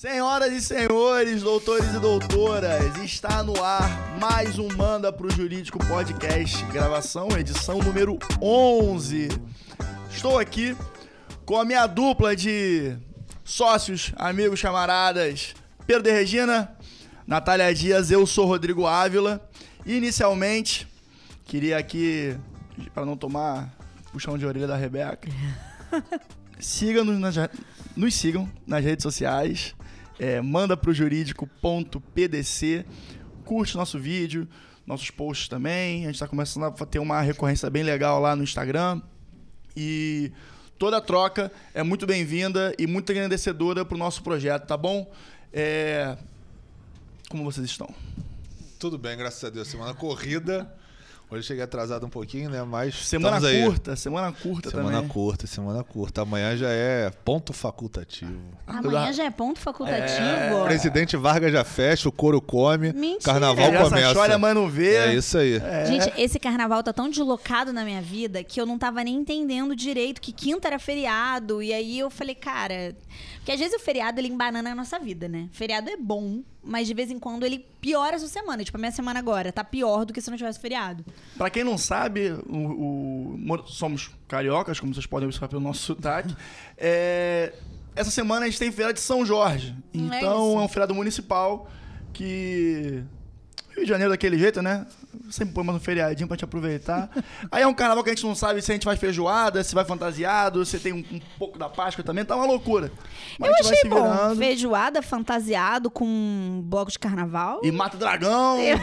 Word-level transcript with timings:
Senhoras 0.00 0.52
e 0.52 0.60
senhores, 0.60 1.42
doutores 1.42 1.92
e 1.92 1.98
doutoras, 1.98 2.96
está 2.98 3.42
no 3.42 3.60
ar 3.60 4.16
mais 4.20 4.56
um 4.56 4.68
Manda 4.76 5.12
pro 5.12 5.28
Jurídico 5.28 5.84
Podcast, 5.88 6.64
gravação, 6.66 7.26
edição 7.36 7.80
número 7.80 8.16
11. 8.40 9.26
Estou 10.08 10.38
aqui 10.38 10.76
com 11.44 11.56
a 11.56 11.64
minha 11.64 11.84
dupla 11.88 12.36
de 12.36 12.96
sócios, 13.42 14.12
amigos, 14.14 14.62
camaradas, 14.62 15.56
Pedro 15.84 16.04
de 16.04 16.12
Regina, 16.12 16.76
Natália 17.26 17.74
Dias, 17.74 18.12
eu 18.12 18.24
sou 18.24 18.46
Rodrigo 18.46 18.86
Ávila. 18.86 19.50
E 19.84 19.96
inicialmente, 19.96 20.86
queria 21.44 21.76
aqui, 21.76 22.38
para 22.94 23.04
não 23.04 23.16
tomar 23.16 23.74
puxão 24.12 24.38
de 24.38 24.46
orelha 24.46 24.68
da 24.68 24.76
Rebeca, 24.76 25.28
siga-nos 26.60 27.18
nas, 27.18 27.34
nos 27.96 28.14
sigam 28.14 28.48
nas 28.64 28.84
redes 28.84 29.02
sociais, 29.02 29.74
é, 30.18 30.40
manda 30.40 30.76
pro 30.76 30.92
jurídico.pdc, 30.92 32.84
curte 33.44 33.76
nosso 33.76 33.98
vídeo, 33.98 34.48
nossos 34.86 35.10
posts 35.10 35.48
também. 35.48 36.02
A 36.02 36.06
gente 36.06 36.14
está 36.14 36.26
começando 36.26 36.64
a 36.64 36.70
ter 36.70 36.98
uma 36.98 37.20
recorrência 37.20 37.68
bem 37.70 37.82
legal 37.82 38.20
lá 38.20 38.34
no 38.34 38.42
Instagram. 38.42 39.02
E 39.76 40.32
toda 40.78 41.00
troca 41.00 41.52
é 41.72 41.82
muito 41.82 42.06
bem-vinda 42.06 42.74
e 42.78 42.86
muito 42.86 43.12
agradecedora 43.12 43.84
pro 43.84 43.96
nosso 43.98 44.22
projeto, 44.22 44.66
tá 44.66 44.76
bom? 44.76 45.10
É... 45.52 46.16
Como 47.28 47.44
vocês 47.44 47.66
estão? 47.66 47.94
Tudo 48.78 48.96
bem, 48.96 49.16
graças 49.16 49.44
a 49.44 49.50
Deus. 49.50 49.68
Semana 49.68 49.92
corrida. 49.92 50.72
Hoje 51.30 51.46
cheguei 51.46 51.62
atrasado 51.62 52.06
um 52.06 52.08
pouquinho, 52.08 52.48
né? 52.48 52.62
Mas. 52.62 53.06
Semana 53.06 53.38
curta, 53.38 53.90
aí. 53.90 53.96
semana 53.98 54.32
curta 54.32 54.70
semana 54.70 54.86
também. 54.86 55.00
Semana 55.00 55.08
curta, 55.08 55.46
semana 55.46 55.84
curta. 55.84 56.22
Amanhã 56.22 56.56
já 56.56 56.70
é 56.70 57.10
ponto 57.10 57.52
facultativo. 57.52 58.40
Amanhã 58.66 59.12
já 59.12 59.24
é 59.24 59.30
ponto 59.30 59.60
facultativo? 59.60 60.22
É... 60.22 60.64
Presidente 60.64 61.18
Vargas 61.18 61.52
já 61.52 61.64
fecha, 61.64 62.08
o 62.08 62.12
couro 62.12 62.40
come. 62.40 62.94
Mentira. 62.94 63.24
Carnaval 63.24 63.66
é, 63.66 63.82
começa. 63.82 64.14
Chora, 64.14 64.38
mas 64.38 64.54
não 64.54 64.68
vê. 64.70 64.94
É 64.94 65.14
isso 65.14 65.36
aí. 65.36 65.56
É. 65.56 65.84
Gente, 65.84 66.10
esse 66.16 66.38
carnaval 66.38 66.82
tá 66.82 66.94
tão 66.94 67.10
deslocado 67.10 67.74
na 67.74 67.84
minha 67.84 68.00
vida 68.00 68.42
que 68.42 68.58
eu 68.58 68.64
não 68.64 68.78
tava 68.78 69.04
nem 69.04 69.16
entendendo 69.16 69.76
direito 69.76 70.22
que 70.22 70.32
quinta 70.32 70.68
era 70.68 70.78
feriado. 70.78 71.62
E 71.62 71.74
aí 71.74 71.98
eu 71.98 72.08
falei, 72.08 72.34
cara. 72.34 72.96
Porque 73.36 73.52
às 73.52 73.58
vezes 73.58 73.74
o 73.74 73.84
feriado 73.84 74.18
ele 74.18 74.28
embanana 74.28 74.72
a 74.72 74.74
nossa 74.74 74.98
vida, 74.98 75.28
né? 75.28 75.50
Feriado 75.52 75.90
é 75.90 75.96
bom, 75.96 76.42
mas 76.68 76.86
de 76.86 76.92
vez 76.92 77.10
em 77.10 77.18
quando 77.18 77.46
ele 77.46 77.64
piora 77.80 78.16
a 78.16 78.18
sua 78.18 78.28
semana. 78.28 78.62
Tipo, 78.62 78.76
a 78.76 78.80
minha 78.80 78.92
semana 78.92 79.18
agora 79.18 79.50
tá 79.50 79.64
pior 79.64 80.04
do 80.04 80.12
que 80.12 80.20
se 80.20 80.30
não 80.30 80.36
tivesse 80.36 80.60
feriado. 80.60 81.04
Pra 81.36 81.48
quem 81.48 81.64
não 81.64 81.78
sabe, 81.78 82.30
o, 82.46 83.38
o, 83.46 83.66
somos 83.66 84.10
cariocas, 84.28 84.78
como 84.78 84.92
vocês 84.92 85.06
podem 85.06 85.26
observar 85.26 85.48
pelo 85.48 85.62
nosso 85.62 85.80
sotaque. 85.80 86.36
É, 86.80 87.54
essa 87.96 88.10
semana 88.10 88.46
a 88.46 88.48
gente 88.48 88.58
tem 88.58 88.70
feira 88.70 88.92
de 88.92 89.00
São 89.00 89.26
Jorge. 89.26 89.74
Então 89.92 90.52
é, 90.52 90.62
é 90.62 90.64
um 90.64 90.68
feriado 90.68 90.94
municipal 90.94 91.68
que 92.12 93.02
Rio 93.70 93.82
de 93.82 93.88
Janeiro 93.88 94.12
daquele 94.12 94.38
jeito, 94.38 94.62
né? 94.62 94.86
Sempre 95.30 95.54
põe 95.54 95.64
mais 95.64 95.76
um 95.76 95.80
feriadinho 95.80 96.26
pra 96.26 96.36
te 96.36 96.44
aproveitar. 96.44 97.10
Aí 97.52 97.62
é 97.62 97.66
um 97.66 97.74
carnaval 97.74 98.02
que 98.02 98.10
a 98.10 98.14
gente 98.14 98.24
não 98.24 98.34
sabe 98.34 98.62
se 98.62 98.70
a 98.70 98.74
gente 98.74 98.84
vai 98.84 98.96
feijoada, 98.96 99.62
se 99.62 99.74
vai 99.74 99.84
fantasiado, 99.84 100.64
se 100.64 100.78
tem 100.78 100.92
um, 100.92 101.04
um 101.10 101.20
pouco 101.38 101.58
da 101.58 101.68
Páscoa 101.68 102.02
também, 102.02 102.24
tá 102.24 102.34
uma 102.34 102.46
loucura. 102.46 102.90
Mas 103.38 103.50
Eu 103.50 103.56
achei 103.56 103.88
bom. 103.88 104.36
Feijoada, 104.36 105.02
fantasiado 105.02 105.90
com 105.90 106.62
bloco 106.64 106.90
de 106.90 106.98
carnaval. 106.98 107.60
E 107.62 107.70
mata 107.70 107.96
dragão. 107.96 108.58
Eu... 108.58 108.78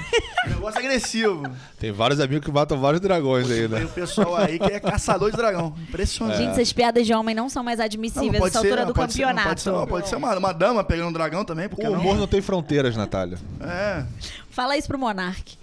Negócio 0.47 0.79
agressivo. 0.79 1.43
Tem 1.79 1.91
vários 1.91 2.19
amigos 2.19 2.45
que 2.45 2.51
matam 2.51 2.79
vários 2.79 3.01
dragões 3.01 3.49
aí, 3.49 3.67
né? 3.67 3.77
Tem 3.77 3.85
o 3.85 3.89
pessoal 3.89 4.35
aí 4.35 4.59
que 4.59 4.71
é 4.71 4.79
caçador 4.79 5.31
de 5.31 5.37
dragão. 5.37 5.73
Impressionante. 5.89 6.37
Gente, 6.37 6.51
essas 6.51 6.71
piadas 6.71 7.05
de 7.05 7.13
homem 7.13 7.33
não 7.33 7.49
são 7.49 7.63
mais 7.63 7.79
admissíveis 7.79 8.43
nessa 8.43 8.59
altura 8.59 8.81
ser, 8.81 8.85
do 8.85 8.93
campeonato. 8.93 9.41
Ser, 9.41 9.47
pode 9.47 9.61
ser, 9.61 9.71
não, 9.71 9.87
pode 9.87 10.09
ser 10.09 10.15
uma, 10.15 10.37
uma, 10.37 10.53
dama 10.53 10.83
pegando 10.83 11.09
um 11.09 11.13
dragão 11.13 11.43
também. 11.43 11.67
O 11.67 11.91
humor 11.91 12.13
não? 12.13 12.21
não 12.21 12.27
tem 12.27 12.41
fronteiras, 12.41 12.95
Natália. 12.95 13.37
É. 13.61 14.05
Fala 14.49 14.77
isso 14.77 14.87
pro 14.87 14.97
Monark 14.97 15.57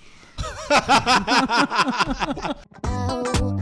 oh. 2.85 3.59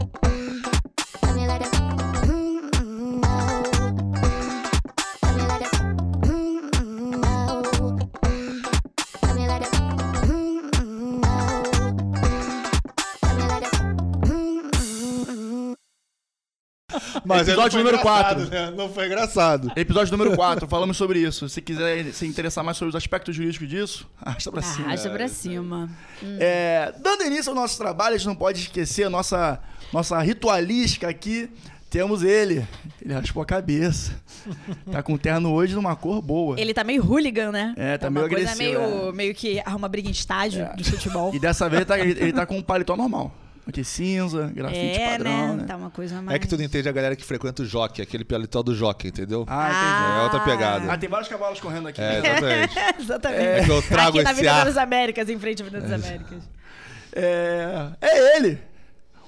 Mas 17.37 17.47
episódio 17.47 17.77
número 17.79 17.99
4. 17.99 18.45
Né? 18.47 18.73
Não 18.75 18.89
foi 18.89 19.05
engraçado. 19.05 19.71
Episódio 19.75 20.11
número 20.15 20.35
4, 20.35 20.67
falamos 20.67 20.97
sobre 20.97 21.19
isso. 21.19 21.47
Se 21.49 21.61
quiser 21.61 22.11
se 22.13 22.25
interessar 22.25 22.63
mais 22.63 22.77
sobre 22.77 22.89
os 22.89 22.95
aspectos 22.95 23.35
jurídicos 23.35 23.67
disso, 23.67 24.09
arrasta 24.21 24.51
pra 24.51 24.61
cima. 24.61 24.87
Arrasta 24.87 25.09
pra 25.09 25.27
cima. 25.27 25.89
É, 26.39 26.93
dando 26.99 27.23
início 27.23 27.49
ao 27.49 27.55
nosso 27.55 27.77
trabalho, 27.77 28.15
a 28.15 28.17
gente 28.17 28.27
não 28.27 28.35
pode 28.35 28.59
esquecer 28.59 29.05
a 29.05 29.09
nossa, 29.09 29.59
nossa 29.91 30.19
ritualística 30.21 31.07
aqui. 31.07 31.49
Temos 31.89 32.23
ele. 32.23 32.65
Ele 33.01 33.13
raspou 33.13 33.43
a 33.43 33.45
cabeça. 33.45 34.13
Tá 34.89 35.03
com 35.03 35.17
terno 35.17 35.51
hoje 35.51 35.75
numa 35.75 35.93
cor 35.93 36.21
boa. 36.21 36.57
Ele 36.57 36.73
tá 36.73 36.85
meio 36.85 37.03
hooligan, 37.05 37.51
né? 37.51 37.73
É, 37.75 37.97
tá, 37.97 38.09
meio 38.09 38.25
agressivo. 38.25 38.57
Meio, 38.57 39.09
é. 39.09 39.11
meio 39.11 39.35
que 39.35 39.59
arruma 39.65 39.89
briga 39.89 40.07
em 40.07 40.11
estádio 40.11 40.61
é. 40.63 40.73
de 40.73 40.85
futebol. 40.85 41.35
E 41.35 41.39
dessa 41.39 41.67
vez 41.67 41.81
ele 41.81 41.85
tá, 41.85 41.99
ele 41.99 42.33
tá 42.33 42.45
com 42.45 42.57
um 42.57 42.61
paletó 42.61 42.95
normal. 42.95 43.35
Aqui 43.67 43.83
cinza, 43.83 44.51
grafite 44.53 44.99
é, 44.99 45.11
padrão, 45.11 45.47
né? 45.49 45.53
né? 45.53 45.63
Tá 45.65 45.77
uma 45.77 45.91
coisa 45.91 46.19
mais... 46.21 46.35
É 46.35 46.39
que 46.39 46.47
tu 46.47 46.57
não 46.57 46.63
entende 46.63 46.89
a 46.89 46.91
galera 46.91 47.15
que 47.15 47.23
frequenta 47.23 47.61
o 47.61 47.65
jockey, 47.65 48.01
aquele 48.01 48.25
paletó 48.25 48.63
do 48.63 48.73
jockey, 48.73 49.09
entendeu? 49.09 49.45
Ah, 49.47 49.69
entendi. 49.69 50.19
É 50.19 50.23
outra 50.23 50.39
pegada. 50.39 50.91
Ah, 50.91 50.97
tem 50.97 51.07
vários 51.07 51.29
cavalos 51.29 51.59
correndo 51.59 51.87
aqui. 51.87 52.01
É, 52.01 52.17
exatamente. 52.17 52.75
exatamente. 52.99 53.43
É 53.43 53.63
que 53.63 53.71
eu 53.71 53.81
trago 53.83 54.09
aqui 54.09 54.17
esse 54.19 54.23
na 54.25 54.33
Vida 54.33 54.53
ar. 54.53 54.65
das 54.65 54.77
Américas, 54.77 55.29
em 55.29 55.37
frente 55.37 55.61
à 55.61 55.65
Vida 55.65 55.79
das 55.79 55.91
Américas. 55.91 56.43
É, 57.13 57.87
é 58.01 58.37
ele! 58.37 58.59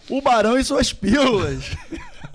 O 0.09 0.21
Barão 0.21 0.57
e 0.57 0.63
suas 0.63 0.91
pílulas. 0.91 1.71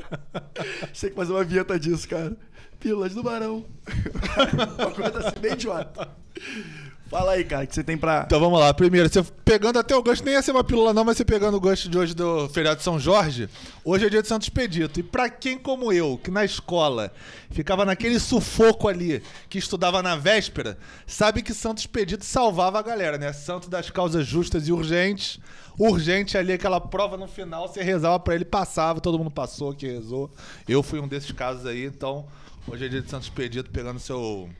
Tem 0.98 1.10
que 1.10 1.16
fazer 1.16 1.32
uma 1.32 1.44
vinheta 1.44 1.78
disso, 1.78 2.08
cara. 2.08 2.32
Pílulas 2.78 3.12
do 3.12 3.22
Barão. 3.22 3.64
uma 4.78 4.91
coisa 4.92 5.19
assim 5.19 5.41
bem 5.41 5.53
idiota. 5.53 6.08
Fala 7.08 7.32
aí, 7.32 7.44
cara, 7.44 7.64
o 7.64 7.66
que 7.66 7.74
você 7.74 7.82
tem 7.82 7.96
pra. 7.96 8.24
Então 8.26 8.38
vamos 8.38 8.60
lá. 8.60 8.72
Primeiro, 8.74 9.08
você 9.08 9.22
pegando 9.42 9.78
até 9.78 9.96
o 9.96 10.02
gancho, 10.02 10.22
nem 10.22 10.34
ia 10.34 10.42
ser 10.42 10.50
uma 10.50 10.62
pílula, 10.62 10.92
não, 10.92 11.04
mas 11.04 11.16
você 11.16 11.24
pegando 11.24 11.56
o 11.56 11.60
gancho 11.60 11.88
de 11.88 11.96
hoje 11.96 12.14
do 12.14 12.50
feriado 12.50 12.76
de 12.76 12.82
São 12.82 13.00
Jorge, 13.00 13.48
hoje 13.82 14.06
é 14.06 14.10
dia 14.10 14.20
de 14.20 14.28
Santo 14.28 14.42
Expedito. 14.42 15.00
E 15.00 15.02
pra 15.02 15.30
quem 15.30 15.56
como 15.56 15.91
eu, 15.91 16.20
que 16.22 16.30
na 16.30 16.44
escola 16.44 17.10
ficava 17.50 17.86
naquele 17.86 18.20
sufoco 18.20 18.88
ali, 18.88 19.22
que 19.48 19.56
estudava 19.58 20.02
na 20.02 20.16
véspera, 20.16 20.76
sabe 21.06 21.41
que 21.41 21.54
Santo 21.54 21.78
Expedito 21.78 22.26
salvava 22.26 22.78
a 22.78 22.82
galera, 22.82 23.16
né? 23.16 23.32
Santo 23.32 23.70
das 23.70 23.88
causas 23.88 24.26
justas 24.26 24.69
e 24.69 24.72
urgentes. 24.72 25.40
Urgente 25.78 26.36
ali, 26.36 26.52
aquela 26.52 26.80
prova 26.80 27.16
no 27.16 27.26
final, 27.26 27.69
você 27.69 27.82
rezava 27.82 28.19
pra 28.20 28.34
ele, 28.34 28.44
passava, 28.44 29.00
todo 29.00 29.16
mundo 29.16 29.30
passou 29.30 29.72
que 29.72 29.86
rezou. 29.86 30.30
Eu 30.69 30.82
fui 30.82 31.00
um 31.00 31.08
desses 31.08 31.32
casos 31.32 31.64
aí, 31.64 31.86
então 31.86 32.26
hoje 32.66 32.84
é 32.84 32.88
dia 32.88 33.00
de 33.00 33.08
Santo 33.08 33.22
Expedito, 33.22 33.70
pegando 33.70 33.98
seu 33.98 34.50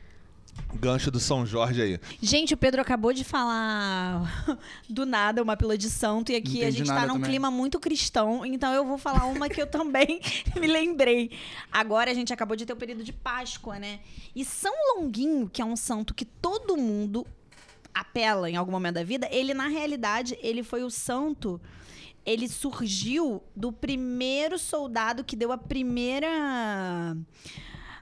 gancho 0.73 1.09
do 1.11 1.19
São 1.19 1.45
Jorge 1.45 1.81
aí. 1.81 1.99
Gente, 2.21 2.53
o 2.53 2.57
Pedro 2.57 2.81
acabou 2.81 3.11
de 3.13 3.23
falar 3.23 4.57
do 4.89 5.05
nada 5.05 5.41
uma 5.41 5.57
pílula 5.57 5.77
de 5.77 5.89
santo 5.89 6.31
e 6.31 6.35
aqui 6.35 6.63
a 6.63 6.71
gente 6.71 6.87
tá 6.87 7.01
num 7.01 7.13
também. 7.13 7.29
clima 7.29 7.51
muito 7.51 7.79
cristão, 7.79 8.45
então 8.45 8.73
eu 8.73 8.85
vou 8.85 8.97
falar 8.97 9.25
uma 9.25 9.49
que 9.49 9.61
eu 9.61 9.67
também 9.67 10.21
me 10.59 10.67
lembrei. 10.67 11.31
Agora 11.71 12.11
a 12.11 12.13
gente 12.13 12.31
acabou 12.33 12.55
de 12.55 12.65
ter 12.65 12.73
o 12.73 12.77
período 12.77 13.03
de 13.03 13.13
Páscoa, 13.13 13.79
né? 13.79 13.99
E 14.35 14.45
São 14.45 14.73
Longuinho, 14.95 15.49
que 15.49 15.61
é 15.61 15.65
um 15.65 15.75
santo 15.75 16.13
que 16.13 16.25
todo 16.25 16.77
mundo 16.77 17.25
apela 17.93 18.49
em 18.49 18.55
algum 18.55 18.71
momento 18.71 18.95
da 18.95 19.03
vida, 19.03 19.27
ele 19.31 19.53
na 19.53 19.67
realidade, 19.67 20.37
ele 20.41 20.63
foi 20.63 20.83
o 20.83 20.89
santo 20.89 21.59
ele 22.25 22.47
surgiu 22.47 23.41
do 23.55 23.71
primeiro 23.71 24.59
soldado 24.59 25.23
que 25.23 25.35
deu 25.35 25.51
a 25.51 25.57
primeira 25.57 27.17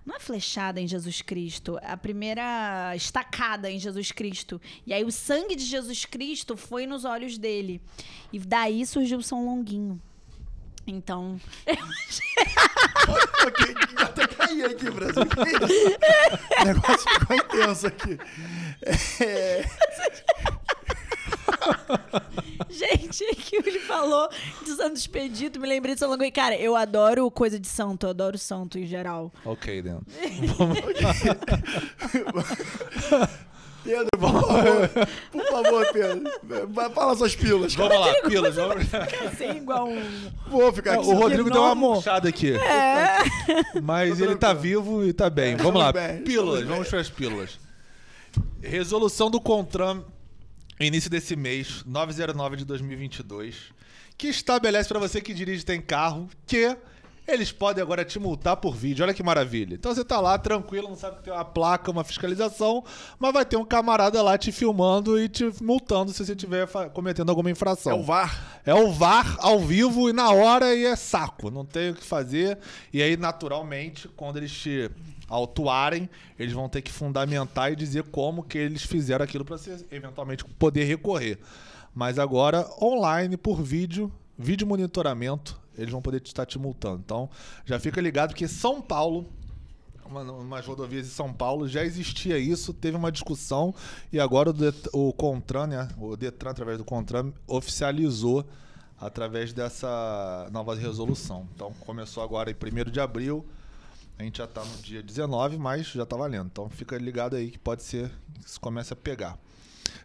não 0.07 0.15
é 0.15 0.19
flechada 0.21 0.79
em 0.79 0.87
Jesus 0.87 1.21
Cristo, 1.21 1.77
é 1.81 1.91
a 1.91 1.97
primeira 1.97 2.95
estacada 2.95 3.69
em 3.69 3.77
Jesus 3.77 4.13
Cristo. 4.13 4.61
E 4.85 4.93
aí 4.93 5.03
o 5.03 5.11
sangue 5.11 5.53
de 5.53 5.65
Jesus 5.65 6.05
Cristo 6.05 6.55
foi 6.55 6.87
nos 6.87 7.03
olhos 7.03 7.37
dele. 7.37 7.81
E 8.31 8.39
daí 8.39 8.85
surgiu 8.85 9.21
São 9.21 9.45
Longuinho. 9.45 10.01
Então. 10.87 11.37
Até 13.97 14.27
caí 14.27 14.63
aqui, 14.63 14.89
Brasil. 14.89 15.23
O 16.61 16.65
negócio 16.65 17.09
ficou 17.19 17.35
intenso 17.35 17.87
aqui. 17.87 18.17
É... 19.21 19.65
Gente, 22.69 23.25
que 23.35 23.57
ele 23.57 23.79
falou 23.79 24.29
de 24.63 24.71
Santo 24.71 24.95
Expedito, 24.97 25.59
me 25.59 25.67
lembrei 25.67 25.95
de 25.95 25.99
São 25.99 26.09
Longo. 26.09 26.31
Cara, 26.31 26.55
eu 26.55 26.75
adoro 26.75 27.29
coisa 27.31 27.59
de 27.59 27.67
santo, 27.67 28.05
eu 28.05 28.09
adoro 28.09 28.37
santo 28.37 28.77
em 28.77 28.85
geral. 28.85 29.31
Ok, 29.45 29.81
Dan. 29.81 29.99
Pedro, 33.83 34.07
por 34.19 34.31
favor, 34.33 34.89
por 35.31 35.45
favor, 35.45 35.87
Pedro. 35.93 36.23
Fala 36.93 37.15
suas 37.15 37.35
pílulas. 37.37 37.73
Vamos 37.73 37.97
lá, 37.97 38.13
pílulas. 38.27 38.55
Vamos... 38.55 38.93
Assim, 38.93 39.57
igual 39.57 39.87
um... 39.87 40.29
Vou 40.49 40.73
ficar 40.73 40.95
aqui. 40.95 41.07
O 41.07 41.13
Rodrigo 41.13 41.49
deu 41.49 41.61
uma 41.61 41.73
murchada 41.73 42.27
aqui. 42.27 42.53
É. 42.53 43.79
Mas 43.81 44.19
ele 44.19 44.35
tá 44.35 44.53
vivo 44.53 45.05
e 45.05 45.13
tá 45.13 45.29
bem. 45.29 45.55
Vamos 45.55 45.81
lá, 45.81 45.93
pílulas. 46.25 46.65
Vamos 46.65 46.89
para 46.89 46.99
as 46.99 47.09
pílulas. 47.09 47.57
Resolução 48.61 49.31
do 49.31 49.39
CONTRAN, 49.39 50.03
início 50.85 51.09
desse 51.09 51.35
mês, 51.35 51.83
909 51.85 52.57
de 52.57 52.65
2022, 52.65 53.55
que 54.17 54.27
estabelece 54.27 54.89
para 54.89 54.99
você 54.99 55.19
que 55.21 55.33
dirige 55.33 55.65
tem 55.65 55.81
carro 55.81 56.29
que 56.45 56.75
eles 57.27 57.51
podem 57.51 57.83
agora 57.83 58.05
te 58.05 58.17
multar 58.17 58.55
por 58.55 58.73
vídeo. 58.73 59.03
Olha 59.03 59.13
que 59.13 59.21
maravilha. 59.21 59.75
Então 59.75 59.93
você 59.93 60.03
tá 60.03 60.19
lá 60.19 60.37
tranquilo, 60.37 60.87
não 60.87 60.95
sabe 60.95 61.17
que 61.17 61.23
tem 61.23 61.33
uma 61.33 61.43
placa, 61.43 61.91
uma 61.91 62.03
fiscalização, 62.03 62.83
mas 63.19 63.33
vai 63.33 63.43
ter 63.43 63.57
um 63.57 63.65
camarada 63.65 64.21
lá 64.21 64.37
te 64.37 64.51
filmando 64.51 65.19
e 65.19 65.27
te 65.27 65.51
multando 65.61 66.13
se 66.13 66.25
você 66.25 66.31
estiver 66.31 66.65
cometendo 66.93 67.29
alguma 67.29 67.51
infração. 67.51 67.91
É 67.91 67.95
o 67.95 68.03
VAR. 68.03 68.61
É 68.65 68.73
o 68.73 68.91
VAR 68.93 69.35
ao 69.39 69.59
vivo 69.59 70.09
e 70.09 70.13
na 70.13 70.31
hora 70.31 70.73
e 70.73 70.85
é 70.85 70.95
saco. 70.95 71.51
Não 71.51 71.65
tem 71.65 71.89
o 71.89 71.95
que 71.95 72.03
fazer. 72.03 72.57
E 72.93 73.03
aí, 73.03 73.17
naturalmente, 73.17 74.07
quando 74.07 74.37
eles 74.37 74.51
te 74.51 74.89
autuarem, 75.27 76.09
eles 76.37 76.53
vão 76.53 76.69
ter 76.69 76.81
que 76.81 76.91
fundamentar 76.91 77.71
e 77.71 77.75
dizer 77.75 78.03
como 78.03 78.43
que 78.43 78.57
eles 78.57 78.83
fizeram 78.83 79.23
aquilo 79.23 79.43
para 79.43 79.57
eventualmente 79.91 80.43
poder 80.45 80.85
recorrer. 80.85 81.39
Mas 81.93 82.19
agora, 82.19 82.67
online, 82.81 83.35
por 83.37 83.61
vídeo, 83.61 84.11
vídeo 84.37 84.67
monitoramento, 84.67 85.59
eles 85.77 85.91
vão 85.91 86.01
poder 86.01 86.21
estar 86.23 86.45
te 86.45 86.57
multando. 86.57 87.01
Então, 87.03 87.29
já 87.65 87.79
fica 87.79 87.99
ligado 87.99 88.33
que 88.33 88.47
São 88.47 88.81
Paulo, 88.81 89.27
uma, 90.05 90.21
umas 90.21 90.65
rodovias 90.65 91.05
de 91.05 91.11
São 91.11 91.33
Paulo, 91.33 91.67
já 91.67 91.83
existia 91.83 92.37
isso, 92.37 92.73
teve 92.73 92.95
uma 92.95 93.11
discussão 93.11 93.73
e 94.11 94.19
agora 94.19 94.49
o, 94.49 94.53
Det 94.53 94.89
o 94.93 95.11
Contran, 95.11 95.67
né, 95.67 95.87
o 95.97 96.15
Detran, 96.15 96.51
através 96.51 96.77
do 96.77 96.85
Contran, 96.85 97.31
oficializou 97.45 98.45
através 98.99 99.53
dessa 99.53 100.47
nova 100.51 100.75
resolução. 100.75 101.47
Então, 101.53 101.71
começou 101.81 102.23
agora 102.23 102.49
em 102.49 102.55
1 102.55 102.91
de 102.91 102.99
abril, 102.99 103.45
a 104.17 104.23
gente 104.23 104.39
já 104.39 104.45
está 104.45 104.63
no 104.63 104.77
dia 104.77 105.03
19, 105.03 105.57
mas 105.57 105.87
já 105.87 106.03
está 106.03 106.15
valendo. 106.15 106.47
Então, 106.47 106.69
fica 106.69 106.97
ligado 106.97 107.35
aí 107.35 107.51
que 107.51 107.59
pode 107.59 107.83
ser 107.83 108.09
que 108.33 108.47
isso 108.47 108.59
comece 108.59 108.91
a 108.93 108.95
pegar. 108.95 109.37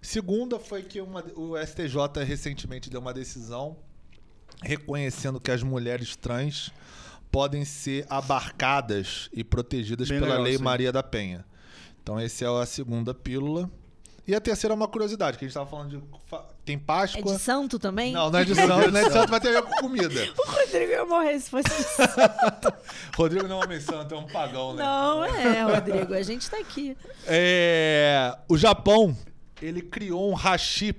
Segunda 0.00 0.58
foi 0.58 0.82
que 0.82 1.00
uma, 1.00 1.24
o 1.34 1.56
STJ 1.56 2.24
recentemente 2.24 2.90
deu 2.90 3.00
uma 3.00 3.14
decisão 3.14 3.76
reconhecendo 4.62 5.40
que 5.40 5.50
as 5.50 5.62
mulheres 5.62 6.14
trans 6.14 6.70
podem 7.30 7.64
ser 7.64 8.06
abarcadas 8.10 9.30
e 9.32 9.42
protegidas 9.42 10.08
Bem 10.08 10.20
pela 10.20 10.32
legal, 10.32 10.44
Lei 10.44 10.56
sim. 10.58 10.62
Maria 10.62 10.92
da 10.92 11.02
Penha. 11.02 11.44
Então, 12.02 12.18
essa 12.18 12.44
é 12.44 12.62
a 12.62 12.66
segunda 12.66 13.14
pílula. 13.14 13.70
E 14.26 14.34
a 14.34 14.40
terceira 14.40 14.74
é 14.74 14.76
uma 14.76 14.88
curiosidade, 14.88 15.38
que 15.38 15.44
a 15.44 15.48
gente 15.48 15.56
estava 15.56 15.68
falando 15.68 15.90
de. 15.90 16.02
Tem 16.64 16.78
Páscoa. 16.78 17.32
É 17.32 17.34
de 17.36 17.40
santo 17.40 17.78
também? 17.78 18.12
Não, 18.12 18.30
não 18.30 18.38
é 18.38 18.44
de 18.44 18.54
santo, 18.54 18.68
não 18.68 19.00
é 19.00 19.04
de 19.04 19.12
santo, 19.12 19.30
mas 19.30 19.40
tem 19.40 19.50
a 19.50 19.60
ver 19.60 19.62
com 19.62 19.74
comida. 19.80 20.28
O 20.38 20.50
Rodrigo 20.50 20.92
ia 20.92 21.04
morrer 21.04 21.40
se 21.40 21.50
fosse 21.50 21.68
de 21.68 21.82
santo. 21.82 22.72
Rodrigo 23.16 23.48
não 23.48 23.56
é 23.56 23.58
um 23.58 23.64
homem 23.64 23.80
santo, 23.80 24.14
é 24.14 24.18
um 24.18 24.26
pagão, 24.26 24.74
né? 24.74 24.82
Não 24.82 25.24
é, 25.24 25.62
Rodrigo, 25.62 26.14
a 26.14 26.22
gente 26.22 26.42
está 26.42 26.58
aqui. 26.58 26.96
É, 27.26 28.36
o 28.48 28.56
Japão, 28.56 29.16
ele 29.60 29.82
criou 29.82 30.30
um 30.30 30.34
hashi 30.34 30.94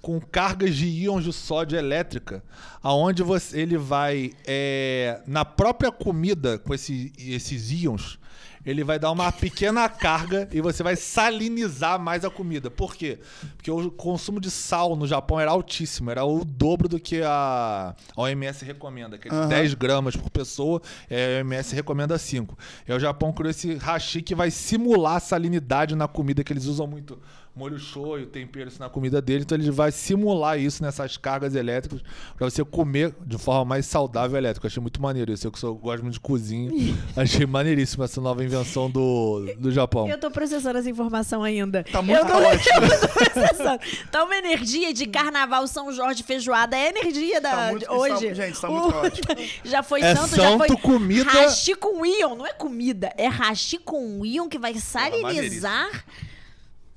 com 0.00 0.20
cargas 0.20 0.74
de 0.74 0.86
íons 0.86 1.24
de 1.24 1.32
sódio 1.32 1.78
elétrica, 1.78 2.42
aonde 2.82 3.22
você, 3.22 3.60
ele 3.60 3.76
vai 3.76 4.32
é, 4.46 5.20
na 5.26 5.44
própria 5.44 5.92
comida 5.92 6.58
com 6.58 6.74
esse, 6.74 7.12
esses 7.16 7.70
íons, 7.70 8.18
ele 8.64 8.84
vai 8.84 8.98
dar 8.98 9.10
uma 9.10 9.30
pequena 9.32 9.88
carga 9.88 10.48
e 10.52 10.60
você 10.60 10.82
vai 10.82 10.96
salinizar 10.96 11.98
mais 11.98 12.24
a 12.24 12.30
comida. 12.30 12.70
Por 12.70 12.94
quê? 12.94 13.18
Porque 13.56 13.70
o 13.70 13.90
consumo 13.90 14.40
de 14.40 14.50
sal 14.50 14.94
no 14.94 15.06
Japão 15.06 15.38
era 15.38 15.50
altíssimo, 15.50 16.10
era 16.10 16.24
o 16.24 16.44
dobro 16.44 16.88
do 16.88 17.00
que 17.00 17.22
a, 17.22 17.94
OMS 18.16 18.64
recomenda, 18.64 19.18
que 19.18 19.28
é 19.28 19.32
uhum. 19.32 19.48
10 19.48 19.74
gramas 19.74 20.16
por 20.16 20.30
pessoa, 20.30 20.80
a 21.10 21.40
OMS 21.40 21.74
recomenda 21.74 22.16
5. 22.16 22.56
E 22.86 22.92
o 22.92 22.98
Japão 22.98 23.32
criou 23.32 23.50
esse 23.50 23.74
hashi 23.74 24.22
que 24.22 24.34
vai 24.34 24.50
simular 24.50 25.16
a 25.16 25.20
salinidade 25.20 25.94
na 25.94 26.06
comida 26.06 26.44
que 26.44 26.52
eles 26.52 26.66
usam 26.66 26.86
muito 26.86 27.18
molho 27.54 27.78
shoyu, 27.78 28.26
tempero 28.26 28.70
na 28.78 28.88
comida 28.88 29.20
dele, 29.20 29.42
então 29.42 29.56
ele 29.56 29.70
vai 29.70 29.92
simular 29.92 30.58
isso 30.58 30.82
nessas 30.82 31.18
cargas 31.18 31.54
elétricas 31.54 32.00
para 32.36 32.48
você 32.48 32.64
comer 32.64 33.14
de 33.26 33.36
forma 33.36 33.64
mais 33.64 33.84
saudável 33.84 34.38
elétrica. 34.38 34.66
Achei 34.66 34.80
muito 34.80 35.00
maneiro 35.02 35.30
isso. 35.30 35.46
Eu 35.46 35.52
que 35.52 35.58
sou, 35.58 35.74
gosto 35.74 36.02
muito 36.02 36.14
de 36.14 36.20
cozinha, 36.20 36.70
achei 37.14 37.44
maneiríssimo 37.44 38.04
essa 38.04 38.20
nova 38.20 38.42
invenção 38.42 38.90
do, 38.90 39.46
do 39.58 39.70
Japão. 39.70 40.08
Eu 40.08 40.18
tô 40.18 40.30
processando 40.30 40.78
essa 40.78 40.88
informação 40.88 41.42
ainda. 41.42 41.84
Tá 41.84 42.00
muito 42.00 42.18
eu 42.26 42.36
ótimo. 42.36 43.80
Tá 44.10 44.24
uma 44.24 44.36
energia 44.36 44.92
de 44.94 45.06
carnaval 45.06 45.66
São 45.66 45.92
Jorge 45.92 46.22
feijoada, 46.22 46.74
é 46.76 46.88
energia 46.88 47.40
da 47.40 47.50
tá 47.50 47.70
muito, 47.70 47.92
hoje. 47.92 48.28
Está, 48.28 48.46
gente, 48.46 48.60
tá 48.60 48.68
muito 48.68 48.94
o... 48.94 48.98
ótimo. 48.98 49.26
Já 49.64 49.82
foi 49.82 50.00
é 50.00 50.14
santo, 50.14 50.28
santo, 50.28 50.42
já 50.42 50.58
foi 50.58 50.68
comida. 50.76 51.30
Rachi 51.30 51.74
com 51.74 52.04
íon, 52.04 52.34
não 52.34 52.46
é 52.46 52.52
comida, 52.52 53.12
é 53.16 53.26
rachi 53.26 53.78
com 53.78 54.24
íon 54.24 54.48
que 54.48 54.58
vai 54.58 54.74
salinizar 54.74 56.04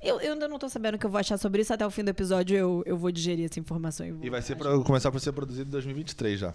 eu, 0.06 0.20
eu, 0.20 0.32
ainda 0.32 0.48
não 0.48 0.58
tô 0.58 0.68
sabendo 0.68 0.94
o 0.94 0.98
que 0.98 1.06
eu 1.06 1.10
vou 1.10 1.18
achar 1.18 1.38
sobre 1.38 1.62
isso. 1.62 1.72
Até 1.72 1.86
o 1.86 1.90
fim 1.90 2.04
do 2.04 2.10
episódio 2.10 2.56
eu, 2.56 2.82
eu 2.86 2.96
vou 2.96 3.10
digerir 3.10 3.44
essa 3.44 3.58
informação. 3.58 4.06
E, 4.06 4.26
e 4.26 4.30
vai 4.30 4.40
ser 4.42 4.56
pra, 4.56 4.78
começar 4.80 5.14
a 5.14 5.18
ser 5.18 5.32
produzido 5.32 5.68
em 5.68 5.72
2023 5.72 6.38
já. 6.38 6.54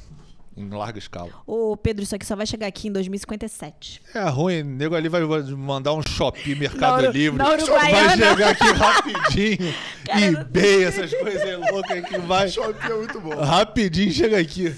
Em 0.55 0.69
larga 0.69 0.99
escala. 0.99 1.31
Ô, 1.47 1.77
Pedro, 1.77 2.03
isso 2.03 2.13
aqui 2.13 2.25
só 2.25 2.35
vai 2.35 2.45
chegar 2.45 2.67
aqui 2.67 2.89
em 2.89 2.91
2057. 2.91 4.01
É 4.13 4.27
ruim, 4.27 4.61
o 4.61 4.65
nego 4.65 4.95
ali 4.95 5.07
vai 5.07 5.21
mandar 5.21 5.93
um 5.93 6.01
shopping 6.01 6.55
Mercado 6.55 7.03
na, 7.03 7.09
Livre. 7.09 7.37
Vai 7.37 8.17
chegar 8.17 8.49
aqui 8.49 8.71
rapidinho. 8.71 9.73
Cara, 10.05 10.25
eBay, 10.25 10.83
essas 10.83 11.13
coisas 11.13 11.71
loucas 11.71 12.05
que 12.05 12.17
vai. 12.19 12.49
Shopping 12.49 12.85
é 12.85 12.93
muito 12.95 13.21
bom. 13.21 13.35
Rapidinho 13.35 14.11
chega 14.11 14.37
aqui. 14.37 14.75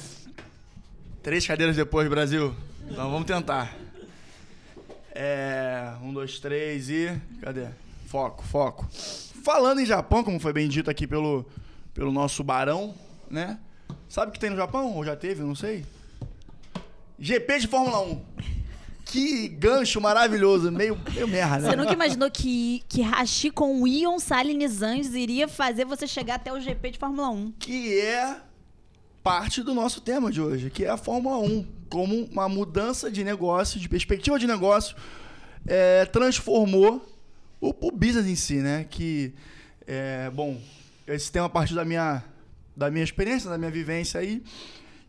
Três 1.24 1.48
cadeiras 1.48 1.76
depois, 1.76 2.08
Brasil. 2.08 2.54
Então 2.88 3.10
vamos 3.10 3.26
tentar. 3.26 3.76
É. 5.16 5.94
Um, 6.04 6.14
dois, 6.14 6.40
três 6.40 6.90
e. 6.90 7.12
Cadê? 7.42 7.68
Foco, 8.14 8.44
foco. 8.44 8.88
Falando 9.44 9.80
em 9.80 9.88
Japão, 9.88 10.24
como 10.24 10.40
foi 10.40 10.54
bem 10.54 10.70
dito 10.70 10.88
aqui 10.88 11.08
pelo, 11.08 11.44
pelo 11.96 12.12
nosso 12.12 12.44
barão, 12.44 12.94
né? 13.28 13.58
Sabe 14.08 14.30
o 14.30 14.32
que 14.32 14.40
tem 14.40 14.52
no 14.52 14.56
Japão? 14.56 14.94
Ou 14.96 15.04
já 15.04 15.16
teve? 15.16 15.42
Não 15.42 15.56
sei. 15.56 15.84
GP 17.18 17.62
de 17.62 17.68
Fórmula 17.68 18.02
1. 18.02 18.22
Que 19.04 19.48
gancho 19.48 20.00
maravilhoso, 20.00 20.72
meio, 20.72 20.96
meio 21.12 21.28
merda, 21.28 21.58
né? 21.58 21.70
Você 21.72 21.76
nunca 21.76 21.94
imaginou 21.94 22.30
que, 22.30 22.84
que 22.88 23.02
hashi 23.02 23.50
com 23.50 23.88
íon 23.88 24.20
salinizantes 24.20 25.16
iria 25.16 25.48
fazer 25.48 25.84
você 25.84 26.06
chegar 26.06 26.36
até 26.36 26.54
o 26.54 26.62
GP 26.62 26.92
de 26.92 27.00
Fórmula 27.00 27.32
1? 27.32 27.54
Que 27.58 28.00
é 28.00 28.38
parte 29.24 29.64
do 29.64 29.74
nosso 29.74 30.02
tema 30.02 30.32
de 30.32 30.40
hoje, 30.40 30.70
que 30.70 30.86
é 30.86 30.90
a 30.90 30.98
Fórmula 30.98 31.40
1. 31.40 31.66
Como 31.90 32.26
uma 32.26 32.48
mudança 32.48 33.10
de 33.10 33.24
negócio, 33.24 33.80
de 33.80 33.90
perspectiva 33.90 34.38
de 34.38 34.46
negócio, 34.46 34.96
é, 35.66 36.06
transformou 36.06 37.12
o, 37.64 37.88
o 37.88 37.92
business 37.92 38.28
em 38.28 38.36
si, 38.36 38.56
né? 38.56 38.86
Que, 38.90 39.34
é, 39.88 40.30
bom, 40.30 40.62
esse 41.08 41.32
tema 41.32 41.46
a 41.46 41.50
partir 41.50 41.74
da 41.74 41.86
minha, 41.86 42.22
da 42.76 42.92
minha 42.92 43.04
experiência, 43.04 43.50
da 43.50 43.58
minha 43.58 43.72
vivência 43.72 44.20
aí. 44.20 44.44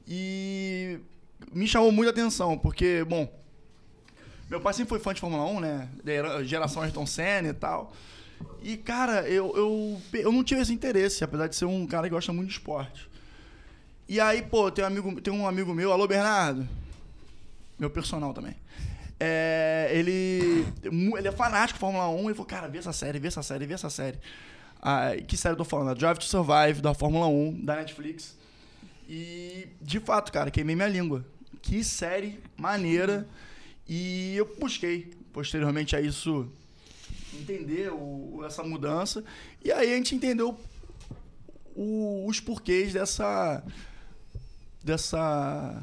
E 0.07 1.01
me 1.53 1.67
chamou 1.67 1.91
muita 1.91 2.13
atenção, 2.13 2.57
porque, 2.57 3.05
bom, 3.05 3.29
meu 4.49 4.61
pai 4.61 4.73
sempre 4.73 4.91
foi 4.91 5.01
fã 5.01 5.13
de 5.13 5.21
Fórmula 5.21 5.45
1, 5.45 5.61
né? 5.61 5.89
Geração 6.45 6.83
Ayrton 6.83 7.07
Senna 7.07 7.49
e 7.49 7.55
tal. 7.55 7.93
E, 8.63 8.77
cara, 8.77 9.29
eu, 9.29 9.53
eu, 9.57 10.01
eu 10.13 10.31
não 10.31 10.45
tive 10.45 10.61
esse 10.61 10.73
interesse, 10.73 11.25
apesar 11.25 11.49
de 11.49 11.57
ser 11.57 11.65
um 11.65 11.87
cara 11.87 12.05
que 12.05 12.15
gosta 12.15 12.33
muito 12.33 12.49
de 12.49 12.55
esporte. 12.55 13.09
E 14.09 14.21
aí, 14.21 14.43
pô, 14.43 14.71
tem 14.71 14.85
um 14.85 14.87
amigo, 14.87 15.21
tem 15.21 15.35
um 15.35 15.47
amigo 15.47 15.75
meu, 15.75 15.91
alô 15.91 16.07
Bernardo, 16.07 16.69
meu 17.79 17.91
personal 17.91 18.33
também. 18.33 18.55
É, 19.19 19.91
ele, 19.93 20.67
ele 20.83 21.29
é 21.29 21.33
fanático 21.33 21.75
de 21.77 21.81
Fórmula 21.81 22.09
1. 22.09 22.25
Ele 22.25 22.35
falou, 22.35 22.47
cara, 22.47 22.69
vê 22.69 22.79
essa 22.79 22.93
série, 22.93 23.19
vê 23.19 23.29
essa 23.29 23.43
série, 23.43 23.67
vê 23.67 23.75
essa 23.75 23.91
série. 23.91 24.19
Ah, 24.81 25.13
que 25.27 25.37
série 25.37 25.55
eu 25.55 25.59
tô 25.59 25.65
falando? 25.65 25.91
A 25.91 25.95
Drive 25.95 26.19
to 26.19 26.25
Survive, 26.25 26.81
da 26.81 26.93
Fórmula 26.95 27.27
1, 27.27 27.65
da 27.65 27.77
Netflix. 27.77 28.37
E, 29.09 29.69
de 29.81 30.01
fato, 30.01 30.33
cara, 30.33 30.51
queimei 30.51 30.77
minha 30.77 30.89
língua. 30.89 31.25
Que 31.63 31.83
série 31.83 32.41
maneira. 32.57 33.27
E 33.89 34.37
eu 34.37 34.57
busquei, 34.59 35.13
posteriormente 35.33 35.95
a 35.97 36.01
isso, 36.01 36.51
entender 37.33 37.91
o, 37.93 38.43
essa 38.45 38.63
mudança. 38.63 39.25
E 39.65 39.71
aí 39.73 39.93
a 39.93 39.97
gente 39.97 40.15
entendeu 40.15 40.59
o, 41.75 42.27
os 42.27 42.41
porquês 42.41 42.93
dessa... 42.93 43.63
Dessa 44.83 45.83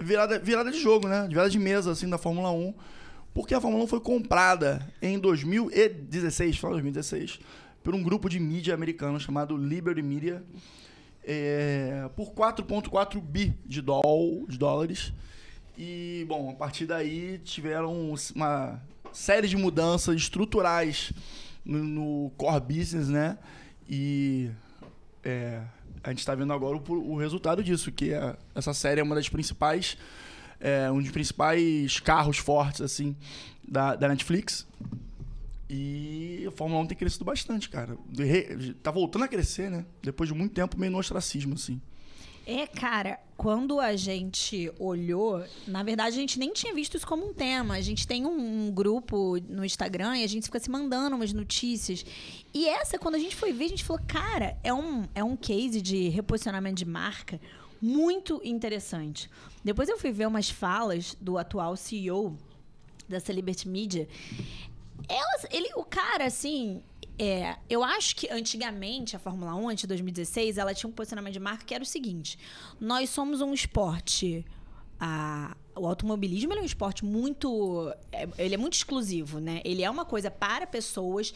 virada, 0.00 0.38
virada 0.38 0.70
de 0.70 0.80
jogo, 0.80 1.08
né? 1.08 1.26
Virada 1.28 1.50
de 1.50 1.58
mesa, 1.58 1.92
assim, 1.92 2.08
da 2.08 2.18
Fórmula 2.18 2.50
1. 2.50 2.74
Porque 3.34 3.54
a 3.54 3.60
Fórmula 3.60 3.84
1 3.84 3.86
foi 3.86 4.00
comprada 4.00 4.86
em 5.02 5.18
2016, 5.18 6.56
foi 6.58 6.70
2016, 6.70 7.38
por 7.82 7.94
um 7.94 8.02
grupo 8.02 8.28
de 8.28 8.40
mídia 8.40 8.74
americano 8.74 9.20
chamado 9.20 9.56
Liberty 9.56 10.00
Media, 10.00 10.42
é, 11.22 12.08
por 12.16 12.32
4,4 12.32 13.20
bi 13.20 13.54
de, 13.66 13.82
doll, 13.82 14.46
de 14.48 14.56
dólares. 14.56 15.12
E, 15.76 16.24
bom, 16.26 16.50
a 16.50 16.54
partir 16.54 16.86
daí 16.86 17.38
tiveram 17.44 18.14
uma 18.34 18.80
série 19.12 19.48
de 19.48 19.56
mudanças 19.56 20.16
estruturais 20.16 21.12
no, 21.64 21.84
no 21.84 22.30
core 22.38 22.60
business, 22.60 23.08
né? 23.08 23.36
E 23.88 24.50
é, 25.22 25.60
a 26.06 26.10
gente 26.10 26.20
está 26.20 26.36
vendo 26.36 26.52
agora 26.52 26.76
o, 26.76 27.12
o, 27.12 27.16
resultado 27.16 27.64
disso, 27.64 27.90
que 27.90 28.12
é, 28.12 28.36
essa 28.54 28.72
série 28.72 29.00
é 29.00 29.02
uma 29.02 29.16
das 29.16 29.28
principais, 29.28 29.98
é, 30.60 30.88
um 30.88 31.02
dos 31.02 31.10
principais 31.10 31.98
carros 31.98 32.38
fortes 32.38 32.80
assim 32.80 33.16
da, 33.66 33.96
da 33.96 34.08
Netflix. 34.08 34.64
E 35.68 36.44
a 36.46 36.52
Fórmula 36.52 36.80
1 36.82 36.86
tem 36.86 36.96
crescido 36.96 37.24
bastante, 37.24 37.68
cara. 37.68 37.98
Tá 38.84 38.92
voltando 38.92 39.24
a 39.24 39.28
crescer, 39.28 39.68
né? 39.68 39.84
Depois 40.00 40.28
de 40.28 40.34
muito 40.34 40.54
tempo 40.54 40.78
meio 40.78 40.92
no 40.92 40.98
ostracismo, 40.98 41.54
assim. 41.54 41.82
É, 42.48 42.64
cara, 42.64 43.18
quando 43.36 43.80
a 43.80 43.96
gente 43.96 44.72
olhou, 44.78 45.44
na 45.66 45.82
verdade 45.82 46.16
a 46.16 46.20
gente 46.20 46.38
nem 46.38 46.52
tinha 46.52 46.72
visto 46.72 46.96
isso 46.96 47.04
como 47.04 47.28
um 47.28 47.34
tema. 47.34 47.74
A 47.74 47.80
gente 47.80 48.06
tem 48.06 48.24
um, 48.24 48.68
um, 48.68 48.70
grupo 48.70 49.36
no 49.48 49.64
Instagram 49.64 50.18
e 50.18 50.22
a 50.22 50.28
gente 50.28 50.44
fica 50.44 50.60
se 50.60 50.70
mandando 50.70 51.16
umas 51.16 51.32
notícias. 51.32 52.06
E 52.54 52.68
essa, 52.68 53.00
quando 53.00 53.16
a 53.16 53.18
gente 53.18 53.34
foi 53.34 53.52
ver, 53.52 53.64
a 53.64 53.68
gente 53.68 53.84
falou, 53.84 54.00
cara, 54.06 54.56
é 54.62 54.72
um, 54.72 55.08
é 55.12 55.24
um 55.24 55.36
case 55.36 55.82
de 55.82 56.08
reposicionamento 56.08 56.76
de 56.76 56.84
marca 56.84 57.40
muito 57.82 58.40
interessante. 58.44 59.28
Depois 59.64 59.88
eu 59.88 59.98
fui 59.98 60.12
ver 60.12 60.28
umas 60.28 60.48
falas 60.48 61.16
do 61.20 61.38
atual 61.38 61.76
CEO 61.76 62.38
da 63.08 63.18
Celebrity 63.18 63.68
Media. 63.68 64.08
Elas, 65.08 65.46
ele, 65.50 65.68
o 65.74 65.84
cara, 65.84 66.26
assim, 66.26 66.80
é, 67.18 67.56
eu 67.68 67.82
acho 67.82 68.14
que 68.14 68.30
antigamente 68.30 69.16
a 69.16 69.18
Fórmula 69.18 69.54
1, 69.54 69.68
antes 69.70 69.82
de 69.82 69.86
2016, 69.88 70.58
ela 70.58 70.74
tinha 70.74 70.88
um 70.88 70.92
posicionamento 70.92 71.32
de 71.32 71.40
marca 71.40 71.64
que 71.64 71.74
era 71.74 71.82
o 71.82 71.86
seguinte: 71.86 72.38
nós 72.80 73.10
somos 73.10 73.40
um 73.40 73.54
esporte. 73.54 74.44
A, 74.98 75.54
o 75.74 75.86
automobilismo 75.86 76.54
é 76.54 76.60
um 76.60 76.64
esporte 76.64 77.04
muito. 77.04 77.92
É, 78.10 78.28
ele 78.38 78.54
é 78.54 78.58
muito 78.58 78.74
exclusivo, 78.74 79.40
né? 79.40 79.60
Ele 79.64 79.82
é 79.82 79.90
uma 79.90 80.04
coisa 80.04 80.30
para 80.30 80.66
pessoas 80.66 81.34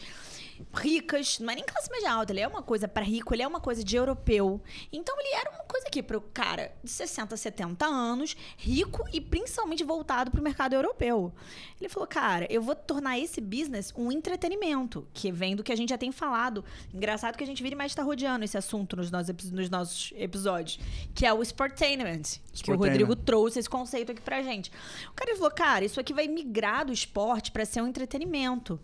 ricas, 0.73 1.39
não 1.39 1.51
é 1.51 1.55
nem 1.55 1.63
classe 1.63 1.89
média 1.91 2.11
alta, 2.11 2.31
ele 2.31 2.39
é 2.39 2.47
uma 2.47 2.61
coisa 2.61 2.87
para 2.87 3.03
rico, 3.03 3.33
ele 3.33 3.43
é 3.43 3.47
uma 3.47 3.59
coisa 3.59 3.83
de 3.83 3.95
europeu. 3.95 4.61
Então 4.91 5.15
ele 5.19 5.33
era 5.35 5.49
uma 5.49 5.63
coisa 5.63 5.87
aqui 5.87 6.01
para 6.03 6.17
o 6.17 6.21
cara 6.21 6.71
de 6.83 6.89
60, 6.89 7.35
70 7.35 7.85
anos, 7.85 8.35
rico 8.57 9.03
e 9.13 9.21
principalmente 9.21 9.83
voltado 9.83 10.31
para 10.31 10.39
o 10.39 10.43
mercado 10.43 10.73
europeu. 10.73 11.33
Ele 11.79 11.89
falou: 11.89 12.07
"Cara, 12.07 12.47
eu 12.49 12.61
vou 12.61 12.75
tornar 12.75 13.17
esse 13.19 13.41
business 13.41 13.93
um 13.95 14.11
entretenimento, 14.11 15.07
que 15.13 15.31
vem 15.31 15.55
do 15.55 15.63
que 15.63 15.71
a 15.71 15.75
gente 15.75 15.89
já 15.89 15.97
tem 15.97 16.11
falado. 16.11 16.63
Engraçado 16.93 17.37
que 17.37 17.43
a 17.43 17.47
gente 17.47 17.61
vira 17.61 17.75
e 17.75 17.77
mais 17.77 17.91
está 17.91 18.03
rodeando 18.03 18.45
esse 18.45 18.57
assunto 18.57 18.95
nos 18.95 19.11
nossos, 19.11 19.51
nos 19.51 19.69
nossos 19.69 20.13
episódios, 20.15 20.79
que 21.13 21.25
é 21.25 21.33
o 21.33 21.41
sportainment, 21.41 22.39
que 22.53 22.71
o 22.71 22.77
Rodrigo 22.77 23.15
trouxe 23.15 23.59
esse 23.59 23.69
conceito 23.69 24.11
aqui 24.11 24.21
pra 24.21 24.41
gente. 24.41 24.71
O 25.09 25.13
cara 25.13 25.35
falou: 25.35 25.51
"Cara, 25.51 25.85
isso 25.85 25.99
aqui 25.99 26.13
vai 26.13 26.27
migrar 26.27 26.85
do 26.85 26.93
esporte 26.93 27.51
para 27.51 27.65
ser 27.65 27.81
um 27.81 27.87
entretenimento". 27.87 28.79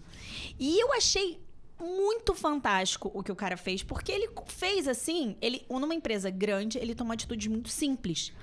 E 0.59 0.79
eu 0.79 0.93
achei 0.93 1.39
muito 1.79 2.33
fantástico 2.33 3.11
o 3.13 3.21
que 3.23 3.31
o 3.31 3.35
cara 3.35 3.55
fez, 3.55 3.83
porque 3.83 4.11
ele 4.11 4.29
fez 4.47 4.87
assim, 4.87 5.35
ele 5.41 5.65
numa 5.69 5.93
empresa 5.93 6.29
grande, 6.29 6.77
ele 6.77 6.95
tomou 6.95 7.13
atitudes 7.13 7.47
muito 7.47 7.69
simples. 7.69 8.33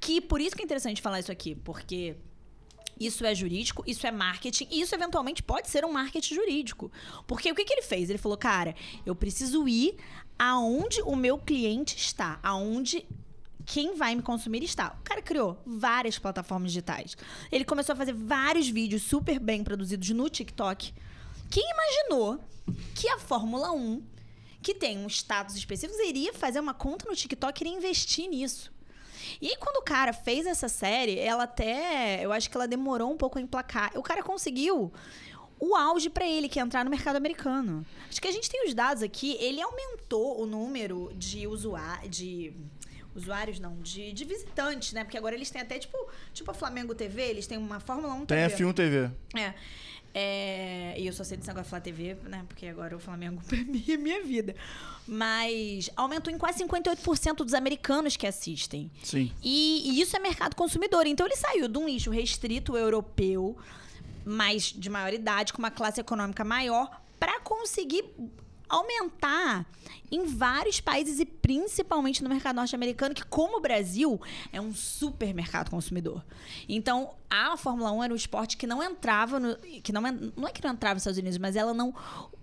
Que 0.00 0.20
por 0.20 0.40
isso 0.40 0.54
que 0.54 0.62
é 0.62 0.64
interessante 0.64 1.02
falar 1.02 1.20
isso 1.20 1.32
aqui, 1.32 1.54
porque 1.54 2.16
isso 2.98 3.24
é 3.24 3.34
jurídico, 3.34 3.82
isso 3.86 4.06
é 4.06 4.12
marketing, 4.12 4.68
e 4.70 4.80
isso 4.80 4.94
eventualmente 4.94 5.42
pode 5.42 5.68
ser 5.68 5.84
um 5.84 5.92
marketing 5.92 6.34
jurídico. 6.34 6.92
Porque 7.26 7.50
o 7.50 7.54
que, 7.54 7.64
que 7.64 7.72
ele 7.72 7.82
fez? 7.82 8.08
Ele 8.08 8.18
falou, 8.18 8.38
cara, 8.38 8.74
eu 9.04 9.14
preciso 9.14 9.66
ir 9.68 9.96
aonde 10.38 11.02
o 11.02 11.16
meu 11.16 11.38
cliente 11.38 11.96
está, 11.96 12.38
aonde 12.42 13.06
quem 13.66 13.96
vai 13.96 14.14
me 14.14 14.22
consumir 14.22 14.62
está. 14.62 14.96
O 15.00 15.04
cara 15.04 15.22
criou 15.22 15.60
várias 15.66 16.18
plataformas 16.18 16.70
digitais. 16.70 17.16
Ele 17.50 17.64
começou 17.64 17.94
a 17.94 17.96
fazer 17.96 18.12
vários 18.12 18.68
vídeos 18.68 19.02
super 19.02 19.38
bem 19.38 19.64
produzidos 19.64 20.10
no 20.10 20.28
TikTok. 20.28 20.92
Quem 21.50 21.64
imaginou 21.70 22.40
que 22.94 23.08
a 23.08 23.18
Fórmula 23.18 23.72
1, 23.72 24.02
que 24.62 24.74
tem 24.74 24.98
um 24.98 25.06
status 25.06 25.54
específico, 25.56 26.00
iria 26.02 26.32
fazer 26.32 26.60
uma 26.60 26.74
conta 26.74 27.08
no 27.08 27.14
TikTok 27.14 27.60
e 27.60 27.66
iria 27.66 27.76
investir 27.76 28.28
nisso. 28.28 28.72
E 29.40 29.48
aí, 29.48 29.56
quando 29.56 29.76
o 29.78 29.82
cara 29.82 30.12
fez 30.12 30.46
essa 30.46 30.68
série, 30.68 31.18
ela 31.18 31.44
até. 31.44 32.24
Eu 32.24 32.32
acho 32.32 32.50
que 32.50 32.56
ela 32.56 32.68
demorou 32.68 33.12
um 33.12 33.16
pouco 33.16 33.38
a 33.38 33.42
emplacar. 33.42 33.92
O 33.96 34.02
cara 34.02 34.22
conseguiu 34.22 34.92
o 35.58 35.74
auge 35.74 36.10
para 36.10 36.26
ele, 36.26 36.48
que 36.48 36.58
é 36.58 36.62
entrar 36.62 36.84
no 36.84 36.90
mercado 36.90 37.16
americano. 37.16 37.86
Acho 38.08 38.20
que 38.20 38.28
a 38.28 38.32
gente 38.32 38.50
tem 38.50 38.66
os 38.66 38.74
dados 38.74 39.02
aqui, 39.02 39.36
ele 39.40 39.62
aumentou 39.62 40.40
o 40.40 40.46
número 40.46 41.12
de 41.16 41.46
usuários. 41.46 42.16
De 42.16 42.52
usuários 43.14 43.60
não, 43.60 43.76
de, 43.76 44.12
de 44.12 44.24
visitantes, 44.24 44.92
né? 44.92 45.04
Porque 45.04 45.16
agora 45.16 45.34
eles 45.34 45.48
têm 45.48 45.62
até 45.62 45.78
tipo, 45.78 45.96
tipo 46.32 46.50
a 46.50 46.54
Flamengo 46.54 46.94
TV, 46.94 47.22
eles 47.22 47.46
têm 47.46 47.56
uma 47.56 47.78
Fórmula 47.78 48.12
1 48.14 48.26
TV. 48.26 48.56
Tem 48.56 48.66
F1 48.66 48.74
TV. 48.74 49.10
É. 49.36 49.54
É, 50.16 50.94
e 50.96 51.08
eu 51.08 51.12
só 51.12 51.24
sei 51.24 51.36
desse 51.36 51.48
negócio 51.48 51.64
de 51.64 51.70
Flá 51.70 51.80
TV, 51.80 52.16
né? 52.28 52.44
Porque 52.46 52.66
agora 52.66 52.96
o 52.96 53.00
Flamengo 53.00 53.42
pra 53.44 53.58
mim 53.58 53.84
é 53.88 53.96
minha 53.96 54.22
vida. 54.22 54.54
Mas 55.08 55.90
aumentou 55.96 56.32
em 56.32 56.38
quase 56.38 56.62
58% 56.64 57.38
dos 57.38 57.52
americanos 57.52 58.16
que 58.16 58.26
assistem. 58.26 58.90
Sim. 59.02 59.32
E, 59.42 59.82
e, 59.90 60.00
isso 60.00 60.16
é 60.16 60.20
mercado 60.20 60.54
consumidor. 60.54 61.04
Então 61.06 61.26
ele 61.26 61.34
saiu 61.34 61.66
de 61.66 61.76
um 61.76 61.86
nicho 61.86 62.10
restrito 62.10 62.76
europeu, 62.76 63.56
mais 64.24 64.72
de 64.72 64.88
maior 64.88 65.12
idade, 65.12 65.52
com 65.52 65.58
uma 65.58 65.70
classe 65.70 66.00
econômica 66.00 66.44
maior, 66.44 67.02
para 67.18 67.40
conseguir 67.40 68.04
aumentar 68.68 69.66
em 70.10 70.26
vários 70.26 70.80
países 70.80 71.18
e 71.18 71.24
principalmente 71.24 72.22
no 72.22 72.28
mercado 72.28 72.56
norte-americano, 72.56 73.14
que, 73.14 73.24
como 73.24 73.58
o 73.58 73.60
Brasil, 73.60 74.20
é 74.52 74.60
um 74.60 74.72
super 74.72 75.34
mercado 75.34 75.70
consumidor. 75.70 76.24
Então, 76.68 77.14
a 77.28 77.56
Fórmula 77.56 77.90
1 77.92 78.04
era 78.04 78.12
um 78.12 78.16
esporte 78.16 78.56
que 78.56 78.66
não 78.66 78.82
entrava 78.82 79.40
no, 79.40 79.56
que 79.56 79.92
não, 79.92 80.02
não 80.02 80.48
é 80.48 80.52
que 80.52 80.62
não 80.62 80.70
entrava 80.70 80.94
nos 80.94 81.02
Estados 81.02 81.18
Unidos, 81.18 81.38
mas 81.38 81.56
ela 81.56 81.74
não 81.74 81.94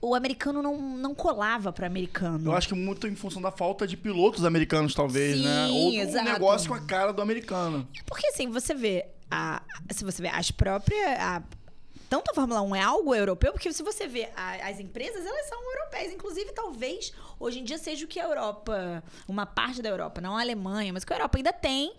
o 0.02 0.16
americano 0.16 0.62
não, 0.62 0.82
não 0.98 1.14
colava 1.14 1.72
para 1.72 1.86
americano. 1.86 2.50
Eu 2.50 2.56
acho 2.56 2.68
que 2.68 2.74
muito 2.74 3.08
em 3.08 3.16
função 3.16 3.42
da 3.42 3.52
falta 3.52 3.88
de 3.88 3.96
pilotos 3.96 4.44
americanos, 4.44 4.96
talvez, 4.96 5.38
Sim, 5.38 5.44
né? 5.44 5.68
Ou 5.68 5.94
exato. 5.94 6.28
um 6.28 6.34
negócio 6.34 6.68
com 6.68 6.76
a 6.76 6.82
cara 6.82 7.14
do 7.14 7.22
americano. 7.22 7.88
É 7.98 8.04
porque 8.04 8.28
assim, 8.28 8.50
você 8.50 8.74
vê 8.74 9.06
a, 9.30 9.62
se 9.92 10.04
você 10.04 10.22
vê 10.22 10.28
as 10.28 10.52
próprias 10.52 11.20
a, 11.20 11.42
tanto 12.12 12.30
a 12.30 12.34
Fórmula 12.34 12.62
1 12.62 12.76
é 12.76 12.82
algo 12.82 13.16
europeu, 13.16 13.54
porque 13.54 13.72
se 13.72 13.82
você 13.82 14.06
vê 14.06 14.28
a, 14.36 14.68
as 14.68 14.82
empresas, 14.82 15.26
elas 15.26 15.48
são 15.48 15.58
europeias. 15.64 16.12
Inclusive, 16.12 16.52
talvez 16.52 17.14
hoje 17.42 17.60
em 17.60 17.64
dia 17.64 17.78
seja 17.78 18.06
o 18.06 18.08
que 18.08 18.20
a 18.20 18.24
Europa, 18.24 19.04
uma 19.28 19.46
parte 19.46 19.82
da 19.82 19.90
Europa, 19.90 20.22
não 20.22 20.38
a 20.38 20.42
Alemanha, 20.42 20.94
mas 20.94 21.04
o 21.04 21.08
que 21.08 21.14
a 21.14 21.18
Europa 21.18 21.38
ainda 21.38 21.52
tem 21.52 21.92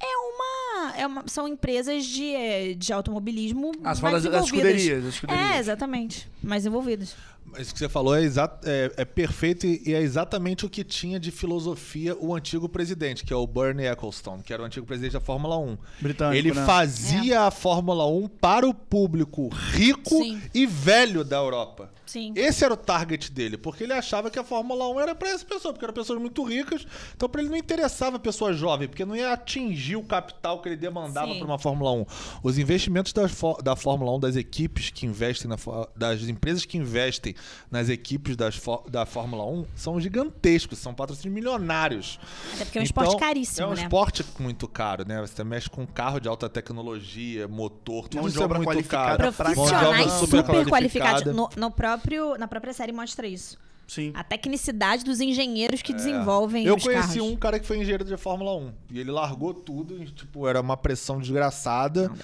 é 0.00 0.16
uma. 0.16 0.96
É 0.96 1.06
uma 1.06 1.24
são 1.26 1.48
empresas 1.48 2.04
de, 2.04 2.34
eh, 2.34 2.74
de 2.74 2.92
automobilismo. 2.92 3.72
As 3.84 4.00
mais 4.00 4.22
das, 4.22 4.44
escuderias, 4.44 5.04
das 5.04 5.14
escuderias. 5.14 5.50
É, 5.50 5.58
exatamente. 5.58 6.30
Mais 6.42 6.66
envolvidas. 6.66 7.14
Isso 7.56 7.72
que 7.72 7.78
você 7.78 7.88
falou 7.88 8.14
é, 8.14 8.26
é, 8.26 8.92
é, 8.96 9.04
perfeito 9.04 9.66
e 9.66 9.94
é 9.94 10.00
exatamente 10.00 10.66
o 10.66 10.68
que 10.68 10.84
tinha 10.84 11.18
de 11.18 11.30
filosofia 11.30 12.16
o 12.20 12.34
antigo 12.34 12.68
presidente, 12.68 13.24
que 13.24 13.32
é 13.32 13.36
o 13.36 13.46
Bernie 13.46 13.86
Ecclestone, 13.86 14.42
que 14.42 14.52
era 14.52 14.62
o 14.62 14.66
antigo 14.66 14.84
presidente 14.84 15.12
da 15.12 15.20
Fórmula 15.20 15.56
1. 15.56 15.78
Britânico, 16.00 16.36
Ele 16.36 16.52
né? 16.52 16.66
fazia 16.66 17.34
é. 17.34 17.38
a 17.38 17.50
Fórmula 17.50 18.06
1 18.06 18.28
para 18.28 18.68
o 18.68 18.74
público 18.74 19.48
rico 19.48 20.10
Sim. 20.22 20.42
e 20.52 20.66
velho 20.66 21.24
da 21.24 21.36
Europa. 21.36 21.90
Sim. 22.08 22.32
Esse 22.34 22.64
era 22.64 22.72
o 22.72 22.76
target 22.76 23.30
dele, 23.30 23.58
porque 23.58 23.84
ele 23.84 23.92
achava 23.92 24.30
que 24.30 24.38
a 24.38 24.44
Fórmula 24.44 24.88
1 24.88 25.00
era 25.00 25.14
para 25.14 25.28
essa 25.28 25.44
pessoa, 25.44 25.74
porque 25.74 25.84
eram 25.84 25.92
pessoas 25.92 26.18
muito 26.18 26.42
ricas. 26.42 26.86
Então, 27.14 27.28
para 27.28 27.42
ele 27.42 27.50
não 27.50 27.56
interessava 27.56 28.16
a 28.16 28.18
pessoa 28.18 28.54
jovem, 28.54 28.88
porque 28.88 29.04
não 29.04 29.14
ia 29.14 29.30
atingir 29.30 29.96
o 29.96 30.02
capital 30.02 30.62
que 30.62 30.70
ele 30.70 30.76
demandava 30.76 31.34
para 31.34 31.44
uma 31.44 31.58
Fórmula 31.58 31.92
1. 31.92 32.06
Os 32.42 32.56
investimentos 32.56 33.12
da, 33.12 33.24
da 33.62 33.76
Fórmula 33.76 34.16
1, 34.16 34.20
das 34.20 34.36
equipes 34.36 34.88
que 34.88 35.04
investem, 35.04 35.50
na, 35.50 35.56
das 35.94 36.22
empresas 36.22 36.64
que 36.64 36.78
investem 36.78 37.34
nas 37.70 37.90
equipes 37.90 38.36
das, 38.36 38.58
da 38.88 39.04
Fórmula 39.04 39.44
1, 39.44 39.66
são 39.76 40.00
gigantescos, 40.00 40.78
são 40.78 40.94
patrocínios 40.94 41.34
milionários. 41.34 42.18
Até 42.54 42.64
porque 42.64 42.78
é 42.78 42.80
um 42.80 42.84
então, 42.84 43.04
esporte 43.04 43.20
caríssimo. 43.20 43.66
É 43.66 43.68
um 43.68 43.74
né? 43.74 43.82
esporte 43.82 44.24
muito 44.38 44.66
caro, 44.66 45.06
né? 45.06 45.20
Você 45.20 45.44
mexe 45.44 45.68
com 45.68 45.86
carro 45.86 46.20
de 46.20 46.26
alta 46.26 46.48
tecnologia, 46.48 47.46
motor, 47.46 48.08
tudo 48.08 48.20
Mão 48.20 48.28
isso 48.28 48.42
é 48.42 48.48
muito 48.48 48.84
caro. 48.84 49.30
Profissionais 49.30 50.12
super 50.12 50.66
qualificados. 50.66 51.34
No, 51.34 51.50
no 51.54 51.70
próprio 51.70 51.97
próprio, 51.98 52.38
na 52.38 52.48
própria 52.48 52.72
série 52.72 52.92
mostra 52.92 53.26
isso. 53.26 53.58
Sim. 53.88 54.12
A 54.14 54.22
tecnicidade 54.22 55.02
dos 55.02 55.18
engenheiros 55.18 55.80
que 55.80 55.92
é. 55.92 55.94
desenvolvem 55.94 56.66
Eu 56.66 56.78
conheci 56.78 57.18
carros. 57.18 57.32
um 57.32 57.34
cara 57.34 57.58
que 57.58 57.66
foi 57.66 57.78
engenheiro 57.78 58.04
de 58.04 58.14
Fórmula 58.18 58.54
1. 58.54 58.72
E 58.90 59.00
ele 59.00 59.10
largou 59.10 59.54
tudo, 59.54 60.00
e, 60.02 60.04
tipo, 60.04 60.46
era 60.46 60.60
uma 60.60 60.76
pressão 60.76 61.18
desgraçada. 61.18 62.08
Não, 62.08 62.16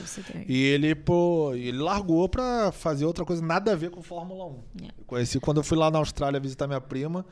e 0.47 0.62
ele, 0.62 0.95
pô, 0.95 1.54
ele 1.54 1.78
largou 1.78 2.28
pra 2.28 2.71
fazer 2.71 3.07
outra 3.07 3.25
coisa, 3.25 3.43
nada 3.43 3.73
a 3.73 3.75
ver 3.75 3.90
com 3.90 4.02
Fórmula 4.02 4.45
1. 4.45 4.49
Yeah. 4.49 4.62
É. 4.83 5.00
Eu 5.00 5.04
conheci 5.07 5.40
quando 5.40 5.57
eu 5.57 5.64
fui 5.64 5.78
lá 5.78 5.90
na 5.90 5.99
Austrália 5.99 6.38
visitar 6.38 6.66
minha 6.66 6.83
prima 6.83 7.25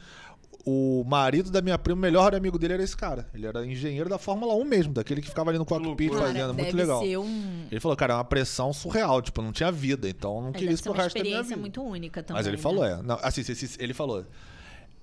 o 0.65 1.05
marido 1.07 1.51
da 1.51 1.61
minha 1.61 1.77
prima, 1.77 1.99
o 1.99 2.01
melhor 2.01 2.35
amigo 2.35 2.59
dele 2.59 2.75
era 2.75 2.83
esse 2.83 2.97
cara. 2.97 3.27
Ele 3.35 3.47
era 3.47 3.67
engenheiro 3.67 4.09
da 4.09 4.19
Fórmula 4.19 4.55
1 4.55 4.65
mesmo, 4.65 4.93
daquele 4.93 5.21
que 5.21 5.29
ficava 5.29 5.51
ali 5.51 5.59
no 5.59 5.65
cockpit 5.65 6.11
cara, 6.11 6.27
fazendo. 6.27 6.55
Muito 6.55 6.77
legal. 6.77 7.03
Um... 7.03 7.67
Ele 7.71 7.81
falou, 7.81 7.97
cara, 7.97 8.15
é 8.15 8.17
uma 8.17 8.25
pressão 8.25 8.73
surreal, 8.73 9.21
tipo, 9.21 9.43
não 9.43 9.53
tinha 9.53 9.73
vida, 9.73 10.09
então 10.09 10.41
não 10.41 10.53
queria 10.53 10.73
isso 10.73 10.83
pro 10.85 10.93
resto 10.93 11.19
da 11.19 11.25
minha 11.25 11.43
vida. 11.43 11.57
muito 11.57 11.83
única 11.83 12.23
também. 12.23 12.39
Mas 12.39 12.47
ele 12.47 12.57
né? 12.57 12.63
falou, 12.63 12.85
é. 12.85 13.03
Não, 13.03 13.19
assim, 13.23 13.43
ele 13.79 13.95
falou. 13.95 14.25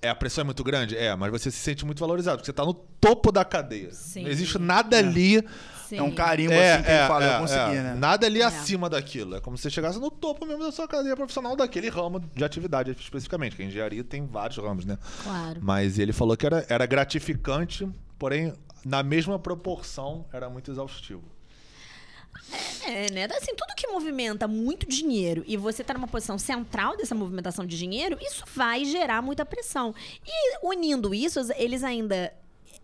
É, 0.01 0.07
a 0.09 0.15
pressão 0.15 0.43
é 0.43 0.45
muito 0.45 0.63
grande? 0.63 0.95
É, 0.95 1.13
mas 1.13 1.29
você 1.29 1.51
se 1.51 1.57
sente 1.57 1.85
muito 1.85 1.99
valorizado, 1.99 2.37
porque 2.37 2.45
você 2.45 2.53
tá 2.53 2.63
no 2.63 2.73
topo 2.73 3.31
da 3.31 3.43
cadeia. 3.43 3.91
Sim. 3.91 4.23
Não 4.23 4.29
existe 4.29 4.57
nada 4.57 4.95
é. 4.95 4.99
ali. 4.99 5.43
Sim. 5.89 5.97
É 5.97 6.03
um 6.03 6.11
carimbo 6.11 6.53
é, 6.53 6.73
assim 6.73 6.83
que 6.83 6.91
é, 6.91 7.07
fala, 7.07 7.25
é, 7.25 7.35
eu 7.35 7.39
consegui, 7.39 7.77
é. 7.77 7.81
né? 7.81 7.95
Nada 7.95 8.27
ali 8.27 8.43
acima 8.43 8.87
daquilo. 8.87 9.35
É 9.35 9.41
como 9.41 9.57
se 9.57 9.63
você 9.63 9.71
chegasse 9.71 9.97
no 9.97 10.11
topo 10.11 10.45
mesmo 10.45 10.63
da 10.63 10.71
sua 10.71 10.87
cadeia 10.87 11.15
profissional 11.15 11.55
daquele 11.55 11.89
ramo 11.89 12.19
de 12.19 12.43
atividade 12.43 12.91
especificamente, 12.91 13.55
que 13.55 13.63
a 13.63 13.65
engenharia 13.65 14.03
tem 14.03 14.23
vários 14.23 14.59
ramos, 14.59 14.85
né? 14.85 14.99
Claro. 15.23 15.59
Mas 15.63 15.97
ele 15.97 16.13
falou 16.13 16.37
que 16.37 16.45
era, 16.45 16.63
era 16.69 16.85
gratificante, 16.85 17.89
porém, 18.19 18.53
na 18.85 19.01
mesma 19.01 19.39
proporção, 19.39 20.27
era 20.31 20.47
muito 20.47 20.69
exaustivo. 20.69 21.23
É, 22.85 23.11
né? 23.11 23.25
Assim, 23.25 23.55
tudo 23.55 23.73
que 23.75 23.87
movimenta 23.87 24.47
muito 24.47 24.87
dinheiro 24.87 25.43
e 25.47 25.57
você 25.57 25.83
tá 25.83 25.95
numa 25.95 26.07
posição 26.07 26.37
central 26.37 26.95
dessa 26.97 27.15
movimentação 27.15 27.65
de 27.65 27.75
dinheiro, 27.75 28.15
isso 28.21 28.43
vai 28.53 28.85
gerar 28.85 29.23
muita 29.23 29.43
pressão. 29.43 29.95
E 30.23 30.59
unindo 30.63 31.15
isso, 31.15 31.39
eles 31.55 31.83
ainda 31.83 32.31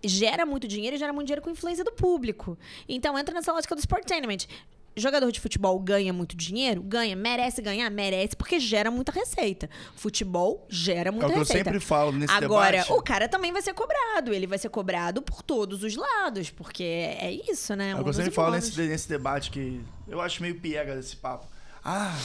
gera 0.04 0.46
muito 0.46 0.68
dinheiro 0.68 0.96
e 0.96 1.00
gera 1.00 1.14
muito 1.14 1.28
dinheiro 1.28 1.42
com 1.42 1.50
influência 1.50 1.84
do 1.84 1.92
público. 1.92 2.58
Então 2.88 3.18
entra 3.18 3.34
nessa 3.34 3.52
lógica 3.52 3.76
do 3.76 3.80
sportainment 3.80 4.48
jogador 4.96 5.32
de 5.32 5.40
futebol 5.40 5.78
ganha 5.80 6.14
muito 6.14 6.36
dinheiro? 6.36 6.82
Ganha. 6.82 7.16
Merece 7.16 7.62
ganhar? 7.62 7.90
Merece, 7.90 8.36
porque 8.36 8.60
gera 8.60 8.90
muita 8.90 9.12
receita. 9.12 9.70
Futebol 9.96 10.66
gera 10.70 11.12
muita 11.12 11.28
receita. 11.28 11.40
É 11.40 11.42
o 11.42 11.46
que 11.46 11.54
receita. 11.54 11.70
eu 11.70 11.74
sempre 11.74 11.80
falo 11.86 12.12
nesse 12.14 12.34
Agora, 12.34 12.72
debate. 12.72 12.94
o 12.94 13.02
cara 13.02 13.28
também 13.28 13.52
vai 13.52 13.62
ser 13.62 13.74
cobrado. 13.74 14.34
Ele 14.34 14.48
vai 14.48 14.58
ser 14.58 14.70
cobrado 14.70 15.22
por 15.22 15.42
todos 15.42 15.84
os 15.84 15.96
lados, 15.96 16.50
porque 16.50 16.84
é 16.84 17.32
isso, 17.50 17.76
né? 17.76 17.92
É 17.92 17.96
o 17.96 18.04
que 18.04 18.10
eu 18.10 18.14
sempre 18.14 18.32
falo 18.32 18.52
nesse, 18.54 18.80
nesse 18.82 19.10
debate 19.10 19.52
que 19.52 19.82
eu 20.08 20.22
acho 20.22 20.42
meio 20.42 20.60
piega 20.60 20.96
desse 20.96 21.16
papo. 21.18 21.48
Ah, 21.84 22.18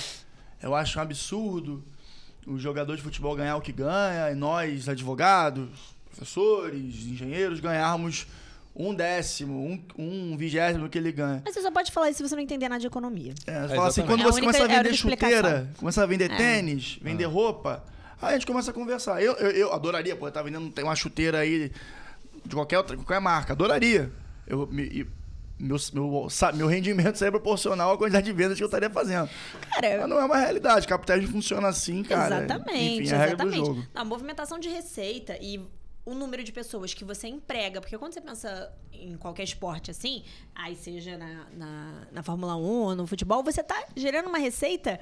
eu 0.62 0.74
acho 0.74 0.98
um 0.98 1.02
absurdo 1.02 1.84
o 2.46 2.58
jogador 2.58 2.96
de 2.96 3.02
futebol 3.02 3.36
ganhar 3.36 3.56
o 3.56 3.60
que 3.60 3.70
ganha 3.70 4.30
e 4.30 4.34
nós, 4.34 4.88
advogados, 4.88 5.68
professores, 6.20 7.06
engenheiros, 7.06 7.60
ganharmos 7.60 8.26
um 8.76 8.94
décimo, 8.94 9.58
um, 9.58 9.82
um 9.98 10.36
vigésimo 10.36 10.88
que 10.88 10.98
ele 10.98 11.10
ganha. 11.10 11.42
Mas 11.44 11.54
você 11.54 11.62
só 11.62 11.70
pode 11.70 11.90
falar 11.90 12.10
isso 12.10 12.18
se 12.18 12.28
você 12.28 12.36
não 12.36 12.42
entender 12.42 12.68
nada 12.68 12.80
de 12.80 12.86
economia. 12.86 13.34
É, 13.46 13.60
você 13.60 13.72
é 13.72 13.76
fala 13.76 13.88
assim, 13.88 14.02
quando 14.02 14.20
é 14.20 14.24
você 14.24 14.40
única, 14.40 14.52
começa 14.52 14.72
a 14.72 14.76
é 14.76 14.82
vender 14.82 14.94
chuteira, 14.94 15.70
começa 15.76 16.02
a 16.02 16.06
vender 16.06 16.30
é. 16.30 16.36
tênis, 16.36 16.98
vender 17.00 17.24
ah. 17.24 17.28
roupa, 17.28 17.84
aí 18.20 18.30
a 18.30 18.32
gente 18.34 18.46
começa 18.46 18.70
a 18.70 18.74
conversar. 18.74 19.22
Eu, 19.22 19.32
eu, 19.34 19.50
eu 19.50 19.72
adoraria, 19.72 20.14
pô, 20.14 20.30
tá 20.30 20.42
vendendo 20.42 20.72
uma 20.82 20.94
chuteira 20.94 21.38
aí 21.38 21.72
de 22.44 22.54
qualquer 22.54 22.78
outra, 22.78 22.96
qualquer 22.96 23.20
marca, 23.20 23.54
adoraria. 23.54 24.12
Eu, 24.46 24.66
me, 24.66 25.06
meu, 25.58 25.76
meu, 25.92 26.28
meu 26.54 26.66
rendimento 26.66 27.16
seria 27.16 27.32
proporcional 27.32 27.92
à 27.92 27.98
quantidade 27.98 28.24
de 28.24 28.32
vendas 28.32 28.56
que 28.56 28.62
eu 28.62 28.66
estaria 28.66 28.88
fazendo. 28.88 29.28
Cara, 29.70 29.98
Mas 30.00 30.08
não 30.08 30.18
é 30.18 30.24
uma 30.24 30.38
realidade. 30.38 30.86
Capitalismo 30.86 31.32
funciona 31.32 31.68
assim, 31.68 32.02
cara. 32.02 32.44
Exatamente, 32.44 33.02
Enfim, 33.02 33.12
é 33.12 33.14
a 33.14 33.18
regra 33.18 33.34
exatamente. 33.34 33.60
Do 33.60 33.66
jogo. 33.66 33.86
A 33.94 34.04
movimentação 34.04 34.58
de 34.58 34.70
receita 34.70 35.36
e 35.40 35.60
o 36.04 36.14
número 36.14 36.42
de 36.42 36.52
pessoas 36.52 36.94
que 36.94 37.04
você 37.04 37.28
emprega, 37.28 37.80
porque 37.80 37.96
quando 37.98 38.14
você 38.14 38.20
pensa 38.20 38.72
em 38.92 39.16
qualquer 39.16 39.44
esporte 39.44 39.90
assim, 39.90 40.22
aí 40.54 40.74
seja 40.74 41.16
na, 41.16 41.46
na, 41.50 42.06
na 42.10 42.22
Fórmula 42.22 42.56
1 42.56 42.60
ou 42.60 42.94
no 42.94 43.06
futebol, 43.06 43.42
você 43.42 43.60
está 43.60 43.86
gerando 43.94 44.28
uma 44.28 44.38
receita 44.38 44.98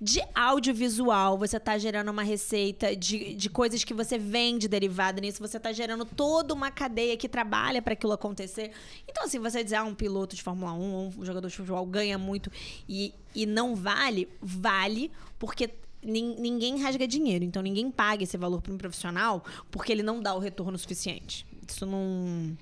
de 0.00 0.20
audiovisual, 0.34 1.38
você 1.38 1.56
está 1.56 1.78
gerando 1.78 2.10
uma 2.10 2.22
receita 2.22 2.96
de, 2.96 3.34
de 3.34 3.50
coisas 3.50 3.84
que 3.84 3.94
você 3.94 4.18
vende 4.18 4.68
derivada 4.68 5.20
nisso, 5.20 5.38
você 5.40 5.58
está 5.58 5.72
gerando 5.72 6.04
toda 6.04 6.54
uma 6.54 6.70
cadeia 6.70 7.16
que 7.16 7.28
trabalha 7.28 7.80
para 7.80 7.92
aquilo 7.92 8.12
acontecer. 8.12 8.72
Então, 9.06 9.24
assim, 9.24 9.38
você 9.38 9.62
dizer, 9.62 9.76
ah, 9.76 9.84
um 9.84 9.94
piloto 9.94 10.34
de 10.34 10.42
Fórmula 10.42 10.72
1 10.72 10.94
ou 10.94 11.12
um 11.18 11.24
jogador 11.24 11.48
de 11.48 11.56
futebol 11.56 11.84
ganha 11.86 12.18
muito 12.18 12.50
e, 12.88 13.14
e 13.34 13.46
não 13.46 13.76
vale, 13.76 14.28
vale, 14.40 15.10
porque 15.38 15.70
ninguém 16.02 16.80
rasga 16.80 17.06
dinheiro, 17.06 17.44
então 17.44 17.62
ninguém 17.62 17.90
paga 17.90 18.22
esse 18.22 18.36
valor 18.36 18.60
para 18.62 18.72
um 18.72 18.78
profissional 18.78 19.44
porque 19.70 19.92
ele 19.92 20.02
não 20.02 20.20
dá 20.20 20.34
o 20.34 20.38
retorno 20.38 20.78
suficiente. 20.78 21.46
Isso 21.68 21.84
não, 21.84 22.56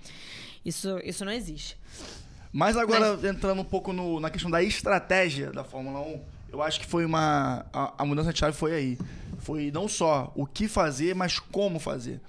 isso, 0.64 0.98
isso 1.04 1.24
não 1.24 1.32
existe. 1.32 1.78
Mas 2.52 2.76
agora, 2.76 3.16
Mas... 3.16 3.24
entrando 3.24 3.60
um 3.60 3.64
pouco 3.64 3.92
no, 3.92 4.18
na 4.18 4.30
questão 4.30 4.50
da 4.50 4.62
estratégia 4.62 5.52
da 5.52 5.62
Fórmula 5.62 6.00
1, 6.00 6.20
eu 6.52 6.62
acho 6.62 6.80
que 6.80 6.86
foi 6.86 7.04
uma. 7.04 7.66
A, 7.72 8.02
a, 8.02 8.04
mudança 8.04 8.32
de 8.32 8.38
chave 8.38 8.56
foi 8.56 8.74
aí. 8.74 8.98
Foi 9.38 9.70
não 9.70 9.86
só 9.86 10.32
o 10.34 10.46
que 10.46 10.66
fazer, 10.66 11.14
mas 11.14 11.38
como 11.38 11.78
fazer. 11.78 12.20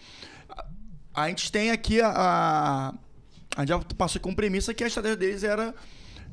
A, 0.49 0.65
a 1.23 1.29
gente 1.29 1.51
tem 1.51 1.71
aqui 1.71 2.01
a, 2.01 2.09
a. 2.09 2.93
A 3.55 3.61
gente 3.61 3.69
já 3.69 3.79
passou 3.97 4.21
com 4.21 4.35
premissa 4.35 4.73
que 4.73 4.83
a 4.83 4.87
estratégia 4.87 5.17
deles 5.17 5.43
era 5.43 5.73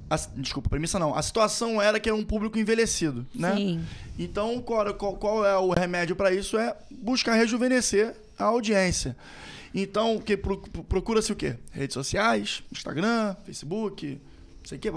a, 0.09 0.17
desculpa, 0.37 0.69
premissa 0.69 0.99
não. 0.99 1.15
A 1.15 1.23
situação 1.23 1.81
era 1.81 1.99
que 1.99 2.09
era 2.09 2.17
um 2.17 2.25
público 2.25 2.59
envelhecido, 2.59 3.27
né? 3.35 3.57
Sim. 3.57 3.85
Então, 4.19 4.61
qual, 4.61 4.93
qual, 4.95 5.17
qual 5.17 5.45
é 5.45 5.57
o 5.57 5.71
remédio 5.71 6.15
para 6.15 6.33
isso? 6.33 6.57
É 6.59 6.77
buscar 6.91 7.35
rejuvenescer 7.35 8.15
a 8.39 8.45
audiência. 8.45 9.17
Então, 9.75 10.19
que 10.19 10.37
procura-se 10.37 11.33
o 11.33 11.37
quê? 11.37 11.57
Redes 11.73 11.95
sociais, 11.95 12.63
Instagram, 12.71 13.35
Facebook, 13.45 14.21
não 14.61 14.69
sei 14.69 14.79
o 14.79 14.81
quê, 14.81 14.91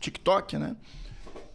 TikTok, 0.00 0.56
né? 0.56 0.74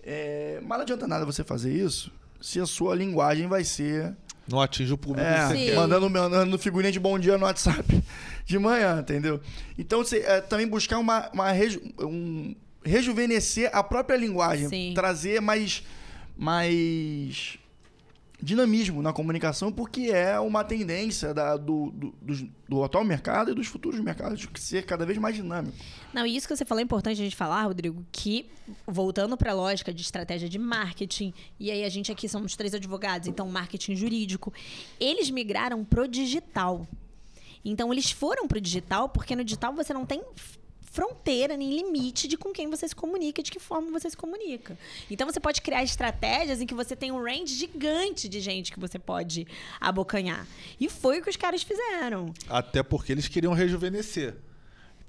É, 0.03 0.59
mas 0.61 0.77
não 0.77 0.83
adianta 0.83 1.07
nada 1.07 1.25
você 1.25 1.43
fazer 1.43 1.73
isso 1.73 2.11
se 2.41 2.59
a 2.59 2.65
sua 2.65 2.95
linguagem 2.95 3.47
vai 3.47 3.63
ser 3.63 4.15
não 4.47 4.59
atinge 4.59 4.91
o 4.91 4.97
público 4.97 5.25
é, 5.25 5.53
que 5.53 5.71
mandando, 5.73 6.09
mandando 6.09 6.57
figurinha 6.57 6.91
de 6.91 6.99
bom 6.99 7.17
dia 7.17 7.37
no 7.37 7.45
WhatsApp 7.45 8.03
de 8.43 8.59
manhã, 8.59 8.99
entendeu? 8.99 9.39
Então, 9.77 10.03
você, 10.03 10.17
é, 10.17 10.41
também 10.41 10.67
buscar 10.67 10.97
uma, 10.97 11.29
uma 11.31 11.51
um, 11.99 12.55
rejuvenescer 12.83 13.69
a 13.73 13.83
própria 13.83 14.15
linguagem, 14.15 14.67
Sim. 14.67 14.93
trazer 14.93 15.39
mais, 15.39 15.83
mais 16.37 17.59
dinamismo 18.41 19.01
na 19.01 19.13
comunicação, 19.13 19.71
porque 19.71 20.09
é 20.11 20.39
uma 20.39 20.63
tendência 20.63 21.33
da, 21.33 21.55
do, 21.55 21.91
do, 21.91 22.13
do, 22.21 22.49
do, 22.67 22.83
atual 22.83 23.03
mercado 23.03 23.51
e 23.51 23.53
dos 23.53 23.67
futuros 23.67 23.99
mercados 23.99 24.47
ser 24.55 24.83
cada 24.83 25.05
vez 25.05 25.17
mais 25.19 25.35
dinâmico. 25.35 25.77
Não, 26.11 26.25
e 26.25 26.35
isso 26.35 26.47
que 26.47 26.55
você 26.55 26.65
falou 26.65 26.79
é 26.79 26.83
importante 26.83 27.21
a 27.21 27.23
gente 27.23 27.35
falar, 27.35 27.63
Rodrigo, 27.63 28.03
que 28.11 28.49
voltando 28.87 29.37
para 29.37 29.51
a 29.51 29.53
lógica 29.53 29.93
de 29.93 30.01
estratégia 30.01 30.49
de 30.49 30.57
marketing, 30.57 31.33
e 31.59 31.69
aí 31.69 31.83
a 31.83 31.89
gente 31.89 32.11
aqui 32.11 32.27
somos 32.27 32.55
três 32.55 32.73
advogados, 32.73 33.27
então 33.27 33.47
marketing 33.47 33.95
jurídico, 33.95 34.51
eles 34.99 35.29
migraram 35.29 35.85
pro 35.85 36.07
digital. 36.07 36.87
Então 37.63 37.93
eles 37.93 38.09
foram 38.09 38.47
pro 38.47 38.59
digital 38.59 39.07
porque 39.09 39.35
no 39.35 39.43
digital 39.43 39.71
você 39.75 39.93
não 39.93 40.03
tem 40.03 40.23
fronteira, 40.91 41.55
nem 41.57 41.73
limite 41.73 42.27
de 42.27 42.37
com 42.37 42.51
quem 42.51 42.69
você 42.69 42.87
se 42.87 42.95
comunica, 42.95 43.41
de 43.41 43.49
que 43.49 43.59
forma 43.59 43.89
você 43.91 44.09
se 44.09 44.17
comunica. 44.17 44.77
Então 45.09 45.27
você 45.27 45.39
pode 45.39 45.61
criar 45.61 45.83
estratégias 45.83 46.61
em 46.61 46.67
que 46.67 46.73
você 46.73 46.95
tem 46.95 47.11
um 47.11 47.23
range 47.23 47.55
gigante 47.55 48.27
de 48.27 48.41
gente 48.41 48.71
que 48.71 48.79
você 48.79 48.99
pode 48.99 49.47
abocanhar. 49.79 50.45
E 50.79 50.89
foi 50.89 51.19
o 51.19 51.23
que 51.23 51.29
os 51.29 51.37
caras 51.37 51.63
fizeram. 51.63 52.33
Até 52.49 52.83
porque 52.83 53.11
eles 53.11 53.27
queriam 53.27 53.53
rejuvenescer. 53.53 54.35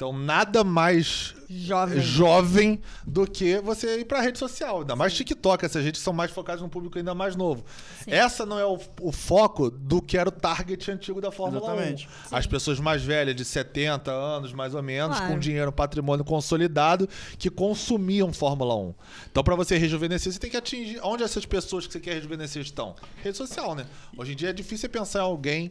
Então, 0.03 0.13
nada 0.13 0.65
mais 0.65 1.33
jovem. 1.49 2.01
jovem 2.01 2.81
do 3.07 3.25
que 3.25 3.61
você 3.61 4.01
ir 4.01 4.05
para 4.05 4.19
a 4.19 4.21
rede 4.21 4.37
social. 4.37 4.81
Ainda 4.81 4.97
mais 4.97 5.15
TikTok, 5.15 5.65
essas 5.65 5.85
redes 5.85 6.01
são 6.01 6.13
mais 6.13 6.33
focadas 6.33 6.61
no 6.61 6.69
público 6.69 6.99
ainda 6.99 7.15
mais 7.15 7.37
novo. 7.37 7.65
Sim. 8.03 8.11
Essa 8.11 8.45
não 8.45 8.59
é 8.59 8.67
o, 8.67 8.81
o, 9.01 9.13
foco 9.13 9.71
do 9.71 10.03
que 10.03 10.19
era 10.19 10.29
o 10.29 10.33
target 10.33 10.91
antigo 10.91 11.21
da 11.21 11.31
Fórmula 11.31 11.63
Exatamente. 11.63 12.09
1. 12.09 12.11
Sim. 12.11 12.35
As 12.35 12.49
pessoas 12.49 12.81
mais 12.81 13.01
velhas, 13.05 13.37
de 13.37 13.45
70 13.45 14.11
anos, 14.11 14.53
mais 14.53 14.75
ou 14.75 14.83
menos, 14.83 15.19
claro. 15.19 15.35
com 15.35 15.39
dinheiro, 15.39 15.71
patrimônio 15.71 16.25
consolidado, 16.25 17.09
que 17.39 17.49
consumiam 17.49 18.33
Fórmula 18.33 18.75
1. 18.75 18.95
Então, 19.31 19.45
para 19.45 19.55
você 19.55 19.79
rejuvenescer, 19.79 20.33
você 20.33 20.39
tem 20.41 20.51
que 20.51 20.57
atingir. 20.57 20.99
Onde 21.05 21.23
essas 21.23 21.47
pessoas 21.47 21.87
que 21.87 21.93
você 21.93 22.01
quer 22.01 22.15
rejuvenescer 22.15 22.61
estão? 22.61 22.97
Rede 23.23 23.37
social, 23.37 23.77
né? 23.77 23.87
Hoje 24.19 24.33
em 24.33 24.35
dia 24.35 24.51
é 24.51 24.53
difícil 24.53 24.91
pensar 24.91 25.21
em 25.21 25.23
alguém 25.23 25.71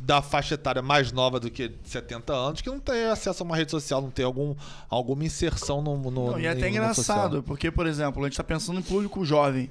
da 0.00 0.22
faixa 0.22 0.54
etária 0.54 0.80
mais 0.80 1.12
nova 1.12 1.38
do 1.38 1.50
que 1.50 1.70
70 1.84 2.32
anos 2.32 2.60
que 2.60 2.68
não 2.68 2.80
tem 2.80 3.04
acesso 3.06 3.42
a 3.42 3.46
uma 3.46 3.56
rede 3.56 3.70
social, 3.70 4.00
não 4.00 4.10
tem 4.10 4.24
algum, 4.24 4.54
alguma 4.88 5.24
inserção 5.24 5.82
no, 5.82 5.96
no 5.96 6.10
não, 6.10 6.40
E 6.40 6.46
é 6.46 6.50
até 6.50 6.68
engraçado, 6.68 7.22
social. 7.22 7.42
porque, 7.42 7.70
por 7.70 7.86
exemplo, 7.86 8.22
a 8.22 8.26
gente 8.26 8.32
está 8.32 8.44
pensando 8.44 8.80
em 8.80 8.82
público 8.82 9.24
jovem. 9.24 9.70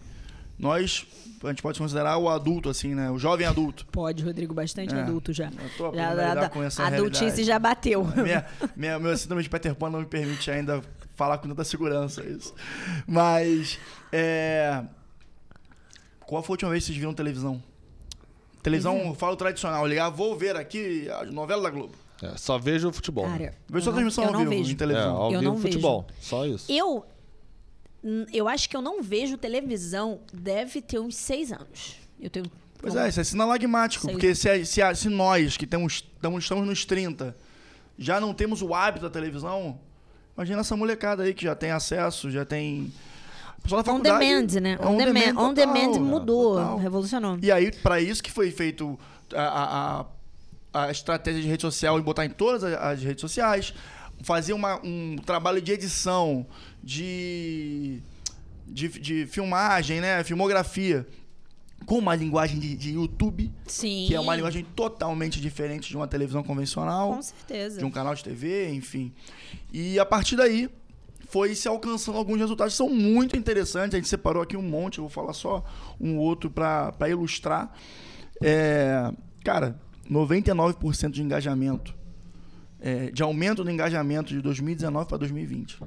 Nós, 0.58 1.08
a 1.44 1.48
gente 1.48 1.62
pode 1.62 1.80
considerar 1.80 2.18
o 2.18 2.30
adulto, 2.30 2.70
assim, 2.70 2.94
né? 2.94 3.10
O 3.10 3.18
jovem 3.18 3.48
adulto. 3.48 3.86
Pode, 3.88 4.24
Rodrigo, 4.24 4.54
bastante 4.54 4.94
é. 4.94 5.02
adulto 5.02 5.32
já. 5.32 5.46
Eu 5.46 5.70
tô 5.78 5.96
já 5.96 6.46
a, 6.46 6.50
com 6.50 6.62
essa 6.62 6.86
adultice 6.86 7.44
já 7.44 7.58
bateu. 7.58 8.06
Minha, 8.15 8.46
minha, 8.76 9.00
meu 9.00 9.18
síndrome 9.18 9.42
de 9.42 9.50
Peter 9.50 9.74
Pan 9.74 9.89
não 9.89 10.00
me 10.00 10.06
permite 10.06 10.52
ainda 10.52 10.82
falar 11.15 11.38
com 11.38 11.48
tanta 11.48 11.63
segurança 11.63 12.24
isso. 12.24 12.54
Mas, 13.08 13.80
é... 14.12 14.84
Qual 16.26 16.44
foi 16.44 16.54
a 16.54 16.56
última 16.56 16.72
vez 16.72 16.84
que 16.84 16.88
vocês 16.88 16.98
viram 16.98 17.13
televisão? 17.13 17.63
Televisão, 18.62 18.98
uhum. 18.98 19.15
falo 19.15 19.36
tradicional, 19.36 19.88
ligar, 19.88 20.10
vou 20.10 20.36
ver 20.36 20.56
aqui 20.56 21.10
a 21.10 21.26
novela 21.26 21.63
da 21.63 21.69
Globo. 21.69 21.95
É, 22.22 22.38
só 22.38 22.58
vejo 22.58 22.91
futebol. 22.91 23.26
Cara, 23.26 23.56
vejo 23.69 23.86
só 23.86 23.91
transmissão 23.91 24.26
ao 24.26 24.38
vivo 24.38 24.50
vejo. 24.50 24.72
em 24.72 24.76
televisão. 24.76 25.15
É, 25.15 25.17
ao 25.17 25.32
eu 25.32 25.39
vivo 25.39 25.54
não 25.54 25.62
futebol, 25.62 26.06
vejo. 26.08 26.19
só 26.22 26.45
isso. 26.45 26.72
Eu, 26.72 27.06
eu 28.34 28.48
acho 28.50 28.69
que 28.69 28.76
eu 28.76 28.82
não 28.82 29.02
vejo 29.02 29.38
televisão, 29.38 30.19
deve 30.34 30.82
ter 30.82 31.00
uns 31.00 31.15
seis 31.15 31.52
anos. 31.52 31.95
Eu 32.19 32.30
tenho... 32.30 32.45
Pois 32.78 32.95
é, 32.95 33.08
isso 33.10 33.19
é 33.19 33.24
sinalagmático, 33.24 34.08
porque 34.10 34.34
se, 34.36 34.65
se, 34.65 34.95
se 34.95 35.10
nós, 35.10 35.58
que 35.58 35.67
temos, 35.67 36.06
estamos 36.39 36.67
nos 36.67 36.86
30, 36.86 37.36
já 37.98 38.19
não 38.19 38.34
temos 38.34 38.62
o 38.62 38.74
hábito 38.74 39.06
da 39.06 39.10
televisão, 39.10 39.78
imagina 40.36 40.62
essa 40.62 40.76
molecada 40.76 41.24
aí 41.24 41.34
que 41.34 41.43
já 41.43 41.56
tem 41.56 41.72
acesso, 41.72 42.32
já 42.32 42.45
tem 42.45 42.91
pessoa 43.60 43.82
da 43.82 43.91
faculdade... 43.91 44.15
On 44.15 44.45
demand, 44.45 44.62
né? 44.62 44.78
É 44.80 44.86
on, 44.86 44.93
on 44.93 44.98
demand, 44.98 45.13
demand, 45.13 45.39
on 45.41 45.54
demand 45.54 46.00
mudou, 46.00 46.56
total. 46.56 46.78
revolucionou. 46.78 47.38
E 47.41 47.52
aí, 47.52 47.72
para 47.72 48.00
isso 48.00 48.22
que 48.24 48.32
foi 48.32 48.52
feito 48.52 48.98
a, 49.34 50.06
a, 50.74 50.86
a, 50.86 50.91
estratégia 50.91 51.41
de 51.41 51.48
rede 51.48 51.62
social 51.62 52.00
e 52.00 52.02
botar 52.02 52.26
em 52.26 52.30
todas 52.30 52.63
as 52.63 53.02
redes 53.02 53.22
sociais, 53.22 53.74
fazer 54.22 54.54
uma, 54.54 54.80
um 54.84 55.15
trabalho 55.26 55.62
de 55.62 55.72
edição, 55.72 56.45
de, 56.84 58.02
de, 58.67 58.88
de 58.88 59.26
filmagem, 59.28 60.02
né? 60.02 60.24
Filmografia 60.24 61.06
com 61.86 61.98
uma 61.98 62.15
linguagem 62.15 62.60
de, 62.60 62.76
de, 62.76 62.91
YouTube, 62.91 63.52
Sim. 63.65 64.06
que 64.08 64.15
é 64.15 64.19
uma 64.19 64.36
linguagem 64.36 64.65
totalmente 64.76 65.39
diferente 65.39 65.89
de 65.89 65.95
uma 65.95 66.08
televisão 66.08 66.43
convencional. 66.43 67.15
Com 67.15 67.22
certeza. 67.22 67.80
De 67.80 67.86
um 67.86 67.91
canal 67.91 68.13
de 68.13 68.24
TV, 68.24 68.69
enfim. 68.72 69.12
E 69.72 69.98
a 69.98 70.06
partir 70.06 70.36
daí 70.36 70.69
foi 71.30 71.56
se 71.56 71.68
alcançando 71.68 72.18
alguns 72.18 72.39
resultados 72.39 72.74
que 72.74 72.78
são 72.78 72.89
muito 72.89 73.38
interessantes. 73.38 73.94
A 73.94 73.98
gente 73.98 74.10
separou 74.10 74.42
aqui 74.42 74.58
um 74.58 74.62
monte, 74.62 74.98
eu 74.98 75.04
vou 75.04 75.10
falar 75.10 75.34
só 75.34 75.63
um 76.00 76.18
outro 76.18 76.50
para 76.50 77.10
ilustrar. 77.10 77.72
É, 78.42 79.12
cara, 79.44 79.80
99% 80.10 81.12
de 81.12 81.22
engajamento, 81.22 81.96
é, 82.82 83.12
de 83.12 83.22
aumento 83.22 83.63
do 83.63 83.70
engajamento 83.70 84.34
de 84.34 84.42
2019 84.42 85.08
para 85.08 85.18
2020. 85.18 85.80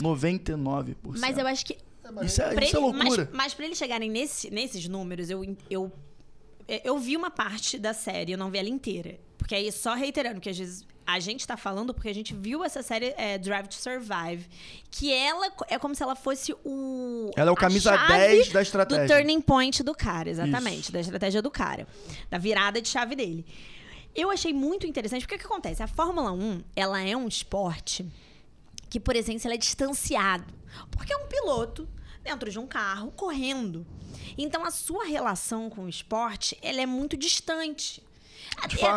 99%. 0.00 0.96
Mas 1.18 1.38
eu 1.38 1.46
acho 1.46 1.64
que 1.64 1.78
isso 2.22 2.42
é, 2.42 2.54
isso 2.64 2.76
é 2.76 2.80
loucura. 2.80 3.28
Mas, 3.30 3.36
mas 3.36 3.54
para 3.54 3.64
eles 3.64 3.78
chegarem 3.78 4.10
nesse, 4.10 4.50
nesses 4.50 4.86
números, 4.86 5.30
eu, 5.30 5.56
eu, 5.70 5.92
eu 6.68 6.98
vi 6.98 7.16
uma 7.16 7.30
parte 7.30 7.78
da 7.78 7.94
série, 7.94 8.32
eu 8.32 8.38
não 8.38 8.50
vi 8.50 8.58
ela 8.58 8.68
inteira. 8.68 9.18
Porque 9.38 9.54
aí, 9.54 9.72
só 9.72 9.94
reiterando, 9.94 10.40
que 10.40 10.50
às 10.50 10.58
vezes 10.58 10.86
a 11.06 11.18
gente 11.18 11.46
tá 11.46 11.56
falando 11.56 11.92
porque 11.92 12.08
a 12.08 12.14
gente 12.14 12.34
viu 12.34 12.62
essa 12.62 12.82
série 12.82 13.14
é, 13.16 13.38
Drive 13.38 13.68
to 13.68 13.74
Survive. 13.74 14.46
Que 14.90 15.12
ela 15.12 15.52
é 15.68 15.78
como 15.78 15.94
se 15.94 16.02
ela 16.02 16.14
fosse 16.14 16.54
o. 16.64 17.30
Ela 17.36 17.50
é 17.50 17.52
o 17.52 17.56
camisa 17.56 17.96
10 17.96 18.50
da 18.50 18.62
estratégia. 18.62 19.06
Do 19.06 19.08
turning 19.08 19.40
point 19.40 19.82
do 19.82 19.94
cara, 19.94 20.30
exatamente. 20.30 20.82
Isso. 20.82 20.92
Da 20.92 21.00
estratégia 21.00 21.42
do 21.42 21.50
cara. 21.50 21.86
Da 22.30 22.38
virada 22.38 22.80
de 22.80 22.88
chave 22.88 23.16
dele. 23.16 23.44
Eu 24.14 24.30
achei 24.30 24.52
muito 24.52 24.86
interessante, 24.86 25.22
porque 25.22 25.36
o 25.36 25.38
que 25.38 25.46
acontece? 25.46 25.82
A 25.82 25.86
Fórmula 25.86 26.32
1, 26.32 26.64
ela 26.74 27.00
é 27.00 27.16
um 27.16 27.28
esporte 27.28 28.04
que, 28.88 28.98
por 28.98 29.14
exemplo, 29.14 29.40
ela 29.44 29.54
é 29.54 29.58
distanciado. 29.58 30.52
Porque 30.90 31.12
é 31.12 31.16
um 31.16 31.26
piloto 31.26 31.88
dentro 32.22 32.50
de 32.50 32.58
um 32.58 32.66
carro, 32.66 33.12
correndo. 33.12 33.86
Então, 34.36 34.64
a 34.64 34.70
sua 34.70 35.04
relação 35.04 35.70
com 35.70 35.84
o 35.84 35.88
esporte, 35.88 36.58
ela 36.60 36.80
é 36.80 36.86
muito 36.86 37.16
distante. 37.16 38.02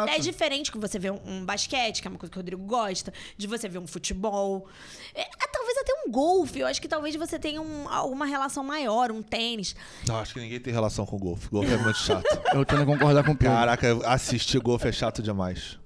É, 0.08 0.16
é, 0.16 0.20
diferente 0.20 0.72
que 0.72 0.78
você 0.78 1.00
vê 1.00 1.10
um, 1.10 1.20
um, 1.26 1.46
basquete, 1.46 2.02
que 2.02 2.08
é 2.08 2.12
uma 2.12 2.18
coisa 2.18 2.32
que 2.32 2.38
o 2.38 2.40
Rodrigo 2.40 2.64
gosta, 2.64 3.14
de 3.38 3.48
você 3.48 3.70
ver 3.70 3.80
um 3.80 3.88
futebol. 3.88 4.68
É, 5.16 5.22
é, 5.22 5.48
talvez 5.52 5.78
até 5.78 5.94
um 6.06 6.12
golfe. 6.12 6.60
Eu 6.60 6.68
acho 6.68 6.82
que 6.82 6.88
talvez 6.88 7.16
você 7.16 7.40
tenha 7.40 7.62
um, 7.62 7.88
alguma 7.90 8.26
relação 8.26 8.64
maior, 8.64 9.12
um 9.12 9.22
tênis. 9.22 9.76
Não, 10.08 10.18
acho 10.18 10.34
que 10.34 10.40
ninguém 10.40 10.60
tem 10.60 10.74
relação 10.74 11.06
com 11.06 11.18
golfe. 11.18 11.48
Golfe 11.50 11.72
é 11.72 11.78
muito 11.78 11.98
chato. 11.98 12.26
Eu 12.54 12.66
tendo 12.66 12.84
a 12.84 12.86
concordar 12.86 13.24
com 13.24 13.32
o 13.32 13.36
Pedro. 13.36 13.56
Caraca, 13.56 14.00
assistir 14.08 14.60
golfe 14.60 14.88
é 14.88 14.92
chato 14.92 15.22
demais. 15.22 15.78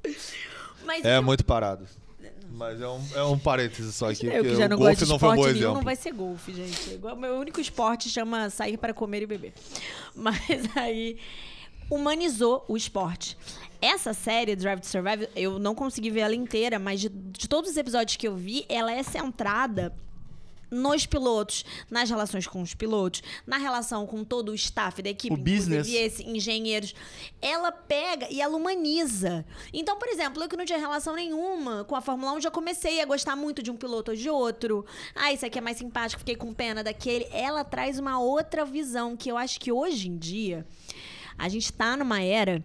Mas 0.86 1.04
é 1.06 1.18
eu... 1.18 1.24
muito 1.24 1.46
parado. 1.46 1.86
Mas 2.50 2.82
é 2.82 2.88
um, 2.88 3.02
é 3.14 3.24
um 3.24 3.38
parênteses 3.38 3.94
só 3.94 4.10
aqui, 4.10 4.26
eu 4.26 4.44
que 4.44 4.56
já 4.56 4.68
não 4.68 4.78
o 4.78 4.80
golfe 4.80 5.06
não 5.06 5.20
foi 5.20 5.30
um 5.30 5.36
bom 5.36 5.48
exemplo. 5.48 5.74
não 5.76 5.84
vai 5.84 5.96
ser 5.96 6.12
golfe, 6.12 6.54
gente. 6.54 6.96
Igual, 6.96 7.16
meu 7.16 7.36
único 7.36 7.62
esporte 7.62 8.10
chama 8.10 8.50
sair 8.50 8.78
para 8.78 8.94
comer 8.94 9.22
e 9.22 9.28
beber. 9.28 9.54
Mas 10.16 10.40
aí 10.76 11.18
humanizou 11.90 12.64
o 12.68 12.76
esporte. 12.76 13.38
Essa 13.82 14.14
série, 14.14 14.56
Drive 14.56 14.80
to 14.80 14.88
Survive, 14.88 15.30
eu 15.36 15.60
não 15.60 15.76
consegui 15.76 16.10
ver 16.10 16.22
ela 16.22 16.36
inteira, 16.36 16.80
mas 16.80 17.00
de, 17.00 17.10
de 17.10 17.48
todos 17.48 17.72
os 17.72 17.78
episódios 17.78 18.18
que 18.18 18.28
eu 18.28 18.36
vi, 18.36 18.66
ela 18.68 18.92
é 18.92 19.04
centrada 19.04 19.94
nos 20.70 21.06
pilotos, 21.06 21.64
nas 21.90 22.10
relações 22.10 22.46
com 22.46 22.62
os 22.62 22.74
pilotos, 22.74 23.24
na 23.46 23.58
relação 23.58 24.06
com 24.06 24.24
todo 24.24 24.50
o 24.50 24.56
staff 24.56 25.02
da 25.02 25.10
equipe, 25.10 25.34
o 25.34 25.38
business. 25.38 25.88
esse, 25.88 26.24
engenheiros. 26.24 26.94
Ela 27.42 27.72
pega 27.72 28.28
e 28.30 28.42
ela 28.42 28.56
humaniza. 28.56 29.46
Então, 29.72 29.98
por 29.98 30.10
exemplo, 30.10 30.44
eu 30.44 30.50
que 30.50 30.58
não 30.58 30.66
tinha 30.66 30.78
relação 30.78 31.16
nenhuma 31.16 31.84
com 31.86 31.96
a 31.96 32.02
Fórmula 32.02 32.34
1, 32.34 32.42
já 32.42 32.52
comecei 32.52 33.02
a 33.02 33.06
gostar 33.06 33.36
muito 33.36 33.64
de 33.64 33.72
um 33.72 33.78
piloto 33.78 34.12
ou 34.12 34.18
de 34.18 34.30
outro. 34.30 34.86
Ah, 35.16 35.32
esse 35.32 35.46
aqui 35.46 35.58
é 35.58 35.62
mais 35.62 35.78
simpático, 35.78 36.20
fiquei 36.20 36.36
com 36.36 36.54
pena 36.54 36.84
daquele. 36.84 37.28
Ela 37.32 37.64
traz 37.64 37.98
uma 37.98 38.20
outra 38.20 38.66
visão 38.66 39.16
que 39.16 39.32
eu 39.32 39.38
acho 39.38 39.60
que 39.60 39.72
hoje 39.72 40.10
em 40.10 40.18
dia 40.18 40.66
a 41.38 41.48
gente 41.50 41.66
está 41.66 41.96
numa 41.96 42.22
era 42.22 42.64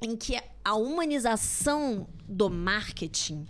em 0.00 0.16
que 0.16 0.40
a 0.64 0.74
humanização 0.74 2.06
do 2.28 2.48
marketing 2.48 3.46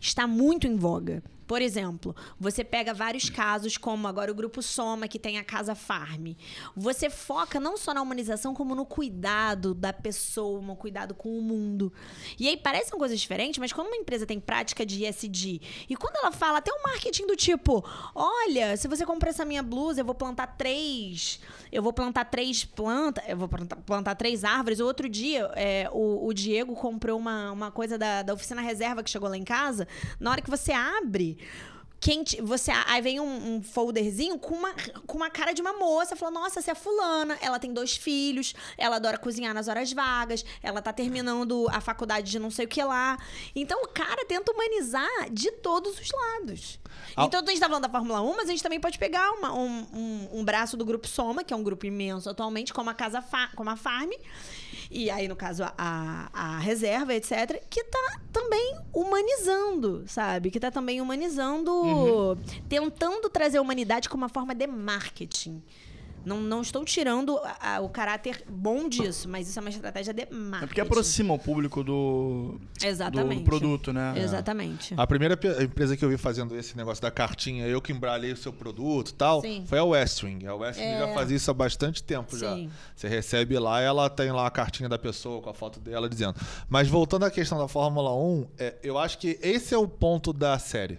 está 0.00 0.26
muito 0.26 0.66
em 0.66 0.76
voga. 0.76 1.22
Por 1.46 1.60
exemplo, 1.60 2.14
você 2.38 2.64
pega 2.64 2.94
vários 2.94 3.28
casos, 3.28 3.76
como 3.76 4.08
agora 4.08 4.30
o 4.30 4.34
Grupo 4.34 4.62
Soma, 4.62 5.08
que 5.08 5.18
tem 5.18 5.38
a 5.38 5.44
Casa 5.44 5.74
Farm. 5.74 6.32
Você 6.76 7.10
foca 7.10 7.60
não 7.60 7.76
só 7.76 7.92
na 7.92 8.02
humanização, 8.02 8.54
como 8.54 8.74
no 8.74 8.86
cuidado 8.86 9.74
da 9.74 9.92
pessoa, 9.92 10.60
no 10.60 10.76
cuidado 10.76 11.14
com 11.14 11.38
o 11.38 11.42
mundo. 11.42 11.92
E 12.38 12.48
aí 12.48 12.56
parecem 12.56 12.98
coisas 12.98 13.20
diferentes, 13.20 13.58
mas 13.58 13.72
quando 13.72 13.88
uma 13.88 13.96
empresa 13.96 14.26
tem 14.26 14.40
prática 14.40 14.86
de 14.86 15.04
ESG, 15.04 15.60
e 15.88 15.96
quando 15.96 16.16
ela 16.16 16.32
fala 16.32 16.58
até 16.58 16.72
um 16.72 16.82
marketing 16.86 17.26
do 17.26 17.36
tipo: 17.36 17.84
olha, 18.14 18.76
se 18.76 18.88
você 18.88 19.04
comprar 19.04 19.30
essa 19.30 19.44
minha 19.44 19.62
blusa, 19.62 20.00
eu 20.00 20.04
vou 20.04 20.14
plantar 20.14 20.46
três. 20.56 21.40
Eu 21.70 21.82
vou 21.82 21.92
plantar 21.92 22.24
três 22.26 22.64
plantas, 22.64 23.24
eu 23.26 23.36
vou 23.36 23.48
plantar, 23.48 23.76
plantar 23.76 24.14
três 24.14 24.44
árvores. 24.44 24.80
O 24.80 24.86
outro 24.86 25.08
dia, 25.08 25.50
é, 25.54 25.88
o, 25.92 26.26
o, 26.26 26.32
Diego 26.32 26.74
comprou 26.74 27.18
uma, 27.18 27.50
uma 27.50 27.70
coisa 27.70 27.98
da, 27.98 28.22
da 28.22 28.32
oficina 28.32 28.62
reserva 28.62 29.02
que 29.02 29.10
chegou 29.10 29.28
lá 29.28 29.36
em 29.36 29.44
casa. 29.44 29.86
Na 30.20 30.30
hora 30.30 30.40
que 30.40 30.50
você 30.50 30.72
abre, 30.72 31.33
quem 32.04 32.22
você 32.42 32.70
aí 32.70 33.00
vem 33.00 33.18
um, 33.18 33.56
um, 33.56 33.62
folderzinho 33.62 34.38
com 34.38 34.54
uma, 34.54 34.74
com 35.06 35.16
uma 35.16 35.30
cara 35.30 35.54
de 35.54 35.62
uma 35.62 35.72
moça, 35.72 36.14
falou: 36.14 36.34
"Nossa, 36.34 36.58
essa 36.58 36.70
é 36.70 36.72
a 36.72 36.74
fulana, 36.74 37.38
ela 37.40 37.58
tem 37.58 37.72
dois 37.72 37.96
filhos, 37.96 38.54
ela 38.76 38.96
adora 38.96 39.16
cozinhar 39.16 39.54
nas 39.54 39.68
horas 39.68 39.90
vagas, 39.90 40.44
ela 40.62 40.82
tá 40.82 40.92
terminando 40.92 41.66
a 41.70 41.80
faculdade 41.80 42.30
de 42.30 42.38
não 42.38 42.50
sei 42.50 42.66
o 42.66 42.68
que 42.68 42.84
lá". 42.84 43.18
Então 43.56 43.82
o 43.82 43.88
cara 43.88 44.22
tenta 44.26 44.52
humanizar 44.52 45.30
de 45.30 45.50
todos 45.50 45.98
os 45.98 46.10
lados. 46.10 46.78
Ah. 47.16 47.24
Então 47.24 47.40
a 47.40 47.46
gente 47.46 47.60
tá 47.60 47.68
falando 47.68 47.84
da 47.84 47.88
Fórmula 47.88 48.20
1, 48.20 48.36
mas 48.36 48.48
a 48.48 48.50
gente 48.50 48.62
também 48.62 48.80
pode 48.80 48.98
pegar 48.98 49.30
uma, 49.32 49.54
um, 49.54 49.86
um, 49.94 50.28
um, 50.40 50.44
braço 50.44 50.76
do 50.76 50.84
grupo 50.84 51.08
Soma, 51.08 51.42
que 51.42 51.54
é 51.54 51.56
um 51.56 51.62
grupo 51.62 51.86
imenso 51.86 52.28
atualmente, 52.28 52.74
como 52.74 52.90
a 52.90 52.94
Casa 52.94 53.22
Fa 53.22 53.48
como 53.56 53.70
a 53.70 53.76
Farm, 53.76 54.10
e 54.94 55.10
aí, 55.10 55.26
no 55.26 55.34
caso, 55.34 55.64
a, 55.76 56.30
a 56.32 56.58
reserva, 56.58 57.12
etc., 57.12 57.60
que 57.68 57.82
tá 57.82 58.20
também 58.32 58.76
humanizando, 58.92 60.04
sabe? 60.06 60.52
Que 60.52 60.60
tá 60.60 60.70
também 60.70 61.00
humanizando, 61.00 61.72
uhum. 61.72 62.36
tentando 62.68 63.28
trazer 63.28 63.58
a 63.58 63.60
humanidade 63.60 64.08
como 64.08 64.22
uma 64.22 64.28
forma 64.28 64.54
de 64.54 64.68
marketing. 64.68 65.60
Não, 66.24 66.40
não 66.40 66.62
estou 66.62 66.84
tirando 66.84 67.38
a, 67.38 67.76
a, 67.76 67.80
o 67.80 67.88
caráter 67.88 68.42
bom 68.48 68.88
disso, 68.88 69.28
mas 69.28 69.48
isso 69.48 69.58
é 69.58 69.62
uma 69.62 69.70
estratégia 69.70 70.12
de 70.12 70.26
marketing. 70.30 70.64
É 70.64 70.66
porque 70.66 70.80
aproxima 70.80 71.34
o 71.34 71.38
público 71.38 71.84
do, 71.84 72.60
Exatamente. 72.82 73.40
do 73.40 73.44
produto, 73.44 73.92
né? 73.92 74.14
Exatamente. 74.16 74.94
A 74.96 75.06
primeira 75.06 75.38
empresa 75.62 75.96
que 75.96 76.04
eu 76.04 76.08
vi 76.08 76.16
fazendo 76.16 76.56
esse 76.56 76.76
negócio 76.76 77.02
da 77.02 77.10
cartinha, 77.10 77.66
eu 77.66 77.80
que 77.80 77.92
embralhei 77.92 78.32
o 78.32 78.36
seu 78.36 78.52
produto 78.52 79.10
e 79.10 79.14
tal, 79.14 79.40
Sim. 79.40 79.64
foi 79.66 79.78
a 79.78 79.84
Westwing. 79.84 80.46
A 80.46 80.54
Westwing 80.54 80.86
é... 80.86 80.98
já 81.00 81.14
fazia 81.14 81.36
isso 81.36 81.50
há 81.50 81.54
bastante 81.54 82.02
tempo 82.02 82.32
Sim. 82.32 82.38
já. 82.38 82.56
Você 82.96 83.08
recebe 83.08 83.58
lá, 83.58 83.80
ela 83.80 84.08
tem 84.08 84.32
lá 84.32 84.46
a 84.46 84.50
cartinha 84.50 84.88
da 84.88 84.98
pessoa 84.98 85.42
com 85.42 85.50
a 85.50 85.54
foto 85.54 85.80
dela 85.80 86.08
dizendo. 86.08 86.34
Mas 86.68 86.88
voltando 86.88 87.24
à 87.24 87.30
questão 87.30 87.58
da 87.58 87.68
Fórmula 87.68 88.14
1, 88.14 88.46
é, 88.58 88.74
eu 88.82 88.98
acho 88.98 89.18
que 89.18 89.38
esse 89.42 89.74
é 89.74 89.78
o 89.78 89.86
ponto 89.86 90.32
da 90.32 90.58
série. 90.58 90.98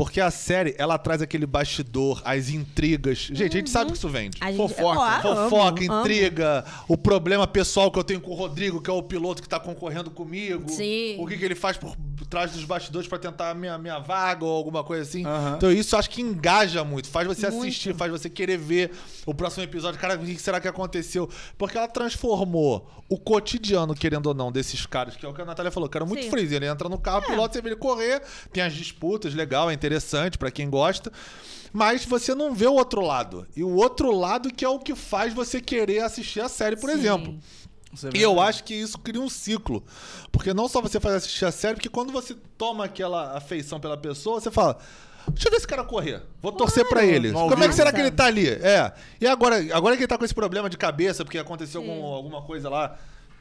Porque 0.00 0.18
a 0.18 0.30
série, 0.30 0.74
ela 0.78 0.96
traz 0.96 1.20
aquele 1.20 1.44
bastidor, 1.44 2.22
as 2.24 2.48
intrigas. 2.48 3.18
Gente, 3.18 3.54
a 3.54 3.58
gente 3.58 3.68
sabe 3.68 3.90
que 3.90 3.98
isso 3.98 4.08
vende. 4.08 4.38
A 4.40 4.50
gente... 4.50 4.56
Fofoca. 4.56 5.28
Oh, 5.28 5.50
fofoca, 5.50 5.84
amo, 5.84 6.00
intriga, 6.00 6.64
amo. 6.66 6.84
o 6.88 6.96
problema 6.96 7.46
pessoal 7.46 7.90
que 7.90 7.98
eu 7.98 8.04
tenho 8.04 8.18
com 8.18 8.30
o 8.30 8.34
Rodrigo, 8.34 8.80
que 8.80 8.88
é 8.88 8.92
o 8.94 9.02
piloto 9.02 9.42
que 9.42 9.48
tá 9.48 9.60
concorrendo 9.60 10.10
comigo. 10.10 10.70
Sim. 10.70 11.18
O 11.18 11.26
que, 11.26 11.36
que 11.36 11.44
ele 11.44 11.54
faz 11.54 11.76
por 11.76 11.94
trás 12.30 12.52
dos 12.52 12.64
bastidores 12.64 13.08
para 13.08 13.18
tentar 13.18 13.50
a 13.50 13.54
minha, 13.54 13.76
minha 13.76 13.98
vaga 13.98 14.44
ou 14.44 14.56
alguma 14.56 14.84
coisa 14.84 15.02
assim. 15.02 15.26
Uhum. 15.26 15.56
Então 15.56 15.72
isso 15.72 15.96
acho 15.96 16.08
que 16.08 16.22
engaja 16.22 16.84
muito, 16.84 17.08
faz 17.08 17.26
você 17.26 17.50
muito. 17.50 17.66
assistir, 17.66 17.94
faz 17.94 18.10
você 18.10 18.30
querer 18.30 18.56
ver 18.56 18.92
o 19.26 19.34
próximo 19.34 19.64
episódio. 19.64 20.00
Cara, 20.00 20.14
o 20.14 20.24
que 20.24 20.38
será 20.38 20.60
que 20.60 20.68
aconteceu? 20.68 21.28
Porque 21.58 21.76
ela 21.76 21.88
transformou 21.88 22.88
o 23.08 23.18
cotidiano, 23.18 23.92
querendo 23.92 24.26
ou 24.26 24.34
não, 24.34 24.52
desses 24.52 24.86
caras, 24.86 25.16
que 25.16 25.26
é 25.26 25.28
o 25.28 25.34
que 25.34 25.42
a 25.42 25.44
Natália 25.44 25.72
falou, 25.72 25.88
que 25.88 25.98
era 25.98 26.06
muito 26.06 26.30
freezer. 26.30 26.58
Ele 26.58 26.70
entra 26.70 26.88
no 26.88 26.96
carro, 26.96 27.24
é. 27.24 27.26
piloto, 27.26 27.54
você 27.54 27.60
vê 27.60 27.70
ele 27.70 27.76
correr, 27.76 28.22
tem 28.52 28.62
as 28.62 28.72
disputas, 28.72 29.34
legal, 29.34 29.68
é 29.68 29.74
interessante 29.90 30.38
para 30.38 30.50
quem 30.50 30.70
gosta 30.70 31.12
mas 31.72 32.04
você 32.04 32.34
não 32.34 32.52
vê 32.52 32.66
o 32.66 32.72
outro 32.72 33.00
lado. 33.00 33.46
E 33.54 33.62
o 33.62 33.76
outro 33.76 34.10
lado 34.10 34.52
que 34.52 34.64
é 34.64 34.68
o 34.68 34.80
que 34.80 34.96
faz 34.96 35.32
você 35.32 35.60
querer 35.60 36.00
assistir 36.00 36.40
a 36.40 36.48
série, 36.48 36.74
por 36.74 36.90
Sim. 36.90 36.98
exemplo. 36.98 37.38
E 38.12 38.20
eu 38.20 38.40
acho 38.40 38.64
que 38.64 38.74
isso 38.74 38.98
cria 38.98 39.20
um 39.20 39.28
ciclo. 39.28 39.84
Porque 40.32 40.52
não 40.52 40.68
só 40.68 40.80
você 40.80 40.98
faz 40.98 41.14
assistir 41.14 41.44
a 41.44 41.52
série, 41.52 41.74
porque 41.74 41.88
quando 41.88 42.12
você 42.12 42.36
toma 42.58 42.86
aquela 42.86 43.36
afeição 43.36 43.78
pela 43.78 43.96
pessoa, 43.96 44.40
você 44.40 44.50
fala. 44.50 44.78
Deixa 45.28 45.46
eu 45.46 45.52
ver 45.52 45.58
esse 45.58 45.66
cara 45.66 45.84
correr. 45.84 46.22
Vou 46.42 46.50
torcer 46.50 46.88
para 46.88 47.04
ele. 47.04 47.30
Como 47.32 47.62
é 47.62 47.68
que 47.68 47.74
será 47.74 47.92
que 47.92 48.00
ele 48.00 48.10
tá 48.10 48.24
ali? 48.24 48.48
É. 48.48 48.92
E 49.20 49.26
agora, 49.28 49.58
agora 49.72 49.96
que 49.96 50.02
ele 50.02 50.08
tá 50.08 50.18
com 50.18 50.24
esse 50.24 50.34
problema 50.34 50.68
de 50.68 50.76
cabeça, 50.76 51.24
porque 51.24 51.38
aconteceu 51.38 51.80
algum, 51.82 52.04
alguma 52.04 52.42
coisa 52.42 52.68
lá. 52.68 52.96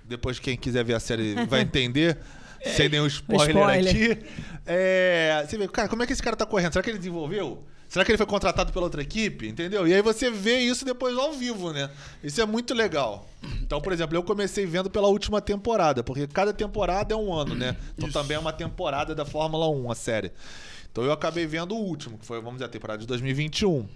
Depois, 0.05 0.37
quem 0.37 0.55
quiser 0.55 0.83
ver 0.83 0.93
a 0.93 0.99
série 0.99 1.33
vai 1.47 1.61
entender. 1.65 2.19
sem 2.75 2.89
nenhum 2.89 3.07
spoiler, 3.07 3.55
spoiler. 3.55 3.89
aqui. 3.89 4.25
É, 4.65 5.45
você 5.47 5.57
vê, 5.57 5.67
cara, 5.67 5.87
como 5.87 6.03
é 6.03 6.07
que 6.07 6.13
esse 6.13 6.21
cara 6.21 6.35
tá 6.35 6.45
correndo? 6.45 6.73
Será 6.73 6.83
que 6.83 6.89
ele 6.89 6.97
desenvolveu? 6.97 7.63
Será 7.87 8.05
que 8.05 8.11
ele 8.11 8.17
foi 8.17 8.27
contratado 8.27 8.71
pela 8.71 8.85
outra 8.85 9.01
equipe? 9.01 9.47
Entendeu? 9.47 9.87
E 9.87 9.93
aí 9.93 10.01
você 10.01 10.29
vê 10.29 10.59
isso 10.59 10.85
depois 10.85 11.17
ao 11.17 11.33
vivo, 11.33 11.73
né? 11.73 11.89
Isso 12.23 12.39
é 12.39 12.45
muito 12.45 12.75
legal. 12.75 13.27
Então, 13.63 13.81
por 13.81 13.91
exemplo, 13.91 14.15
eu 14.15 14.21
comecei 14.21 14.65
vendo 14.67 14.91
pela 14.91 15.07
última 15.07 15.41
temporada, 15.41 16.03
porque 16.03 16.27
cada 16.27 16.53
temporada 16.53 17.15
é 17.15 17.17
um 17.17 17.33
ano, 17.33 17.55
né? 17.55 17.75
Então 17.97 18.07
isso. 18.07 18.19
também 18.19 18.37
é 18.37 18.39
uma 18.39 18.53
temporada 18.53 19.15
da 19.15 19.25
Fórmula 19.25 19.67
1, 19.67 19.91
a 19.91 19.95
série. 19.95 20.31
Então 20.91 21.03
eu 21.03 21.11
acabei 21.11 21.47
vendo 21.47 21.75
o 21.75 21.79
último, 21.79 22.19
que 22.19 22.25
foi, 22.27 22.37
vamos 22.39 22.55
dizer, 22.55 22.65
a 22.65 22.69
temporada 22.69 22.99
de 22.99 23.07
2021. 23.07 23.87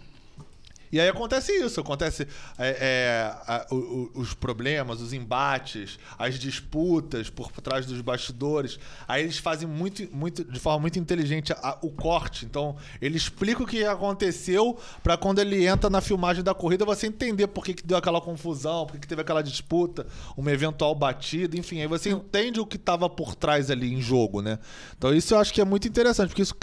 E 0.93 0.99
aí 0.99 1.09
acontece 1.09 1.51
isso, 1.51 1.79
acontece 1.81 2.27
é, 2.55 2.77
é, 2.79 3.35
a, 3.47 3.65
o, 3.71 4.11
os 4.13 4.35
problemas, 4.35 5.01
os 5.01 5.11
embates, 5.11 5.97
as 6.19 6.37
disputas 6.37 7.31
por 7.31 7.49
trás 7.63 7.87
dos 7.87 7.99
bastidores. 7.99 8.77
Aí 9.07 9.23
eles 9.23 9.39
fazem 9.39 9.67
muito, 9.67 10.07
muito 10.15 10.43
de 10.43 10.59
forma 10.59 10.81
muito 10.81 10.99
inteligente 10.99 11.51
a, 11.51 11.79
o 11.81 11.89
corte. 11.89 12.45
Então, 12.45 12.75
ele 13.01 13.17
explica 13.17 13.63
o 13.63 13.65
que 13.65 13.83
aconteceu 13.83 14.77
para 15.01 15.17
quando 15.17 15.39
ele 15.39 15.65
entra 15.65 15.89
na 15.89 15.99
filmagem 15.99 16.43
da 16.43 16.53
corrida 16.53 16.85
você 16.85 17.07
entender 17.07 17.47
por 17.47 17.65
que, 17.65 17.73
que 17.73 17.83
deu 17.83 17.97
aquela 17.97 18.21
confusão, 18.21 18.85
por 18.85 18.93
que, 18.93 18.99
que 18.99 19.07
teve 19.07 19.23
aquela 19.23 19.41
disputa, 19.41 20.05
uma 20.37 20.51
eventual 20.51 20.93
batida, 20.93 21.57
enfim, 21.57 21.81
aí 21.81 21.87
você 21.87 22.11
entende 22.11 22.59
o 22.59 22.67
que 22.67 22.75
estava 22.75 23.09
por 23.09 23.33
trás 23.33 23.71
ali 23.71 23.91
em 23.91 23.99
jogo, 23.99 24.43
né? 24.43 24.59
Então, 24.95 25.11
isso 25.11 25.33
eu 25.33 25.39
acho 25.39 25.51
que 25.51 25.59
é 25.59 25.65
muito 25.65 25.87
interessante, 25.87 26.27
porque 26.27 26.43
isso 26.43 26.53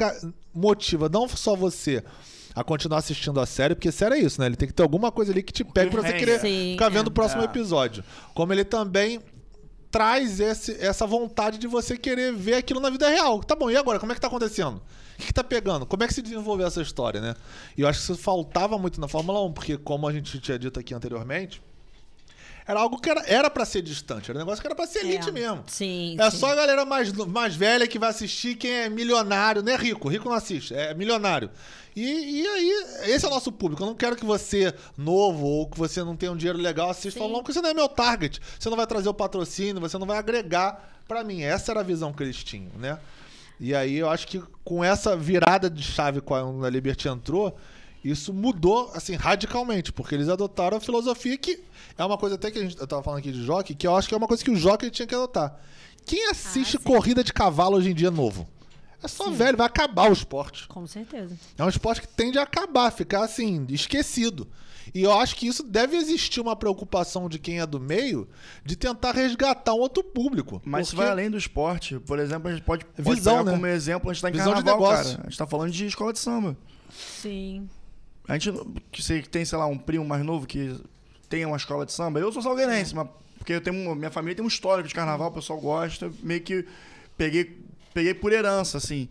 motiva 0.54 1.08
não 1.08 1.28
só 1.28 1.56
você 1.56 2.04
a 2.54 2.64
continuar 2.64 2.98
assistindo 2.98 3.40
a 3.40 3.46
série, 3.46 3.74
porque 3.74 3.92
série 3.92 4.16
é 4.16 4.18
isso, 4.18 4.40
né? 4.40 4.46
Ele 4.46 4.56
tem 4.56 4.68
que 4.68 4.74
ter 4.74 4.82
alguma 4.82 5.10
coisa 5.12 5.32
ali 5.32 5.42
que 5.42 5.52
te 5.52 5.64
pegue 5.64 5.90
pra 5.90 6.02
você 6.02 6.12
querer 6.14 6.40
Sim, 6.40 6.72
ficar 6.72 6.88
vendo 6.88 7.06
é. 7.06 7.08
o 7.08 7.12
próximo 7.12 7.42
é. 7.42 7.44
episódio. 7.44 8.04
Como 8.34 8.52
ele 8.52 8.64
também 8.64 9.20
traz 9.90 10.38
esse, 10.38 10.72
essa 10.80 11.06
vontade 11.06 11.58
de 11.58 11.66
você 11.66 11.96
querer 11.96 12.32
ver 12.32 12.54
aquilo 12.54 12.80
na 12.80 12.90
vida 12.90 13.08
real. 13.08 13.42
Tá 13.42 13.56
bom, 13.56 13.70
e 13.70 13.76
agora? 13.76 13.98
Como 13.98 14.12
é 14.12 14.14
que 14.14 14.20
tá 14.20 14.28
acontecendo? 14.28 14.76
O 14.76 15.18
que, 15.18 15.26
que 15.26 15.32
tá 15.32 15.44
pegando? 15.44 15.84
Como 15.84 16.02
é 16.02 16.06
que 16.06 16.14
se 16.14 16.22
desenvolveu 16.22 16.66
essa 16.66 16.80
história, 16.80 17.20
né? 17.20 17.34
E 17.76 17.82
eu 17.82 17.88
acho 17.88 17.98
que 17.98 18.04
isso 18.04 18.16
faltava 18.16 18.78
muito 18.78 19.00
na 19.00 19.08
Fórmula 19.08 19.42
1, 19.44 19.52
porque 19.52 19.76
como 19.76 20.06
a 20.06 20.12
gente 20.12 20.38
tinha 20.38 20.58
dito 20.58 20.78
aqui 20.78 20.94
anteriormente, 20.94 21.60
era 22.70 22.80
algo 22.80 23.00
que 23.00 23.10
era, 23.10 23.50
pra 23.50 23.64
ser 23.64 23.82
distante. 23.82 24.30
Era 24.30 24.38
um 24.38 24.42
negócio 24.42 24.60
que 24.60 24.66
era 24.66 24.76
pra 24.76 24.86
ser 24.86 25.00
elite 25.00 25.28
é. 25.28 25.32
mesmo. 25.32 25.64
Sim. 25.66 26.16
É 26.18 26.30
sim. 26.30 26.38
só 26.38 26.52
a 26.52 26.54
galera 26.54 26.84
mais, 26.84 27.12
mais 27.12 27.54
velha 27.54 27.86
que 27.86 27.98
vai 27.98 28.10
assistir 28.10 28.54
quem 28.54 28.70
é 28.70 28.88
milionário. 28.88 29.62
Não 29.62 29.72
é 29.72 29.76
rico, 29.76 30.08
rico 30.08 30.28
não 30.28 30.36
assiste, 30.36 30.72
é 30.72 30.94
milionário. 30.94 31.50
E, 31.96 32.02
e 32.42 32.46
aí, 32.46 33.10
esse 33.10 33.24
é 33.24 33.28
o 33.28 33.30
nosso 33.30 33.50
público. 33.50 33.82
Eu 33.82 33.88
não 33.88 33.94
quero 33.94 34.14
que 34.14 34.24
você, 34.24 34.72
novo, 34.96 35.44
ou 35.44 35.68
que 35.68 35.76
você 35.76 36.04
não 36.04 36.14
tenha 36.14 36.30
um 36.30 36.36
dinheiro 36.36 36.58
legal, 36.58 36.90
assista 36.90 37.18
falando, 37.18 37.38
porque 37.38 37.52
você 37.52 37.60
não 37.60 37.70
é 37.70 37.74
meu 37.74 37.88
target. 37.88 38.40
Você 38.58 38.70
não 38.70 38.76
vai 38.76 38.86
trazer 38.86 39.08
o 39.08 39.14
patrocínio, 39.14 39.80
você 39.80 39.98
não 39.98 40.06
vai 40.06 40.18
agregar 40.18 40.94
para 41.08 41.24
mim. 41.24 41.42
Essa 41.42 41.72
era 41.72 41.80
a 41.80 41.84
visão 41.84 42.12
que 42.12 42.22
eles 42.22 42.44
tinham, 42.44 42.70
né? 42.78 42.98
E 43.58 43.74
aí 43.74 43.96
eu 43.96 44.08
acho 44.08 44.28
que 44.28 44.40
com 44.64 44.82
essa 44.82 45.16
virada 45.16 45.68
de 45.68 45.82
chave 45.82 46.20
quando 46.20 46.64
a 46.64 46.70
Liberty 46.70 47.08
entrou, 47.08 47.58
isso 48.02 48.32
mudou 48.32 48.90
assim 48.94 49.14
radicalmente, 49.14 49.92
porque 49.92 50.14
eles 50.14 50.28
adotaram 50.28 50.76
a 50.78 50.80
filosofia 50.80 51.36
que 51.36 51.62
é 51.98 52.04
uma 52.04 52.16
coisa 52.16 52.36
até 52.36 52.50
que 52.50 52.58
a 52.58 52.62
gente, 52.62 52.78
eu 52.78 52.86
tava 52.86 53.02
falando 53.02 53.20
aqui 53.20 53.30
de 53.30 53.42
jockey, 53.44 53.74
que 53.74 53.86
eu 53.86 53.96
acho 53.96 54.08
que 54.08 54.14
é 54.14 54.16
uma 54.16 54.26
coisa 54.26 54.42
que 54.42 54.50
o 54.50 54.56
jockey 54.56 54.90
tinha 54.90 55.06
que 55.06 55.14
adotar. 55.14 55.58
Quem 56.04 56.28
assiste 56.30 56.76
ah, 56.76 56.80
corrida 56.80 57.22
de 57.22 57.32
cavalo 57.32 57.76
hoje 57.76 57.90
em 57.90 57.94
dia 57.94 58.10
novo? 58.10 58.48
É 59.02 59.08
só 59.08 59.24
sim. 59.24 59.32
velho, 59.32 59.56
vai 59.56 59.66
acabar 59.66 60.10
o 60.10 60.12
esporte. 60.12 60.66
Com 60.68 60.86
certeza. 60.86 61.34
É 61.56 61.64
um 61.64 61.68
esporte 61.68 62.02
que 62.02 62.08
tende 62.08 62.38
a 62.38 62.42
acabar, 62.42 62.90
ficar 62.90 63.24
assim, 63.24 63.66
esquecido. 63.70 64.46
E 64.94 65.02
eu 65.02 65.12
acho 65.12 65.36
que 65.36 65.46
isso 65.46 65.62
deve 65.62 65.96
existir 65.96 66.40
uma 66.40 66.56
preocupação 66.56 67.28
de 67.28 67.38
quem 67.38 67.60
é 67.60 67.66
do 67.66 67.78
meio 67.78 68.28
de 68.64 68.76
tentar 68.76 69.12
resgatar 69.12 69.74
um 69.74 69.78
outro 69.78 70.02
público. 70.02 70.60
Mas 70.64 70.88
porque... 70.88 71.02
vai 71.02 71.10
além 71.10 71.30
do 71.30 71.38
esporte. 71.38 71.98
Por 72.00 72.18
exemplo, 72.18 72.48
a 72.48 72.52
gente 72.52 72.64
pode, 72.64 72.84
pode 72.84 73.14
Visão, 73.16 73.38
pegar 73.38 73.44
né? 73.44 73.52
como 73.52 73.66
exemplo, 73.66 74.10
a 74.10 74.12
gente 74.12 74.22
tá 74.22 74.28
em 74.28 74.32
Visão 74.32 74.52
carnaval, 74.52 74.78
de 74.78 74.80
negócio. 74.80 75.12
cara. 75.12 75.20
A 75.26 75.30
gente 75.30 75.38
tá 75.38 75.46
falando 75.46 75.70
de 75.70 75.86
escola 75.86 76.12
de 76.12 76.18
samba. 76.18 76.56
Sim. 76.90 77.68
A 78.30 78.38
gente 78.38 78.52
que 78.92 79.02
você 79.02 79.22
tem, 79.22 79.44
sei 79.44 79.58
lá, 79.58 79.66
um 79.66 79.76
primo 79.76 80.04
mais 80.04 80.24
novo 80.24 80.46
que 80.46 80.80
tem 81.28 81.44
uma 81.44 81.56
escola 81.56 81.84
de 81.84 81.92
samba. 81.92 82.20
Eu 82.20 82.30
sou 82.30 82.40
salgueirense, 82.40 82.94
mas 82.94 83.08
porque 83.36 83.52
eu 83.52 83.60
tenho 83.60 83.92
minha 83.96 84.10
família 84.10 84.36
tem 84.36 84.44
um 84.44 84.48
histórico 84.48 84.86
de 84.86 84.94
carnaval, 84.94 85.30
o 85.30 85.32
pessoal 85.32 85.58
gosta, 85.60 86.12
meio 86.22 86.40
que 86.40 86.64
peguei 87.16 87.58
peguei 87.92 88.14
por 88.14 88.32
herança 88.32 88.78
assim. 88.78 89.08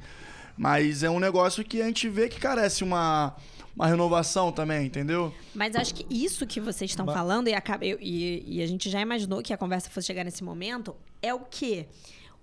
Mas 0.58 1.04
é 1.04 1.10
um 1.10 1.20
negócio 1.20 1.66
que 1.66 1.82
a 1.82 1.86
gente 1.86 2.08
vê 2.08 2.30
que 2.30 2.40
carece 2.40 2.82
uma 2.82 3.36
uma 3.76 3.88
renovação 3.88 4.54
também, 4.54 4.88
entendeu? 4.88 5.34
Mas 5.54 5.76
acho 5.76 5.96
que 5.96 6.06
isso 6.10 6.48
que 6.48 6.62
vocês 6.62 6.90
estão 6.90 7.06
falando, 7.06 7.50
e 7.50 7.54
a, 7.54 7.62
e, 8.00 8.44
e 8.58 8.62
a 8.62 8.68
gente 8.68 8.90
já 8.90 9.02
imaginou 9.02 9.42
que 9.42 9.52
a 9.52 9.58
conversa 9.58 9.90
fosse 9.90 10.08
chegar 10.08 10.24
nesse 10.24 10.46
momento, 10.46 10.96
é 11.22 11.34
o 11.34 11.42
que? 11.42 11.88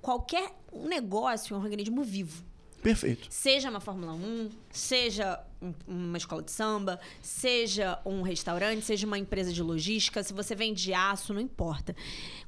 Qualquer 0.02 0.52
negócio 0.74 1.54
é 1.54 1.58
um 1.58 1.62
organismo 1.62 2.04
vivo. 2.04 2.44
Perfeito. 2.86 3.26
Seja 3.28 3.68
uma 3.68 3.80
Fórmula 3.80 4.12
1, 4.12 4.48
seja 4.70 5.40
um, 5.60 5.74
uma 5.88 6.16
escola 6.16 6.40
de 6.40 6.52
samba, 6.52 7.00
seja 7.20 7.98
um 8.06 8.22
restaurante, 8.22 8.84
seja 8.84 9.08
uma 9.08 9.18
empresa 9.18 9.52
de 9.52 9.60
logística, 9.60 10.22
se 10.22 10.32
você 10.32 10.54
vende 10.54 10.94
aço, 10.94 11.34
não 11.34 11.40
importa. 11.40 11.96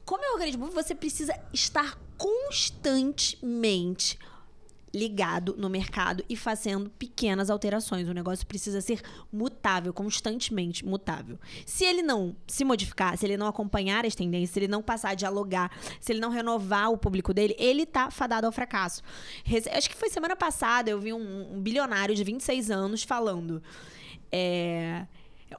Como 0.04 0.24
é 0.24 0.30
organismo, 0.30 0.70
você 0.70 0.94
precisa 0.94 1.36
estar 1.52 1.98
constantemente 2.16 4.16
ligado 4.94 5.54
no 5.58 5.68
mercado 5.68 6.24
e 6.28 6.36
fazendo 6.36 6.90
pequenas 6.90 7.50
alterações. 7.50 8.08
O 8.08 8.12
negócio 8.12 8.46
precisa 8.46 8.80
ser 8.80 9.00
mutável, 9.32 9.92
constantemente 9.92 10.84
mutável. 10.84 11.38
Se 11.66 11.84
ele 11.84 12.02
não 12.02 12.36
se 12.46 12.64
modificar, 12.64 13.16
se 13.16 13.26
ele 13.26 13.36
não 13.36 13.46
acompanhar 13.46 14.04
as 14.06 14.14
tendências, 14.14 14.50
se 14.50 14.58
ele 14.58 14.68
não 14.68 14.82
passar 14.82 15.10
a 15.10 15.14
dialogar, 15.14 15.70
se 16.00 16.12
ele 16.12 16.20
não 16.20 16.30
renovar 16.30 16.90
o 16.90 16.98
público 16.98 17.34
dele, 17.34 17.54
ele 17.58 17.84
tá 17.86 18.10
fadado 18.10 18.46
ao 18.46 18.52
fracasso. 18.52 19.02
Acho 19.76 19.88
que 19.88 19.96
foi 19.96 20.08
semana 20.08 20.36
passada, 20.36 20.90
eu 20.90 21.00
vi 21.00 21.12
um, 21.12 21.56
um 21.56 21.60
bilionário 21.60 22.14
de 22.14 22.24
26 22.24 22.70
anos 22.70 23.02
falando. 23.02 23.62
É, 24.30 25.06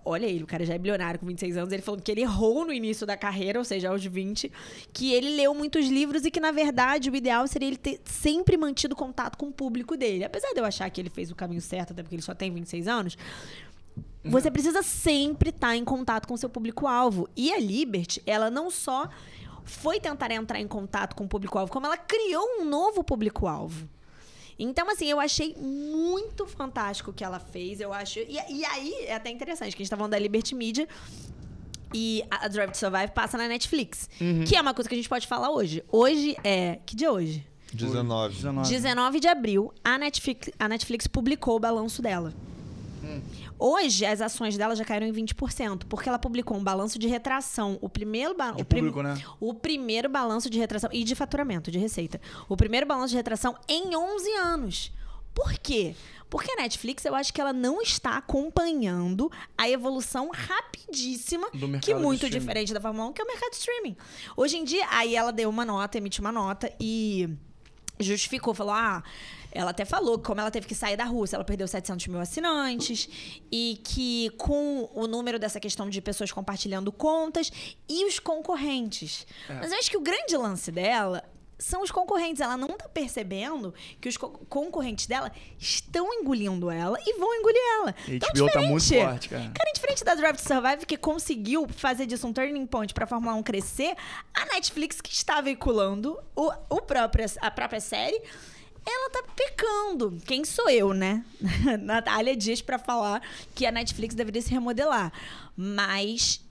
Olha 0.06 0.26
ele, 0.26 0.44
o 0.44 0.48
cara 0.48 0.64
já 0.66 0.76
é 0.76 0.78
bilionário 0.78 1.20
com 1.20 1.26
26 1.26 1.58
anos. 1.58 1.72
Ele 1.72 1.82
falou 1.82 2.00
que 2.00 2.12
ele 2.12 2.22
errou 2.22 2.66
no 2.66 2.72
início 2.72 3.08
da 3.08 3.18
carreira, 3.18 3.58
ou 3.58 3.66
seja, 3.66 3.90
aos 3.90 4.06
20, 4.06 4.52
que 4.94 5.14
ele 5.14 5.36
leu 5.36 5.54
muitos 5.54 5.88
livros 5.88 6.26
e 6.26 6.32
que, 6.32 6.40
na 6.40 6.52
verdade, 6.52 7.10
o 7.10 7.16
ideal 7.16 7.48
seria 7.48 7.68
ele 7.68 7.78
ter 7.78 8.00
sempre 8.06 8.56
mantido 8.56 8.96
contato 8.96 9.38
com 9.38 9.48
o 9.48 9.52
público 9.52 9.98
dele. 9.98 10.24
Apesar 10.24 10.54
de 10.54 10.60
eu 10.60 10.66
achar 10.66 10.90
que 10.90 11.02
ele 11.02 11.10
fez 11.10 11.32
o 11.32 11.36
caminho 11.36 11.62
certo, 11.62 11.92
até 11.92 12.04
porque 12.04 12.16
ele 12.16 12.22
só 12.22 12.36
tem 12.36 12.52
26 12.52 12.88
anos, 12.88 13.18
você 14.24 14.52
precisa 14.52 14.84
sempre 14.84 15.50
estar 15.50 15.76
em 15.76 15.84
contato 15.84 16.28
com 16.28 16.38
seu 16.38 16.50
público-alvo. 16.50 17.28
E 17.36 17.52
a 17.52 17.60
Liberty, 17.60 18.22
ela 18.26 18.52
não 18.52 18.70
só 18.70 19.10
foi 19.64 20.00
tentar 20.00 20.32
entrar 20.32 20.60
em 20.60 20.68
contato 20.68 21.16
com 21.16 21.24
o 21.24 21.28
público-alvo, 21.28 21.72
como 21.72 21.86
ela 21.86 21.98
criou 21.98 22.44
um 22.60 22.66
novo 22.66 23.04
público-alvo. 23.04 23.88
Então, 24.60 24.92
assim, 24.92 25.06
eu 25.10 25.20
achei 25.22 25.56
muito 25.56 26.46
fantástico 26.46 27.12
o 27.12 27.14
que 27.14 27.24
ela 27.24 27.40
fez. 27.40 27.80
Eu 27.80 27.94
acho. 27.94 28.20
E, 28.20 28.38
e 28.50 28.66
aí 28.66 28.94
é 29.06 29.16
até 29.16 29.30
interessante, 29.30 29.74
que 29.74 29.82
a 29.82 29.84
gente 29.84 29.90
tá 29.90 29.96
falando 29.96 30.12
da 30.12 30.20
Liberty 30.20 30.54
Media. 30.54 30.88
E 31.94 32.24
a 32.30 32.48
Drive 32.48 32.72
to 32.72 32.78
Survive 32.78 33.12
passa 33.14 33.38
na 33.38 33.48
Netflix. 33.48 34.10
Uhum. 34.22 34.44
Que 34.46 34.56
é 34.56 34.62
uma 34.62 34.74
coisa 34.74 34.88
que 34.88 34.94
a 34.94 34.98
gente 34.98 35.10
pode 35.10 35.26
falar 35.26 35.50
hoje. 35.50 35.84
Hoje 35.92 36.36
é. 36.44 36.80
Que 36.86 36.96
dia 36.96 37.08
é 37.08 37.12
hoje? 37.12 37.48
19. 37.74 38.36
19. 38.36 38.70
19 38.70 39.20
de 39.20 39.28
abril, 39.28 39.74
a 39.84 39.98
Netflix, 39.98 40.50
a 40.58 40.68
Netflix 40.68 41.08
publicou 41.08 41.56
o 41.56 41.60
balanço 41.60 42.02
dela. 42.02 42.34
Hoje, 43.60 44.06
as 44.06 44.22
ações 44.22 44.58
dela 44.58 44.74
já 44.74 44.86
caíram 44.86 45.06
em 45.06 45.12
20%, 45.12 45.84
porque 45.90 46.08
ela 46.08 46.18
publicou 46.18 46.56
um 46.56 46.64
balanço 46.64 46.98
de 46.98 47.08
retração. 47.08 47.78
O 47.82 47.90
primeiro 47.90 48.34
balanço. 48.34 48.62
O, 48.62 48.66
público, 48.66 49.04
né? 49.04 49.22
o 49.38 49.54
primeiro 49.54 50.08
balanço 50.08 50.50
de 50.50 50.58
retração. 50.58 50.90
E 50.94 51.04
de 51.04 51.14
faturamento, 51.14 51.70
de 51.70 51.78
receita. 51.78 52.22
O 52.48 52.56
primeiro 52.56 52.86
balanço 52.86 53.10
de 53.10 53.18
retração 53.18 53.56
em 53.68 53.94
11 53.94 54.32
anos. 54.36 54.94
Por 55.34 55.54
quê? 55.60 55.94
Porque 56.30 56.52
a 56.52 56.56
Netflix, 56.56 57.04
eu 57.06 57.14
acho 57.16 57.34
que 57.34 57.42
ela 57.42 57.52
não 57.52 57.82
está 57.82 58.18
acompanhando 58.18 59.32
a 59.58 59.70
evolução 59.70 60.30
rapidíssima, 60.32 61.50
que 61.82 61.94
muito 61.94 62.30
diferente 62.30 62.74
da 62.74 62.80
Fórmula 62.80 63.10
1, 63.10 63.14
que 63.14 63.22
é 63.22 63.26
o 63.26 63.28
mercado 63.28 63.52
de 63.52 63.58
streaming. 63.58 63.98
Hoje 64.38 64.58
em 64.58 64.64
dia, 64.64 64.86
aí 64.90 65.16
ela 65.16 65.32
deu 65.32 65.50
uma 65.50 65.66
nota, 65.66 65.98
emitiu 65.98 66.24
uma 66.24 66.32
nota 66.32 66.72
e 66.80 67.30
justificou, 68.00 68.54
falou: 68.54 68.74
ah 68.74 69.04
ela 69.52 69.72
até 69.72 69.86
falou 69.86 70.18
que 70.18 70.26
como 70.26 70.40
ela 70.40 70.52
teve 70.52 70.68
que 70.68 70.76
sair 70.76 70.96
da 70.96 71.06
Rússia, 71.06 71.36
ela 71.36 71.44
perdeu 71.44 71.68
700 71.68 72.08
mil 72.08 72.20
assinantes 72.20 73.10
e 73.52 73.80
que 73.84 74.30
com 74.38 74.90
o 74.94 75.08
número 75.08 75.40
dessa 75.40 75.60
questão 75.60 75.90
de 75.90 76.02
pessoas 76.02 76.32
compartilhando 76.32 76.92
contas 76.92 77.52
e 77.88 78.06
os 78.06 78.20
concorrentes. 78.20 79.26
É. 79.50 79.54
Mas 79.54 79.72
eu 79.72 79.80
acho 79.80 79.90
que 79.90 79.98
o 79.98 80.02
grande 80.02 80.36
lance 80.38 80.72
dela 80.72 81.24
são 81.60 81.82
os 81.82 81.92
concorrentes. 81.92 82.42
Ela 82.42 82.56
não 82.56 82.70
tá 82.70 82.88
percebendo 82.88 83.74
que 84.00 84.08
os 84.08 84.18
co 84.18 84.30
concorrentes 84.50 85.06
dela 85.06 85.32
estão 85.60 86.12
engolindo 86.14 86.72
ela 86.72 86.98
e 87.06 87.20
vão 87.20 87.36
engolir 87.36 87.62
ela. 87.80 87.96
E 88.08 88.16
então, 88.16 88.30
HBO 88.34 88.52
tá 88.52 88.62
muito 88.62 88.88
forte, 88.88 89.30
cara. 89.30 89.52
Cara, 89.54 89.72
diferente 89.74 90.04
da 90.04 90.16
Drive 90.16 90.38
to 90.38 90.48
Survive, 90.48 90.86
que 90.86 90.98
conseguiu 90.98 91.68
fazer 91.68 92.06
disso 92.06 92.26
um 92.26 92.34
turning 92.34 92.66
point 92.66 92.94
pra 92.94 93.06
Fórmula 93.06 93.36
1 93.36 93.44
crescer, 93.44 93.96
a 94.34 94.46
Netflix, 94.54 95.02
que 95.02 95.12
está 95.12 95.42
veiculando 95.42 96.18
o, 96.36 96.52
o 96.70 96.82
próprio, 96.82 97.26
a 97.42 97.52
própria 97.52 97.82
série 97.82 98.22
ela 98.92 99.10
tá 99.10 99.24
pecando. 99.36 100.18
Quem 100.26 100.44
sou 100.46 100.70
eu, 100.70 100.94
né? 100.94 101.24
Natália 101.82 102.36
Dias 102.36 102.62
para 102.62 102.80
falar 102.80 103.22
que 103.54 103.66
a 103.66 103.72
Netflix 103.72 104.16
deveria 104.16 104.42
se 104.42 104.52
remodelar. 104.52 105.12
Mas 105.56 106.42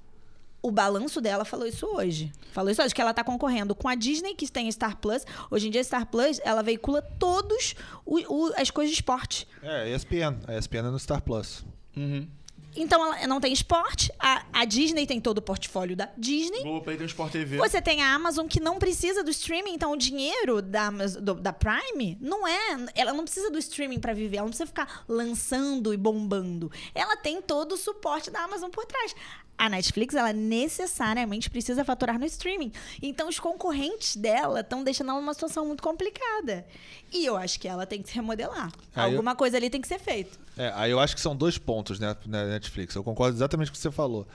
o 0.62 0.70
balanço 0.70 1.20
dela 1.20 1.44
falou 1.44 1.66
isso 1.66 1.87
hoje. 1.87 2.33
Falou 2.53 2.70
isso 2.70 2.83
hoje, 2.83 2.94
que 2.94 3.01
ela 3.01 3.14
tá 3.14 3.22
concorrendo 3.22 3.74
com 3.74 3.88
a 3.88 3.94
Disney, 3.94 4.35
que 4.35 4.51
tem 4.51 4.70
Star 4.70 4.96
Plus. 4.96 5.24
Hoje 5.51 5.68
em 5.68 5.70
dia, 5.70 5.83
Star 5.85 6.07
Plus, 6.07 6.40
ela 6.44 6.62
veicula 6.62 7.01
todos 7.01 7.74
o, 8.05 8.18
o, 8.29 8.53
as 8.57 8.70
coisas 8.70 8.90
de 8.90 9.01
esporte. 9.01 9.46
É, 9.62 9.94
ESPN. 9.94 10.37
A 10.46 10.57
ESPN 10.57 10.79
é 10.79 10.90
no 10.90 10.98
Star 10.98 11.22
Plus. 11.22 11.64
Uhum. 11.96 12.29
Então 12.76 13.14
ela 13.14 13.26
não 13.26 13.40
tem 13.40 13.52
esporte. 13.52 14.12
A, 14.18 14.44
a 14.52 14.64
Disney 14.64 15.07
tem 15.07 15.20
todo 15.20 15.38
o 15.38 15.42
portfólio 15.42 15.96
da 15.96 16.09
Disney. 16.16 16.62
Globoplay 16.62 16.96
tem 16.96 17.07
Sport 17.07 17.33
TV. 17.33 17.57
Você 17.57 17.83
tem 17.83 18.02
a 18.02 18.14
Amazon 18.14 18.46
que 18.46 18.61
não 18.61 18.78
precisa 18.78 19.24
do 19.24 19.31
streaming, 19.31 19.74
então 19.74 19.92
o 19.92 19.96
dinheiro 19.96 20.62
da, 20.62 20.90
do, 20.90 21.35
da 21.35 21.52
Prime 21.52 22.16
não 22.20 22.46
é. 22.46 22.87
Ela 22.94 23.12
não 23.12 23.24
precisa 23.24 23.50
do 23.50 23.59
streaming 23.59 23.98
para 23.98 24.12
viver, 24.12 24.37
ela 24.37 24.44
não 24.44 24.50
precisa 24.50 24.66
ficar 24.66 25.04
lançando 25.09 25.92
e 25.92 25.96
bombando. 25.96 26.70
Ela 26.94 27.16
tem 27.16 27.42
todo 27.42 27.72
o 27.72 27.76
suporte 27.76 28.31
da 28.31 28.40
Amazon 28.40 28.70
por 28.70 28.87
trás 28.87 29.14
a 29.59 29.68
Netflix, 29.68 30.14
ela 30.14 30.33
necessariamente 30.33 31.50
precisa 31.50 31.85
faturar 31.85 32.18
no 32.18 32.24
streaming. 32.24 32.72
Então, 33.02 33.28
os 33.28 33.40
concorrentes 33.40 34.14
dela 34.14 34.61
estão 34.61 34.85
deixando 34.85 35.11
ela 35.11 35.20
numa 35.20 35.35
situação 35.35 35.66
muito 35.66 35.83
complicada. 35.83 36.64
E 37.12 37.26
eu 37.26 37.37
acho 37.37 37.59
que 37.59 37.66
ela 37.66 37.85
tem 37.85 38.00
que 38.00 38.09
se 38.09 38.14
remodelar. 38.14 38.70
Aí 38.94 39.11
Alguma 39.11 39.33
eu... 39.33 39.37
coisa 39.37 39.57
ali 39.57 39.68
tem 39.68 39.81
que 39.81 39.88
ser 39.88 39.98
feita. 39.98 40.38
É, 40.57 40.72
aí 40.74 40.90
eu 40.90 41.00
acho 41.00 41.14
que 41.14 41.20
são 41.20 41.37
dois 41.37 41.59
pontos, 41.59 41.98
né, 41.98 42.16
Netflix. 42.59 42.94
Eu 42.94 43.05
concordo 43.05 43.37
exatamente 43.37 43.68
com 43.68 43.75
o 43.75 43.77
que 43.77 43.83
você 43.83 43.90
falou. 43.90 44.27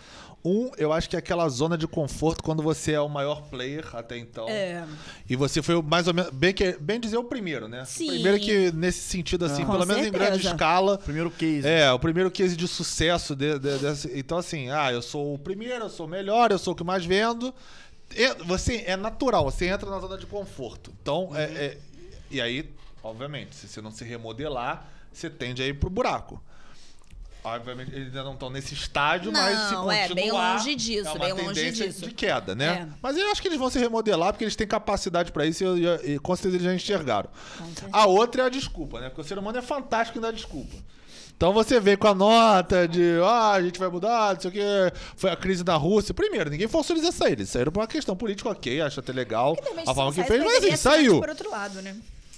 Um, 0.46 0.72
eu 0.78 0.92
acho 0.92 1.10
que 1.10 1.16
é 1.16 1.20
aquela 1.20 1.48
zona 1.48 1.78
de 1.78 1.88
conforto 1.88 2.44
quando 2.44 2.62
você 2.62 2.92
é 2.92 3.00
o 3.00 3.08
maior 3.08 3.44
player 3.44 3.88
até 3.96 4.18
então. 4.18 4.50
É. 4.50 4.86
E 5.30 5.36
você 5.38 5.62
foi 5.62 5.82
mais 5.82 6.08
ou 6.08 6.14
menos. 6.14 6.32
Bem, 6.32 6.54
que, 6.54 6.74
bem 6.74 7.00
dizer 7.00 7.18
o 7.18 7.24
primeiro, 7.24 7.68
né? 7.68 7.86
Sim. 7.86 8.08
O 8.08 8.14
primeiro 8.14 8.40
que, 8.40 8.72
nesse 8.74 9.00
sentido, 9.00 9.46
assim, 9.46 9.66
pelo 9.66 9.86
menos 9.86 10.06
em 10.06 10.12
grande 10.12 10.46
escala. 10.46 10.98
Primeiro 10.98 11.32
case. 11.32 11.66
É, 11.66 11.92
o 11.94 12.00
primeiro 12.00 12.30
case 12.30 12.58
de 12.58 12.68
sucesso. 12.68 13.36
De, 13.36 13.58
de, 13.58 13.78
de, 13.80 14.20
então, 14.20 14.38
assim, 14.38 14.70
ah, 14.70 14.92
eu 14.92 15.02
sou 15.02 15.34
o 15.34 15.40
primeiro, 15.40 15.86
eu 15.86 15.90
sou 15.90 16.06
o 16.06 16.10
melhor, 16.10 16.52
eu 16.52 16.60
sou 16.60 16.74
o 16.74 16.76
que 16.76 16.84
mais 16.84 17.06
vendo. 17.06 17.54
E, 18.14 18.34
você 18.44 18.84
é 18.86 18.98
natural, 18.98 19.46
você 19.46 19.68
entra 19.68 19.90
na 19.90 20.00
zona 20.00 20.18
de 20.18 20.26
conforto. 20.26 20.94
Então, 21.02 21.28
uhum. 21.28 21.38
é, 21.38 21.44
é, 21.44 21.78
e 22.30 22.42
aí, 22.42 22.70
obviamente, 23.02 23.56
se 23.56 23.68
você 23.68 23.82
não 23.82 23.92
se 23.92 24.04
remodelar, 24.04 24.90
você 25.12 25.30
tende 25.30 25.64
a 25.64 25.68
ir 25.68 25.76
pro 25.76 25.90
buraco. 25.90 26.44
Obviamente, 27.44 27.92
eles 27.94 28.08
ainda 28.08 28.24
não 28.24 28.34
estão 28.34 28.50
nesse 28.50 28.74
estágio, 28.74 29.30
não, 29.32 29.42
mas 29.42 29.60
se 29.60 29.76
continuar... 29.76 29.96
é 29.96 30.14
bem 30.14 30.32
longe 30.32 30.76
disso, 30.76 31.10
é 31.10 31.20
bem 31.20 31.34
longe 31.34 31.72
disso. 31.72 32.06
de 32.06 32.14
queda, 32.14 32.56
né? 32.56 32.88
É. 32.90 32.98
Mas 33.02 33.18
eu 33.18 33.30
acho 33.30 33.42
que 33.42 33.50
eles 33.50 33.60
vão 33.60 33.70
se 33.70 33.78
remodelar 33.78 34.32
porque 34.32 34.46
eles 34.46 34.56
têm 34.56 34.66
capacidade 34.66 35.32
para 35.32 35.46
isso 35.46 35.64
e, 35.64 35.86
e, 35.86 36.14
e, 36.14 36.20
com 36.20 36.34
certeza 36.36 36.56
eles 36.56 36.66
já 36.66 36.74
enxergaram. 36.74 37.30
A 37.92 38.06
outra 38.06 38.44
é 38.44 38.46
a 38.46 38.50
desculpa, 38.50 39.02
né? 39.02 39.10
Porque 39.10 39.22
o 39.22 39.26
ser 39.26 39.38
humano 39.38 39.58
é 39.58 39.62
fantástico 39.62 40.18
em 40.18 40.22
dar 40.22 40.32
desculpa. 40.32 40.74
Então 41.36 41.52
você 41.52 41.80
vem 41.80 41.98
com 41.98 42.08
a 42.08 42.16
nota 42.16 42.88
de, 42.88 43.20
ah, 43.22 43.52
a 43.52 43.62
gente 43.62 43.78
vai 43.78 43.90
mudar, 43.90 44.36
não 44.36 44.40
sei 44.40 44.50
o 44.50 44.54
que, 44.54 44.98
foi 45.18 45.30
a 45.30 45.36
crise 45.36 45.62
da 45.64 45.76
Rússia. 45.76 46.14
Primeiro, 46.14 46.50
ninguém 46.50 46.70
forçou 46.70 46.96
eles 46.96 47.08
a 47.08 47.12
sair, 47.12 47.34
eles 47.34 47.50
saíram 47.50 47.72
por 47.72 47.82
uma 47.82 47.88
questão 47.88 48.16
política, 48.16 48.50
ok, 48.50 48.80
acho 48.80 49.02
até 49.02 49.12
legal 49.12 49.58
é 49.60 49.90
a 49.90 49.94
forma 49.94 50.14
que 50.14 50.24
fez, 50.24 50.42
mas 50.42 50.64
assim, 50.64 50.76
saiu. 50.78 51.20
Por 51.20 51.28
outro 51.28 51.50
lado, 51.50 51.82
né? 51.82 51.98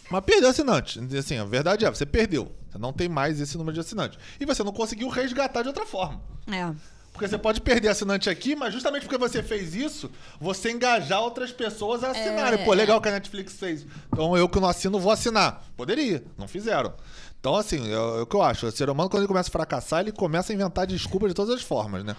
Mas 0.10 0.24
perdeu 0.24 0.50
assinante. 0.50 1.00
Assim, 1.18 1.38
a 1.38 1.44
verdade 1.44 1.86
é, 1.86 1.90
você 1.90 2.06
perdeu. 2.06 2.52
Você 2.76 2.80
não 2.80 2.92
tem 2.92 3.08
mais 3.08 3.40
esse 3.40 3.58
número 3.58 3.74
de 3.74 3.80
assinantes. 3.80 4.20
E 4.38 4.46
você 4.46 4.62
não 4.62 4.74
conseguiu 4.74 5.08
resgatar 5.08 5.62
de 5.62 5.70
outra 5.70 5.86
forma. 5.86 6.22
É. 6.52 6.74
Porque 7.14 7.26
você 7.26 7.38
pode 7.38 7.62
perder 7.62 7.88
assinante 7.88 8.30
aqui, 8.30 8.54
mas 8.54 8.74
justamente 8.74 9.04
porque 9.04 9.18
você 9.18 9.42
fez 9.42 9.74
isso, 9.74 10.12
você 10.42 10.72
engajar 10.72 11.22
outras 11.22 11.54
pessoas 11.54 12.04
a 12.04 12.12
assinarem. 12.12 12.60
É. 12.60 12.66
Pô, 12.66 12.74
legal 12.74 13.00
que 13.00 13.08
a 13.08 13.14
Netflix 13.14 13.54
fez. 13.54 13.86
Então 14.12 14.36
eu 14.36 14.50
que 14.50 14.60
não 14.60 14.68
assino, 14.68 15.00
vou 15.00 15.14
assinar. 15.14 15.64
Poderia, 15.78 16.22
não 16.38 16.50
fizeram. 16.50 16.94
Então, 17.40 17.56
assim, 17.56 17.90
é, 17.90 17.94
é 17.94 18.22
o 18.22 18.26
que 18.26 18.36
eu 18.36 18.42
acho. 18.42 18.68
O 18.68 18.72
ser 18.72 18.90
humano, 18.90 19.10
quando 19.10 19.22
ele 19.22 19.28
começa 19.30 19.48
a 19.48 19.52
fracassar, 19.54 20.02
ele 20.02 20.12
começa 20.12 20.52
a 20.52 20.54
inventar 20.54 20.86
desculpas 20.86 21.30
de 21.30 21.36
todas 21.36 21.56
as 21.56 21.62
formas, 21.62 22.04
né? 22.04 22.14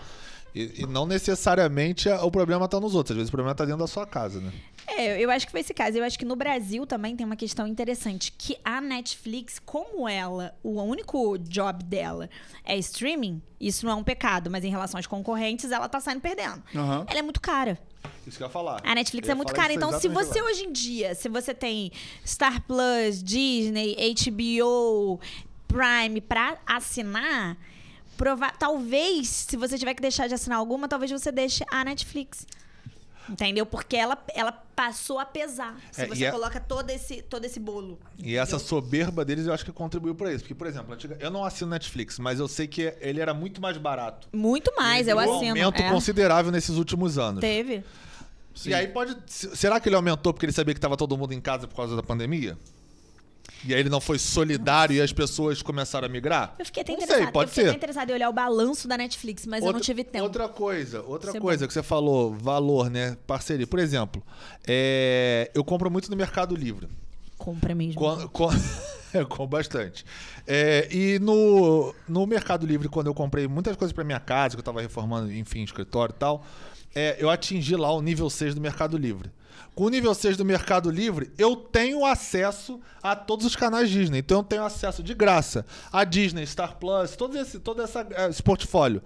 E, 0.57 0.73
e 0.79 0.87
não 0.87 1.05
necessariamente 1.05 2.09
o 2.09 2.31
problema 2.31 2.64
está 2.64 2.81
nos 2.81 2.95
outros. 2.95 3.11
Às 3.11 3.16
vezes 3.16 3.29
o 3.29 3.33
problema 3.33 3.53
está 3.53 3.66
dentro 3.66 3.81
da 3.81 3.87
sua 3.87 4.07
casa, 4.07 4.40
né? 4.40 4.51
É, 4.87 5.23
eu 5.23 5.31
acho 5.31 5.45
que 5.45 5.53
foi 5.53 5.61
esse 5.61 5.75
caso. 5.75 5.99
Eu 5.99 6.05
acho 6.05 6.19
que 6.19 6.25
no 6.25 6.35
Brasil 6.35 6.87
também 6.87 7.14
tem 7.14 7.27
uma 7.27 7.37
questão 7.37 7.66
interessante. 7.66 8.33
Que 8.33 8.57
a 8.64 8.81
Netflix, 8.81 9.59
como 9.59 10.09
ela, 10.09 10.55
o 10.62 10.81
único 10.81 11.37
job 11.37 11.85
dela 11.85 12.31
é 12.64 12.75
streaming, 12.79 13.42
isso 13.61 13.85
não 13.85 13.92
é 13.92 13.95
um 13.97 14.03
pecado, 14.03 14.51
mas 14.51 14.64
em 14.64 14.71
relação 14.71 14.99
aos 14.99 15.07
concorrentes, 15.07 15.71
ela 15.71 15.90
tá 15.90 16.01
saindo 16.01 16.23
perdendo. 16.23 16.62
Uhum. 16.75 17.05
Ela 17.07 17.19
é 17.19 17.23
muito 17.23 17.40
cara. 17.42 17.79
Isso 18.27 18.38
que 18.38 18.42
eu 18.42 18.47
ia 18.47 18.51
falar. 18.51 18.81
A 18.83 18.95
Netflix 18.95 19.29
é 19.29 19.35
muito 19.35 19.53
cara. 19.53 19.75
Então, 19.75 20.01
se 20.01 20.09
você 20.09 20.40
lá. 20.40 20.49
hoje 20.49 20.64
em 20.64 20.73
dia, 20.73 21.14
se 21.14 21.29
você 21.29 21.53
tem 21.53 21.92
Star 22.27 22.62
Plus, 22.62 23.23
Disney, 23.23 23.95
HBO, 24.14 25.21
Prime 25.69 26.19
pra 26.23 26.57
assinar, 26.66 27.59
prova 28.16 28.50
talvez, 28.50 29.29
se 29.29 29.57
você 29.57 29.79
tiver 29.79 29.94
que 29.94 30.02
deixar 30.02 30.26
de 30.26 30.35
assinar 30.35 30.59
alguma, 30.59 30.88
talvez 30.88 31.11
você 31.11 31.31
deixe 31.31 31.64
a 31.70 31.85
Netflix. 31.85 32.46
Entendeu? 33.29 33.66
Porque 33.66 33.96
ela, 33.96 34.16
ela 34.35 34.52
passou 34.52 35.18
a 35.18 35.24
pesar. 35.24 35.76
Se 35.90 36.02
é, 36.02 36.07
você 36.07 36.31
coloca 36.31 36.61
todo 36.61 36.90
esse, 36.90 37.22
todo 37.22 37.44
esse 37.44 37.59
bolo. 37.59 37.98
E 38.16 38.22
entendeu? 38.22 38.42
essa 38.42 38.59
soberba 38.59 39.24
deles 39.24 39.46
eu 39.46 39.52
acho 39.52 39.64
que 39.64 39.72
contribuiu 39.72 40.14
para 40.14 40.33
isso. 40.33 40.44
Porque, 40.44 40.55
por 40.55 40.66
exemplo, 40.66 40.96
eu 41.18 41.31
não 41.31 41.44
assino 41.44 41.70
Netflix, 41.70 42.18
mas 42.18 42.38
eu 42.38 42.46
sei 42.46 42.66
que 42.68 42.94
ele 43.00 43.20
era 43.20 43.35
muito 43.35 43.61
mais 43.61 43.76
barato. 43.76 44.29
Muito 44.33 44.72
mais, 44.76 45.09
eu 45.09 45.18
assino. 45.18 45.59
um 45.59 45.64
aumento 45.64 45.83
é. 45.83 45.90
considerável 45.90 46.52
nesses 46.52 46.76
últimos 46.76 47.18
anos. 47.18 47.40
Teve. 47.40 47.83
Sim. 48.55 48.70
E 48.70 48.74
aí 48.74 48.88
pode. 48.88 49.16
Será 49.26 49.81
que 49.81 49.88
ele 49.88 49.96
aumentou 49.96 50.33
porque 50.33 50.46
ele 50.46 50.52
sabia 50.52 50.72
que 50.72 50.79
estava 50.79 50.96
todo 50.96 51.16
mundo 51.16 51.33
em 51.33 51.40
casa 51.40 51.66
por 51.66 51.74
causa 51.74 51.96
da 51.96 52.02
pandemia? 52.02 52.57
E 53.66 53.74
aí 53.74 53.81
ele 53.81 53.88
não 53.88 54.00
foi 54.00 54.18
solidário 54.18 54.94
e 54.94 55.00
as 55.00 55.12
pessoas 55.12 55.61
começaram 55.62 56.07
a 56.07 56.09
migrar? 56.09 56.55
Eu 56.59 56.64
fiquei 56.64 56.83
até 56.83 56.92
não 56.92 56.98
interessada. 56.98 57.24
Sei, 57.24 57.33
pode 57.33 57.50
eu 57.50 57.55
fiquei 57.55 57.70
ser. 57.70 57.76
interessada 57.76 58.12
em 58.12 58.14
olhar 58.14 58.29
o 58.29 58.33
balanço 58.33 58.87
da 58.87 58.96
Netflix, 58.96 59.46
mas 59.46 59.62
outra, 59.62 59.70
eu 59.70 59.72
não 59.74 59.81
tive 59.81 60.05
tempo. 60.05 60.24
Outra 60.24 60.48
coisa, 60.48 61.02
outra 61.02 61.33
coisa 61.40 61.64
bom. 61.64 61.68
que 61.68 61.74
você 61.74 61.83
falou, 61.83 62.33
valor, 62.35 62.88
né? 62.88 63.16
Parceria. 63.26 63.66
Por 63.66 63.79
exemplo, 63.79 64.22
é, 64.66 65.50
eu 65.55 65.64
compro 65.64 65.90
muito 65.90 66.11
no 66.11 66.16
Mercado 66.16 66.55
Livre. 66.55 66.88
Compra 67.37 67.74
mesmo. 67.74 68.00
Com, 68.00 68.29
com, 68.29 68.48
com 69.29 69.46
bastante. 69.46 70.05
É, 70.46 70.88
e 70.90 71.18
no, 71.18 71.94
no 72.09 72.26
Mercado 72.26 72.64
Livre, 72.66 72.88
quando 72.88 73.09
eu 73.09 73.14
comprei 73.14 73.48
muitas 73.48 73.76
coisas 73.76 73.92
para 73.92 74.05
minha 74.05 74.20
casa, 74.20 74.50
que 74.50 74.61
eu 74.61 74.62
estava 74.62 74.81
reformando, 74.81 75.33
enfim, 75.33 75.62
escritório 75.62 76.14
e 76.14 76.18
tal, 76.18 76.44
é, 76.94 77.16
eu 77.18 77.29
atingi 77.29 77.74
lá 77.74 77.92
o 77.92 78.00
nível 78.00 78.31
6 78.31 78.55
do 78.55 78.61
Mercado 78.61 78.96
Livre 78.96 79.31
com 79.75 79.85
o 79.85 79.88
nível 79.88 80.14
6 80.14 80.37
do 80.37 80.45
Mercado 80.45 80.90
Livre, 80.90 81.33
eu 81.38 81.57
tenho 81.57 82.05
acesso 82.05 82.81
a 83.03 83.14
todos 83.14 83.45
os 83.47 83.55
canais 83.55 83.90
Disney. 83.90 84.19
Então 84.19 84.38
eu 84.38 84.45
tenho 84.45 84.64
acesso 84.64 85.03
de 85.03 85.14
graça 85.14 85.66
a 85.92 86.05
Disney, 86.05 86.47
Star 86.47 86.77
Plus, 86.77 87.16
todo 87.16 87.37
esse, 87.38 87.59
todo 87.59 87.83
essa, 87.83 88.07
esse 88.29 88.42
portfólio 88.42 89.03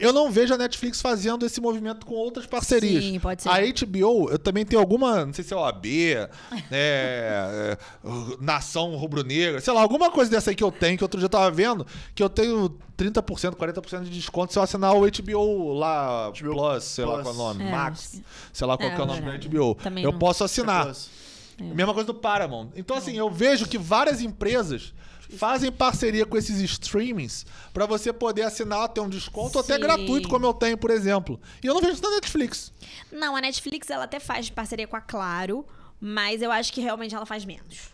eu 0.00 0.12
não 0.12 0.30
vejo 0.30 0.54
a 0.54 0.56
Netflix 0.56 1.00
fazendo 1.00 1.44
esse 1.44 1.60
movimento 1.60 2.06
com 2.06 2.14
outras 2.14 2.46
parcerias. 2.46 3.04
Sim, 3.04 3.20
pode 3.20 3.42
ser. 3.42 3.50
A 3.50 3.58
HBO, 3.60 4.30
eu 4.30 4.38
também 4.38 4.64
tenho 4.64 4.80
alguma, 4.80 5.26
não 5.26 5.32
sei 5.32 5.44
se 5.44 5.52
é 5.52 5.56
OAB, 5.56 5.84
né, 6.50 6.60
é, 6.70 7.78
Nação 8.40 8.96
Rubro-Negra, 8.96 9.60
sei 9.60 9.72
lá, 9.72 9.82
alguma 9.82 10.10
coisa 10.10 10.30
dessa 10.30 10.50
aí 10.50 10.56
que 10.56 10.64
eu 10.64 10.72
tenho, 10.72 10.96
que 10.96 11.04
outro 11.04 11.18
dia 11.18 11.26
eu 11.26 11.30
tava 11.30 11.50
vendo, 11.50 11.86
que 12.14 12.22
eu 12.22 12.30
tenho 12.30 12.78
30%, 12.96 13.54
40% 13.54 14.04
de 14.04 14.10
desconto 14.10 14.52
se 14.52 14.58
eu 14.58 14.62
assinar 14.62 14.94
o 14.94 15.00
HBO 15.00 15.74
lá, 15.74 16.30
HBO 16.30 16.52
Plus, 16.54 16.84
sei 16.84 17.04
Plus. 17.04 17.16
lá 17.18 17.22
qual 17.22 17.34
é 17.34 17.36
o 17.36 17.38
nome, 17.38 17.64
é, 17.64 17.70
Max, 17.70 18.22
sei 18.52 18.66
lá 18.66 18.78
qual 18.78 18.90
é, 18.90 18.94
é 18.94 19.00
o 19.00 19.06
nome 19.06 19.20
da 19.20 19.36
HBO. 19.36 19.74
Também 19.74 20.02
eu 20.02 20.12
não. 20.12 20.18
posso 20.18 20.42
assinar. 20.42 20.88
É. 20.88 21.62
Mesma 21.62 21.92
coisa 21.92 22.06
do 22.06 22.14
Paramount. 22.14 22.68
Então, 22.74 22.96
assim, 22.96 23.18
eu 23.18 23.28
vejo 23.28 23.68
que 23.68 23.76
várias 23.76 24.22
empresas 24.22 24.94
fazem 25.36 25.70
parceria 25.70 26.26
com 26.26 26.36
esses 26.36 26.60
streamings 26.60 27.46
para 27.72 27.86
você 27.86 28.12
poder 28.12 28.42
assinar, 28.42 28.88
ter 28.88 29.00
um 29.00 29.08
desconto 29.08 29.52
Sim. 29.52 29.58
até 29.60 29.78
gratuito, 29.78 30.28
como 30.28 30.46
eu 30.46 30.54
tenho, 30.54 30.76
por 30.76 30.90
exemplo. 30.90 31.40
E 31.62 31.66
eu 31.66 31.74
não 31.74 31.80
vejo 31.80 31.94
isso 31.94 32.02
na 32.02 32.10
Netflix. 32.10 32.72
Não, 33.12 33.36
a 33.36 33.40
Netflix 33.40 33.88
ela 33.90 34.04
até 34.04 34.20
faz 34.20 34.50
parceria 34.50 34.86
com 34.86 34.96
a 34.96 35.00
Claro, 35.00 35.66
mas 36.00 36.42
eu 36.42 36.50
acho 36.50 36.72
que 36.72 36.80
realmente 36.80 37.14
ela 37.14 37.26
faz 37.26 37.44
menos. 37.44 37.90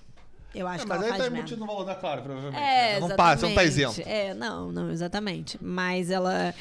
Eu 0.54 0.66
acho 0.66 0.80
é, 0.80 0.82
que 0.84 0.88
mas 0.88 1.02
ela 1.02 1.12
aí 1.12 1.18
tá 1.18 1.26
embutido 1.26 1.60
no 1.60 1.66
valor 1.66 1.84
da 1.84 1.94
Claro, 1.94 2.22
provavelmente. 2.22 2.62
É, 2.62 2.94
né? 2.94 3.00
Não 3.00 3.14
passa, 3.14 3.46
não 3.46 3.54
tá 3.54 3.62
isento. 3.62 4.00
É, 4.06 4.32
não, 4.32 4.72
não, 4.72 4.90
exatamente. 4.90 5.58
Mas 5.62 6.10
ela. 6.10 6.54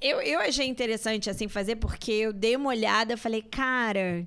Eu, 0.00 0.20
eu 0.20 0.40
achei 0.40 0.66
interessante, 0.66 1.30
assim, 1.30 1.48
fazer, 1.48 1.76
porque 1.76 2.12
eu 2.12 2.32
dei 2.34 2.54
uma 2.54 2.68
olhada 2.68 3.14
e 3.14 3.16
falei, 3.16 3.40
cara, 3.40 4.26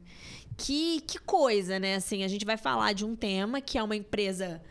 que, 0.58 1.02
que 1.02 1.20
coisa, 1.20 1.80
né? 1.80 1.96
Assim, 1.96 2.24
a 2.24 2.28
gente 2.28 2.44
vai 2.44 2.58
falar 2.58 2.94
de 2.94 3.06
um 3.06 3.16
tema 3.16 3.62
que 3.62 3.78
é 3.78 3.84
uma 3.84 3.96
empresa 3.96 4.62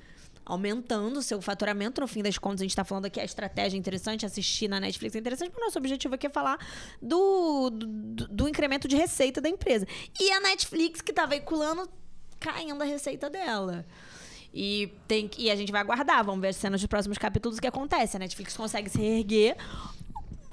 aumentando 0.45 1.19
o 1.19 1.23
seu 1.23 1.41
faturamento. 1.41 2.01
No 2.01 2.07
fim 2.07 2.23
das 2.23 2.39
contas, 2.39 2.61
a 2.61 2.65
gente 2.65 2.71
está 2.73 2.85
falando 2.85 3.07
aqui 3.07 3.21
a 3.21 3.25
estratégia 3.25 3.77
interessante, 3.77 4.27
assistir 4.27 4.69
na 4.69 4.81
Netflix 4.81 5.15
é 5.15 5.19
interessante, 5.19 5.51
mas 5.55 5.63
o 5.63 5.65
nosso 5.67 5.79
objetivo 5.79 6.15
aqui 6.15 6.27
é 6.27 6.31
falar 6.31 6.59
do, 7.01 7.71
do, 7.71 8.29
do 8.29 8.49
incremento 8.49 8.89
de 8.89 8.97
receita 8.97 9.41
da 9.41 9.49
empresa. 9.49 9.87
E 10.21 10.31
a 10.33 10.41
Netflix, 10.41 11.01
que 11.01 11.13
está 11.13 11.27
veiculando, 11.27 11.89
caindo 12.39 12.83
a 12.83 12.85
receita 12.85 13.31
dela. 13.31 13.85
E, 14.53 14.93
tem, 15.09 15.31
e 15.39 15.51
a 15.51 15.57
gente 15.57 15.73
vai 15.73 15.81
aguardar, 15.81 16.23
vamos 16.25 16.41
ver 16.43 16.49
as 16.49 16.57
cenas 16.57 16.81
dos 16.81 16.87
próximos 16.87 17.17
capítulos 17.17 17.59
o 17.59 17.61
que 17.61 17.67
acontece. 17.67 18.17
A 18.17 18.21
Netflix 18.21 18.57
consegue 18.57 18.91
se 18.91 18.99
reerguer 18.99 19.57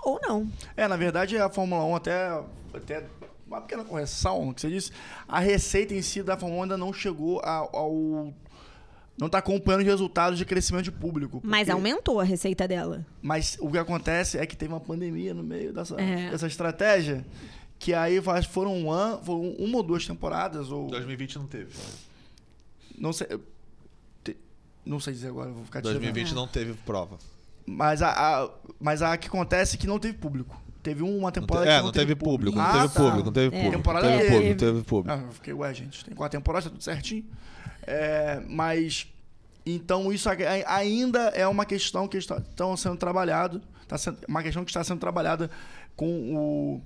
ou 0.02 0.19
não. 0.21 0.49
É, 0.78 0.88
na 0.88 0.95
verdade, 0.95 1.38
a 1.38 1.49
Fórmula 1.49 1.84
1 1.84 1.95
até, 1.95 2.43
até 2.73 3.06
uma 3.45 3.62
pequena 3.62 3.84
correção 3.84 4.54
que 4.54 4.62
você 4.62 4.69
disse, 4.69 4.91
a 5.28 5.39
receita 5.39 5.93
em 5.93 6.02
si 6.02 6.23
da 6.23 6.38
Fórmula 6.38 6.62
1 6.62 6.63
ainda 6.63 6.78
não 6.78 6.93
chegou 6.93 7.41
ao 7.43 8.34
não 9.20 9.28
está 9.28 9.40
acompanhando 9.40 9.82
os 9.82 9.86
resultados 9.86 10.38
de 10.38 10.46
crescimento 10.46 10.86
de 10.86 10.92
público. 10.92 11.42
Mas 11.44 11.70
aumentou 11.70 12.22
a 12.22 12.24
receita 12.24 12.65
dela. 12.65 13.06
Mas 13.22 13.58
o 13.60 13.70
que 13.70 13.78
acontece 13.78 14.38
é 14.38 14.46
que 14.46 14.56
teve 14.56 14.72
uma 14.72 14.80
pandemia 14.80 15.34
no 15.34 15.44
meio 15.44 15.74
dessa, 15.74 16.00
é. 16.00 16.32
dessa 16.32 16.48
estratégia. 16.48 17.26
Que 17.78 17.94
aí 17.94 18.22
foram, 18.50 18.76
um 18.76 18.92
ano, 18.92 19.22
foram 19.24 19.52
uma 19.52 19.78
ou 19.78 19.84
duas 19.84 20.08
temporadas. 20.08 20.72
Ou... 20.72 20.88
2020 20.88 21.36
não 21.38 21.48
teve. 21.48 21.74
Não 22.98 23.12
sei. 23.12 23.28
Não 24.86 25.00
sei 25.00 25.13
dizer 25.13 25.28
agora, 25.28 25.52
vou 25.52 25.65
ficar 25.65 25.82
2020 25.82 26.34
não 26.34 26.48
teve 26.48 26.74
prova. 26.86 27.20
Mas 27.65 28.02
a, 28.02 28.12
a, 28.12 28.50
mas 28.80 29.02
a 29.02 29.15
que 29.17 29.28
acontece 29.28 29.76
é 29.76 29.80
que 29.80 29.86
não 29.86 30.00
teve 30.00 30.17
público. 30.17 30.60
Teve 30.90 31.04
uma 31.04 31.31
temporada 31.31 31.67
não 31.67 31.71
te, 31.71 31.75
é, 31.75 31.75
que 31.75 31.81
não, 31.81 31.85
não 31.85 31.92
teve, 31.92 32.06
teve 32.08 32.15
público. 32.15 32.58
Não 32.58 32.65
teve 32.65 32.77
ah, 32.79 32.90
tá. 32.90 33.00
público, 33.00 33.25
não 33.25 33.31
teve 33.31 33.48
é. 33.48 33.50
público. 33.50 33.77
Temporada 33.77 34.08
teve 34.08 34.23
teve. 34.23 34.33
público, 34.33 34.60
teve 34.60 34.83
público. 34.83 35.19
Ah, 35.19 35.23
eu 35.23 35.31
fiquei, 35.33 35.54
ué, 35.54 35.73
gente, 35.75 36.04
tem 36.04 36.15
quatro 36.15 36.40
temporadas, 36.40 36.63
tá 36.63 36.71
tudo 36.71 36.83
certinho. 36.83 37.25
É, 37.83 38.42
mas, 38.48 39.08
então 39.63 40.12
isso 40.12 40.27
ainda 40.65 41.19
é 41.35 41.48
uma 41.48 41.63
questão 41.63 42.08
que 42.08 42.17
está 42.17 42.42
sendo 42.75 42.98
trabalhado, 42.98 43.62
está 43.83 44.00
sendo, 44.00 44.17
uma 44.27 44.42
questão 44.42 44.65
que 44.65 44.71
está 44.71 44.83
sendo 44.83 45.00
trabalhada 45.00 45.52
com 45.96 46.35
o, 46.35 46.81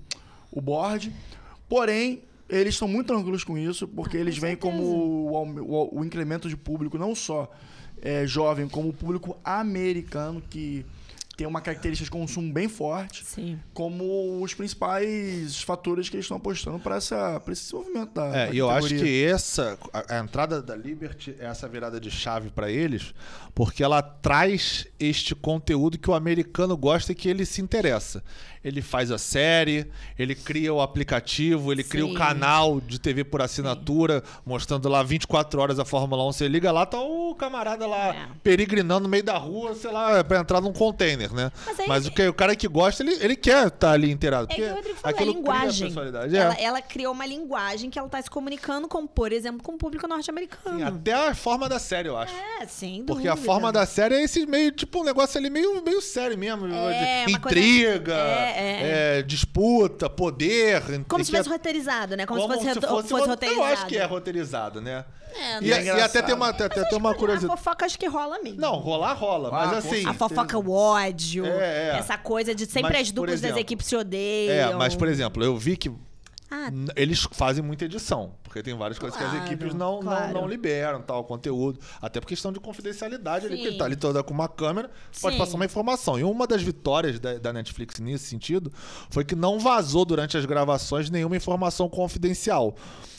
o 0.51 0.60
board. 0.60 1.14
Porém, 1.70 2.24
eles 2.49 2.74
estão 2.74 2.89
muito 2.89 3.08
tranquilos 3.08 3.45
com 3.45 3.58
isso, 3.58 3.88
porque 3.88 4.18
ah, 4.18 4.20
eles 4.20 4.38
veem 4.38 4.58
como 4.58 4.84
o, 4.84 5.34
o, 5.34 5.99
o, 5.99 6.04
incremento 6.04 6.49
de 6.49 6.58
público, 6.58 6.97
não 6.97 7.16
só 7.16 7.49
é, 8.01 8.28
jovem, 8.28 8.68
como 8.68 8.89
o 8.89 8.93
público 8.93 9.38
americano, 9.45 10.43
que 10.49 10.86
tem 11.36 11.48
uma 11.48 11.62
característica 11.62 12.06
de 12.06 12.12
consumo 12.12 12.54
bem 12.54 12.70
forte, 12.70 13.26
Sim. 13.26 13.60
como 13.74 14.42
os 14.42 14.54
principais 14.54 15.62
fatores 15.64 16.08
que 16.08 16.16
eles 16.16 16.26
estão 16.26 16.38
apostando 16.38 16.80
para 16.80 16.98
esse 16.98 17.16
desenvolvimento 17.48 18.14
da. 18.14 18.38
É, 18.38 18.54
e 18.54 18.58
eu 18.60 18.70
acho 18.70 18.90
que 18.90 19.26
essa 19.26 19.78
a, 19.92 20.16
a, 20.16 20.20
entrada 20.20 20.62
da 20.62 20.76
Liberty 20.76 21.36
é 21.40 21.46
essa 21.46 21.68
virada 21.68 22.00
de 22.00 22.12
chave 22.12 22.52
para 22.52 22.70
eles, 22.70 23.16
porque 23.56 23.84
ela 23.84 24.02
traz 24.02 24.88
este 25.00 25.34
conteúdo 25.34 25.98
que 25.98 26.10
o 26.10 26.14
americano 26.14 26.78
gosta 26.78 27.12
e 27.12 27.16
que 27.16 27.28
ele 27.28 27.46
se 27.46 27.62
interessa 27.62 28.24
ele 28.64 28.82
faz 28.82 29.11
a 29.11 29.18
série, 29.18 29.86
ele 30.18 30.34
cria 30.34 30.74
o 30.74 30.82
aplicativo, 30.82 31.72
ele 31.72 31.84
Sim. 31.84 31.89
cria 31.89 32.05
o 32.05 32.14
canal 32.14 32.80
de 32.80 32.99
TV 32.99 33.24
por 33.24 33.41
assinatura, 33.41 34.24
Sim. 34.26 34.41
mostrando 34.45 34.88
lá 34.88 35.03
24 35.03 35.59
horas 35.59 35.80
a 35.80 35.86
Fórmula 35.86 36.26
1. 36.30 36.32
Você 36.32 36.47
liga 36.47 36.72
lá, 36.72 36.86
tá 36.86 36.99
o 36.99 37.36
camarada 37.36 37.86
lá 37.86 38.16
é. 38.16 38.28
peregrinando 38.41 39.01
no 39.01 39.09
meio 39.09 39.24
da 39.24 39.38
rua, 39.38 39.76
sei 39.76 39.91
lá, 39.91 40.24
pra 40.24 40.39
entrar 40.39 40.61
num 40.61 40.72
container, 40.72 41.34
né? 41.34 41.51
Mas, 41.66 41.80
aí, 41.80 41.88
Mas 41.88 42.07
o, 42.07 42.11
que, 42.11 42.28
o 42.28 42.34
cara 42.34 42.55
que 42.55 42.68
gosta, 42.68 43.03
ele, 43.03 43.18
ele 43.20 43.36
quer 43.36 43.68
estar 43.68 43.88
tá 43.88 43.91
ali 43.91 44.09
inteirado. 44.09 44.47
É 44.51 44.55
que 44.55 44.61
o 44.61 44.76
Rodrigo 44.76 44.97
falou, 44.97 45.20
é 45.20 45.24
linguagem. 45.26 45.93
Ela, 45.97 46.55
é. 46.55 46.64
ela, 46.64 46.82
criou 46.82 47.14
uma 47.14 47.26
linguagem 47.26 47.89
que 47.89 47.99
ela 47.99 48.07
tá 48.07 48.22
se 48.22 48.30
comunicando 48.30 48.88
com, 48.88 49.05
por 49.05 49.32
exemplo, 49.34 49.61
com 49.61 49.74
o 49.74 49.78
público 49.78 50.07
norte-americano. 50.07 50.86
Até 50.88 51.14
a 51.14 51.36
forma 51.36 51.68
da 51.68 51.80
série, 51.80 52.07
eu 52.07 52.18
acho. 52.18 52.34
É, 52.61 52.66
sim. 52.66 53.03
Porque 53.05 53.28
a 53.28 53.36
forma 53.36 53.72
da 53.72 53.86
série 53.86 54.16
é 54.16 54.24
esse 54.24 54.45
meio, 54.45 54.72
tipo, 54.72 55.01
um 55.01 55.03
negócio 55.03 55.38
ali 55.38 55.49
meio, 55.49 55.84
meio 55.84 56.01
sério 56.01 56.38
mesmo. 56.38 56.68
É, 56.68 57.26
intriga. 57.30 57.99
Coisa... 58.03 58.14
É, 58.14 58.53
é. 58.56 59.20
é, 59.20 59.22
disputa, 59.22 60.10
poder. 60.10 61.04
Como 61.08 61.24
se 61.24 61.32
fosse 61.32 61.49
roteirizado, 61.49 62.16
né? 62.16 62.26
Como, 62.26 62.41
como 62.41 62.54
se 62.54 62.60
fosse, 62.60 62.74
se 62.74 62.88
fosse, 62.88 63.10
fosse 63.10 63.28
roteirizado. 63.28 63.68
Eu 63.68 63.74
acho 63.74 63.86
que 63.88 63.97
é 63.97 64.06
roteirizado, 64.06 64.82
né? 64.82 65.06
É, 65.36 65.64
e, 65.64 65.72
é 65.72 65.84
e, 65.86 65.89
até 65.89 66.22
tem 66.22 66.36
uma, 66.36 66.49
até, 66.49 66.70
tem 66.70 66.97
uma 66.97 67.16
curiosidade. 67.16 67.51
A 67.51 67.58
fofoca 67.58 67.86
acho 67.86 67.97
que 67.97 68.08
rola 68.08 68.39
mesmo. 68.43 68.62
Não, 68.62 68.76
rolar 68.76 69.14
rola, 69.14 69.49
ah, 69.49 69.51
mas 69.51 69.86
assim. 69.86 70.08
A 70.08 70.14
fofoca, 70.14 70.58
o 70.58 70.72
ódio, 70.72 71.45
é, 71.45 71.89
é. 71.89 71.97
essa 71.97 72.18
coisa 72.18 72.54
de 72.54 72.66
sempre 72.66 72.93
mas, 72.93 73.08
as 73.08 73.12
duplas 73.12 73.34
exemplo, 73.36 73.56
das 73.56 73.62
equipes 73.62 73.88
se 73.88 73.95
odeiam. 73.95 74.72
É, 74.72 74.76
mas 74.76 74.95
por 74.95 75.08
exemplo, 75.08 75.43
eu 75.43 75.58
vi 75.58 75.76
que 75.76 75.91
ah. 76.54 76.70
Eles 76.95 77.28
fazem 77.32 77.64
muita 77.64 77.86
edição, 77.86 78.36
porque 78.54 78.62
tem 78.62 78.78
várias 78.78 78.99
coisas 78.99 79.18
claro, 79.18 79.32
que 79.32 79.38
as 79.39 79.45
equipes 79.47 79.74
não, 79.74 79.99
claro. 79.99 80.32
não, 80.32 80.41
não, 80.41 80.47
liberam, 80.47 81.01
tal, 81.01 81.24
conteúdo. 81.24 81.80
Até 81.99 82.20
por 82.20 82.28
questão 82.28 82.54
de 82.54 82.60
confidencialidade 82.60 83.47
Sim. 83.47 83.54
ali, 83.54 83.64
porque 83.64 83.78
tá 83.80 83.86
ali 83.86 83.95
toda 83.95 84.22
com 84.22 84.32
uma 84.32 84.47
câmera, 84.47 84.91
pode 85.20 85.34
Sim. 85.34 85.39
passar 85.39 85.56
uma 85.56 85.66
informação. 85.66 86.20
E 86.20 86.24
uma 86.24 86.45
das 86.45 86.62
vitórias 86.62 87.20
da, 87.20 87.39
da, 87.39 87.51
Netflix 87.51 87.99
nesse 87.99 88.26
sentido 88.26 88.72
foi 89.10 89.26
que 89.26 89.36
não 89.36 89.60
vazou 89.60 90.06
durante 90.06 90.38
as 90.38 90.45
gravações 90.45 91.10
nenhuma 91.10 91.36
informação 91.36 91.89
confidencial. 91.89 92.76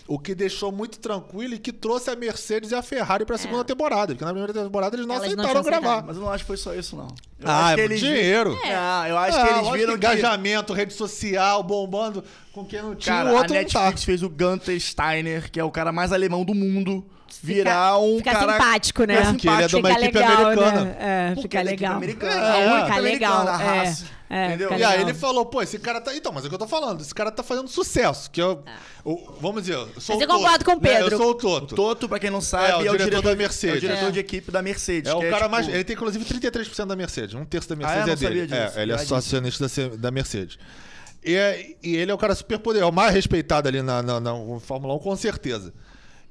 O 0.07 0.19
que 0.19 0.35
deixou 0.35 0.71
muito 0.71 1.01
tranquilo 1.01 1.55
e 1.55 1.59
que 1.59 1.73
trouxe 1.73 2.11
a 2.11 2.15
Mercedes 2.15 2.71
e 2.71 2.75
a 2.75 2.83
Ferrari 2.83 3.25
para 3.25 3.37
a 3.37 3.39
segunda 3.39 3.63
é. 3.63 3.65
temporada. 3.65 4.13
Porque 4.13 4.25
na 4.25 4.33
primeira 4.33 4.53
temporada 4.53 4.95
eles 4.95 5.07
não 5.07 5.17
eles 5.17 5.29
aceitaram 5.29 5.55
não 5.55 5.63
gravar. 5.63 6.05
Mas 6.05 6.17
eu 6.17 6.23
não 6.23 6.31
acho 6.31 6.45
que 6.45 6.49
foi 6.49 6.59
só 6.59 6.75
isso, 6.75 6.95
não. 6.95 7.09
Eu 7.41 7.51
ah, 7.51 7.75
é 7.77 7.81
eles 7.81 8.01
dinheiro. 8.01 8.57
É. 8.65 8.77
Não, 8.77 9.07
eu 9.07 9.19
acho 9.19 9.41
que 9.41 9.55
eles 9.55 9.71
viram 9.71 9.99
que... 9.99 10.07
engajamento, 10.07 10.73
rede 10.75 10.93
social, 10.93 11.63
bombando 11.63 12.23
com 12.53 12.65
quem 12.65 12.81
não 12.81 12.95
tinha. 12.95 13.17
Cara, 13.17 13.33
o 13.33 13.37
outro 13.37 13.53
a 13.53 13.59
Netflix 13.59 14.01
tá. 14.01 14.07
fez 14.07 14.23
o 14.23 14.31
Gunter 14.31 14.77
Steiner, 15.25 15.51
que 15.51 15.59
é 15.59 15.65
o 15.65 15.71
cara 15.71 15.91
mais 15.91 16.13
alemão 16.13 16.45
do 16.45 16.55
mundo 16.55 17.05
virar 17.43 17.99
um 17.99 18.19
fica 18.19 18.33
cara... 18.33 18.53
simpático, 18.53 19.05
né? 19.05 19.23
Porque 19.23 19.49
ele 19.49 19.63
é 19.63 19.67
de 19.67 19.77
uma 19.77 19.89
fica 19.89 20.01
equipe 20.03 20.19
legal, 20.19 20.47
americana. 20.47 20.85
Né? 20.85 20.97
É, 21.01 21.43
fica 21.43 21.63
legal. 21.63 21.97
Americana, 21.97 22.57
é, 22.57 22.65
é, 22.65 22.85
fica 22.85 22.99
legal. 22.99 23.49
A 23.49 23.63
é. 23.63 23.81
raça. 23.81 24.05
É, 24.31 24.47
entendeu? 24.47 24.73
E 24.77 24.83
aí 24.83 25.01
ele 25.01 25.15
falou, 25.15 25.47
pô, 25.47 25.63
esse 25.63 25.79
cara 25.79 26.01
tá. 26.01 26.15
Então, 26.15 26.33
mas 26.33 26.45
é 26.45 26.47
o 26.47 26.49
que 26.49 26.55
eu 26.55 26.59
tô 26.59 26.67
falando, 26.67 27.01
esse 27.01 27.15
cara 27.15 27.31
tá 27.31 27.43
fazendo 27.43 27.69
sucesso. 27.69 28.31
Que 28.31 28.41
eu. 28.41 28.63
É. 28.67 29.13
vamos 29.41 29.63
dizer, 29.63 29.75
eu 29.75 29.89
sou 30.01 30.17
mas 30.17 30.27
o 30.27 30.31
eu 30.31 30.37
concordo 30.37 30.65
com 30.65 30.73
o 30.73 30.81
Pedro. 30.81 31.07
Né? 31.07 31.15
Eu 31.15 31.19
sou 31.19 31.31
o 31.31 31.35
Toto. 31.35 31.73
O 31.73 31.77
Toto, 31.77 32.09
pra 32.09 32.19
quem 32.19 32.31
não 32.31 32.41
sabe, 32.41 32.71
é, 32.71 32.77
o, 32.77 32.87
é 32.87 32.91
o 32.91 32.99
diretor, 32.99 33.23
da 33.23 33.37
Mercedes. 33.37 33.75
É 33.75 33.79
o 33.79 33.81
diretor 33.81 34.09
é. 34.09 34.11
de 34.11 34.19
equipe 34.19 34.51
da 34.51 34.63
Mercedes. 34.63 35.11
É 35.11 35.15
o 35.15 35.21
cara 35.21 35.37
tipo... 35.37 35.51
mais. 35.51 35.69
Ele 35.69 35.85
tem 35.85 35.95
inclusive 35.95 36.25
33% 36.25 36.87
da 36.87 36.97
Mercedes. 36.97 37.35
Um 37.35 37.45
terço 37.45 37.69
da 37.69 37.77
Mercedes 37.77 38.09
ah, 38.09 38.13
é, 38.13 38.17
dele. 38.17 38.47
Disso. 38.47 38.79
É, 38.79 38.83
ele 38.83 38.93
é 38.93 38.99
sócio 38.99 39.39
acionista 39.39 39.69
da 39.97 40.11
Mercedes. 40.11 40.59
E, 41.25 41.77
e, 41.83 41.97
ele 41.97 42.11
é 42.11 42.15
o 42.15 42.19
cara 42.19 42.35
super 42.35 42.59
poderoso, 42.59 42.89
é 42.89 42.93
o 42.93 42.95
mais 42.95 43.15
respeitado 43.15 43.69
ali 43.69 43.81
na, 43.81 44.03
na, 44.03 44.21
na 44.21 44.33
Fórmula 44.61 44.95
1, 44.95 44.99
com 44.99 45.17
certeza. 45.17 45.73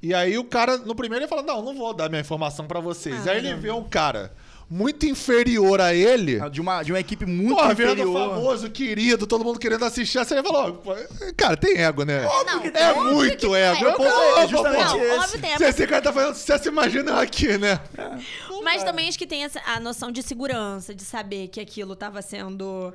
E 0.00 0.12
aí 0.12 0.36
o 0.36 0.44
cara, 0.44 0.76
no 0.76 0.94
primeiro, 0.94 1.24
ele 1.24 1.28
fala: 1.28 1.42
Não, 1.42 1.62
não 1.62 1.74
vou 1.74 1.94
dar 1.94 2.08
minha 2.08 2.20
informação 2.20 2.66
para 2.66 2.78
vocês. 2.78 3.26
Ah, 3.26 3.32
aí 3.32 3.38
ele 3.38 3.54
vê 3.54 3.70
um 3.70 3.84
cara 3.84 4.32
muito 4.68 5.06
inferior 5.06 5.80
a 5.80 5.94
ele. 5.94 6.40
Ah, 6.40 6.48
de 6.48 6.60
uma, 6.60 6.82
de 6.82 6.92
uma 6.92 7.00
equipe 7.00 7.24
muito 7.24 7.54
Porra, 7.54 7.72
inferior. 7.72 8.30
famoso, 8.30 8.70
querido, 8.70 9.26
todo 9.26 9.44
mundo 9.44 9.58
querendo 9.58 9.84
assistir. 9.84 10.18
Aí 10.18 10.24
você 10.24 10.42
falou, 10.42 10.82
cara, 11.36 11.56
tem 11.56 11.78
ego, 11.78 12.04
né? 12.04 12.22
Não, 12.22 12.62
é 12.62 12.94
muito 13.12 13.54
ego. 13.54 13.86
É, 13.86 14.44
é 14.44 14.48
justamente 14.48 14.92
não, 14.92 15.02
esse. 15.02 15.36
Óbvio, 15.36 15.58
Se 15.58 15.64
esse 15.64 15.86
cara 15.86 16.02
tá 16.02 16.12
fazendo 16.12 16.34
sucesso, 16.34 16.68
imagina 16.68 17.20
aqui, 17.20 17.56
né? 17.58 17.80
É. 17.96 18.18
Mas 18.64 18.82
também 18.82 19.08
acho 19.08 19.18
que 19.18 19.26
tem 19.26 19.44
a 19.44 19.80
noção 19.80 20.10
de 20.10 20.22
segurança, 20.22 20.94
de 20.94 21.04
saber 21.04 21.48
que 21.48 21.60
aquilo 21.60 21.92
estava 21.92 22.22
sendo 22.22 22.92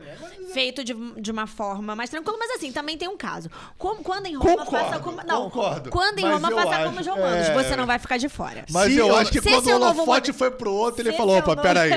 feito 0.53 0.83
de, 0.83 0.93
de 1.21 1.31
uma 1.31 1.47
forma 1.47 1.95
mais 1.95 2.09
tranquila. 2.09 2.37
Mas 2.37 2.51
assim, 2.51 2.71
também 2.71 2.97
tem 2.97 3.07
um 3.07 3.17
caso. 3.17 3.49
Como, 3.77 4.03
quando 4.03 4.25
em 4.25 4.35
Roma, 4.35 4.65
concordo, 4.65 4.85
faça 4.85 4.99
como. 4.99 5.17
Não, 5.23 5.49
concordo. 5.49 5.89
Quando 5.89 6.19
em 6.19 6.23
Roma, 6.23 6.51
faça 6.51 6.75
acho, 6.75 6.85
como 6.85 6.99
os 6.99 7.07
romanos. 7.07 7.47
É... 7.47 7.53
Você 7.53 7.75
não 7.75 7.85
vai 7.85 7.99
ficar 7.99 8.17
de 8.17 8.27
fora. 8.27 8.65
Mas 8.69 8.91
se 8.91 8.99
eu, 8.99 9.15
acho 9.15 9.31
que 9.31 9.41
quando 9.41 9.67
o 9.67 9.75
holofote 9.75 10.33
foi 10.33 10.51
pro 10.51 10.71
outro, 10.71 11.01
ele 11.01 11.13
falou: 11.13 11.37
opa, 11.37 11.55
peraí. 11.55 11.91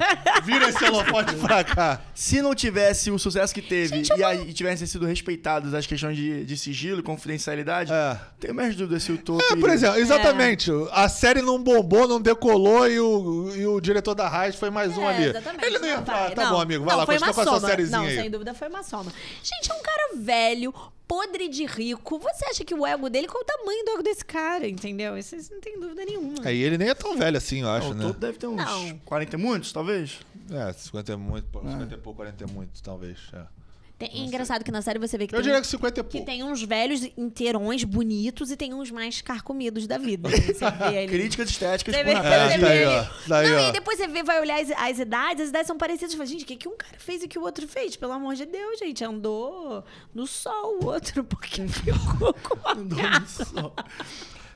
Vira 0.44 0.68
esse 0.68 0.84
holofote 0.84 1.34
pra 1.36 1.62
cá. 1.62 2.00
Se 2.14 2.40
não 2.40 2.54
tivesse 2.54 3.10
o 3.10 3.18
sucesso 3.18 3.54
que 3.54 3.62
teve 3.62 3.96
Gente, 3.96 4.12
e, 4.16 4.24
aí, 4.24 4.52
tivessem 4.52 4.86
sido 4.86 5.06
respeitados 5.06 5.74
as 5.74 5.86
questões 5.86 6.16
de, 6.16 6.44
de 6.44 6.56
sigilo 6.56 7.00
e 7.00 7.02
confidencialidade, 7.02 7.92
é. 7.92 8.18
tenho 8.38 8.54
mais 8.54 8.74
dúvidas 8.74 9.02
se 9.02 9.12
o 9.12 9.18
Toto. 9.18 9.44
É, 9.52 9.56
por 9.56 9.70
exemplo, 9.70 9.98
exatamente. 9.98 10.70
É. 10.70 10.74
A 10.92 11.08
série 11.08 11.42
não 11.42 11.62
bombou, 11.62 12.08
não 12.08 12.20
decolou 12.20 12.88
e 12.88 12.98
o, 12.98 13.17
e 13.54 13.66
o 13.66 13.80
diretor 13.80 14.14
da 14.14 14.28
Raiz 14.28 14.56
foi 14.56 14.70
mais 14.70 14.96
um 14.96 15.02
é, 15.02 15.14
ali. 15.14 15.24
Exatamente. 15.24 15.64
Ele 15.64 15.78
não 15.78 15.88
ia 15.88 16.02
falar, 16.02 16.30
tá 16.30 16.44
não, 16.44 16.52
bom, 16.52 16.60
amigo, 16.60 16.84
vai 16.84 16.92
não, 16.92 17.00
lá, 17.00 17.06
continua 17.06 17.34
com 17.34 17.40
a 17.40 17.44
sua 17.44 17.60
sériezinha. 17.60 17.98
Não, 17.98 18.06
aí. 18.06 18.16
sem 18.16 18.30
dúvida 18.30 18.54
foi 18.54 18.68
uma 18.68 18.82
soma. 18.82 19.12
Gente, 19.42 19.70
é 19.70 19.74
um 19.74 19.82
cara 19.82 20.16
velho, 20.16 20.74
podre 21.06 21.48
de 21.48 21.64
rico. 21.64 22.18
Você 22.18 22.44
acha 22.44 22.64
que 22.64 22.74
o 22.74 22.86
ego 22.86 23.08
dele, 23.08 23.26
qual 23.26 23.42
o 23.42 23.46
tamanho 23.46 23.84
do 23.84 23.90
ego 23.92 24.02
desse 24.02 24.24
cara, 24.24 24.68
entendeu? 24.68 25.16
Isso 25.16 25.36
não 25.50 25.60
tem 25.60 25.80
dúvida 25.80 26.04
nenhuma. 26.04 26.48
É, 26.48 26.54
e 26.54 26.62
ele 26.62 26.78
nem 26.78 26.88
é 26.88 26.94
tão 26.94 27.16
velho 27.16 27.36
assim, 27.36 27.62
eu 27.62 27.70
acho, 27.70 27.94
não, 27.94 28.08
né? 28.08 28.16
deve 28.18 28.38
ter 28.38 28.46
uns 28.46 28.56
não. 28.56 28.98
40 29.04 29.36
e 29.36 29.38
muitos, 29.38 29.72
talvez. 29.72 30.20
É, 30.50 30.72
50 30.72 31.12
é 31.12 31.16
muito, 31.16 31.46
50 31.52 31.94
é 31.94 31.98
pouco, 31.98 32.16
40 32.16 32.44
é 32.44 32.46
muito, 32.46 32.82
talvez. 32.82 33.18
É. 33.32 33.57
Tem, 33.98 34.08
é 34.12 34.18
engraçado 34.18 34.64
que 34.64 34.70
na 34.70 34.80
série 34.80 34.98
você 35.00 35.18
vê 35.18 35.26
que 35.26 35.34
eu 35.34 35.38
tem, 35.38 35.48
diria 35.48 35.60
que 35.60 35.66
50 35.66 36.00
é 36.00 36.02
pouco. 36.04 36.16
que 36.16 36.24
tem 36.24 36.44
uns 36.44 36.62
velhos 36.62 37.02
inteirões 37.16 37.82
bonitos 37.82 38.48
e 38.52 38.56
tem 38.56 38.72
uns 38.72 38.92
mais 38.92 39.20
carcomidos 39.20 39.88
da 39.88 39.98
vida. 39.98 40.28
Você 40.30 40.70
vê 40.70 40.98
ali. 40.98 41.08
Críticas 41.08 41.50
estéticas 41.50 41.94
você 41.94 42.04
por 42.04 42.12
vê, 42.12 42.16
é, 42.16 42.58
daí, 42.58 42.84
ó, 42.86 43.06
daí, 43.26 43.50
Não, 43.50 43.56
ó. 43.56 43.68
e 43.68 43.72
depois 43.72 43.98
você 43.98 44.06
vê, 44.06 44.22
vai 44.22 44.40
olhar 44.40 44.60
as, 44.60 44.70
as 44.70 44.98
idades, 45.00 45.42
as 45.44 45.48
idades 45.48 45.66
são 45.66 45.76
parecidas. 45.76 46.12
Você 46.12 46.16
fala, 46.16 46.28
gente, 46.28 46.44
o 46.44 46.46
que, 46.46 46.56
que 46.56 46.68
um 46.68 46.76
cara 46.76 46.96
fez 46.98 47.24
e 47.24 47.28
que 47.28 47.38
o 47.38 47.42
outro 47.42 47.66
fez? 47.66 47.96
Pelo 47.96 48.12
amor 48.12 48.36
de 48.36 48.46
Deus, 48.46 48.78
gente. 48.78 49.02
Andou 49.04 49.84
no 50.14 50.26
sol 50.26 50.78
o 50.80 50.86
outro, 50.86 51.24
porque 51.24 51.66
ficou 51.66 52.34
com 52.34 52.68
a 52.68 52.72
Andou 52.78 52.98
no 52.98 53.26
sol. 53.26 53.74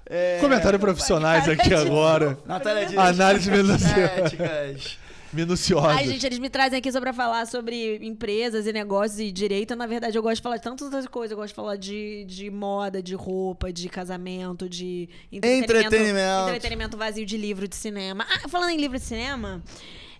É... 0.06 0.38
Comentário 0.40 0.78
profissionais 0.78 1.48
aqui 1.48 1.74
agora. 1.74 2.38
Natália 2.46 2.86
Dias. 2.86 2.98
Análise 2.98 3.50
minuciosa 3.50 5.01
minuciosa. 5.32 5.88
Ai, 5.88 6.06
gente, 6.06 6.24
eles 6.26 6.38
me 6.38 6.50
trazem 6.50 6.78
aqui 6.78 6.90
só 6.90 7.00
pra 7.00 7.12
falar 7.12 7.46
sobre 7.46 7.96
empresas 8.04 8.66
e 8.66 8.72
negócios 8.72 9.20
e 9.20 9.32
direito. 9.32 9.74
Na 9.74 9.86
verdade, 9.86 10.16
eu 10.16 10.22
gosto 10.22 10.36
de 10.36 10.42
falar 10.42 10.56
de 10.56 10.62
tantas 10.62 10.86
outras 10.86 11.06
coisas. 11.06 11.32
Eu 11.32 11.36
gosto 11.36 11.48
de 11.48 11.54
falar 11.54 11.76
de, 11.76 12.24
de 12.24 12.50
moda, 12.50 13.02
de 13.02 13.14
roupa, 13.14 13.72
de 13.72 13.88
casamento, 13.88 14.68
de 14.68 15.08
entretenimento, 15.30 15.72
entretenimento. 15.72 16.48
Entretenimento 16.48 16.96
vazio 16.96 17.26
de 17.26 17.36
livro 17.36 17.66
de 17.66 17.76
cinema. 17.76 18.26
Ah, 18.28 18.48
falando 18.48 18.70
em 18.70 18.76
livro 18.76 18.98
de 18.98 19.04
cinema. 19.04 19.62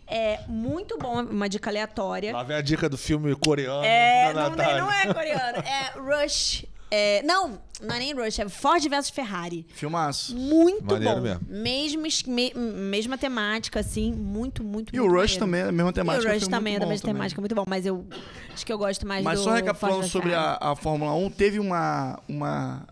É 0.07 0.41
muito 0.47 0.99
bom, 0.99 1.23
uma 1.23 1.49
dica 1.49 1.71
aleatória. 1.71 2.33
Lá 2.33 2.43
vem 2.43 2.57
a 2.57 2.61
dica 2.61 2.89
do 2.89 2.99
filme 2.99 3.35
coreano. 3.37 3.85
É, 3.85 4.33
não, 4.35 4.51
não, 4.51 4.93
é 4.93 5.15
coreano. 5.15 5.59
É 5.59 5.93
Rush 6.25 6.67
É, 6.95 7.23
não, 7.23 7.59
não 7.81 7.95
é 7.95 7.99
nem 8.01 8.13
Rush, 8.13 8.39
é 8.39 8.47
Ford 8.51 8.87
versus 8.87 9.09
Ferrari. 9.11 9.67
Filmaço. 9.73 10.37
Muito 10.37 10.85
Maneiro 10.85 11.15
bom. 11.17 11.23
mesmo. 11.23 11.47
Mesmo, 11.49 12.07
es- 12.07 12.23
me- 12.25 12.53
mesma 12.53 13.17
temática, 13.17 13.81
assim, 13.81 14.13
muito, 14.13 14.63
muito 14.63 14.95
E 14.95 15.01
o 15.01 15.05
muito 15.05 15.15
Rush 15.19 15.39
maneiro. 15.39 15.41
também 15.41 15.61
é 15.63 15.65
a 15.69 15.73
mesma 15.73 15.91
E 15.91 15.95
temática. 15.95 16.29
o 16.31 16.35
Rush 16.35 16.49
também 16.49 16.75
é 16.77 16.79
da 16.79 16.85
mesma 16.87 17.01
também. 17.01 17.15
temática, 17.15 17.41
muito 17.41 17.55
bom. 17.55 17.65
Mas 17.67 17.87
eu 17.87 18.05
acho 18.53 18.67
que 18.67 18.71
eu 18.71 18.77
gosto 18.77 19.07
mais 19.07 19.25
Mas 19.25 19.39
do 19.39 19.45
só 19.45 19.51
Ford 19.53 19.65
recapitulando 19.65 20.07
sobre 20.07 20.35
a, 20.35 20.59
a 20.61 20.77
Fórmula 20.77 21.15
1, 21.15 21.31
teve 21.31 21.59
uma, 21.59 22.21
uma, 22.29 22.87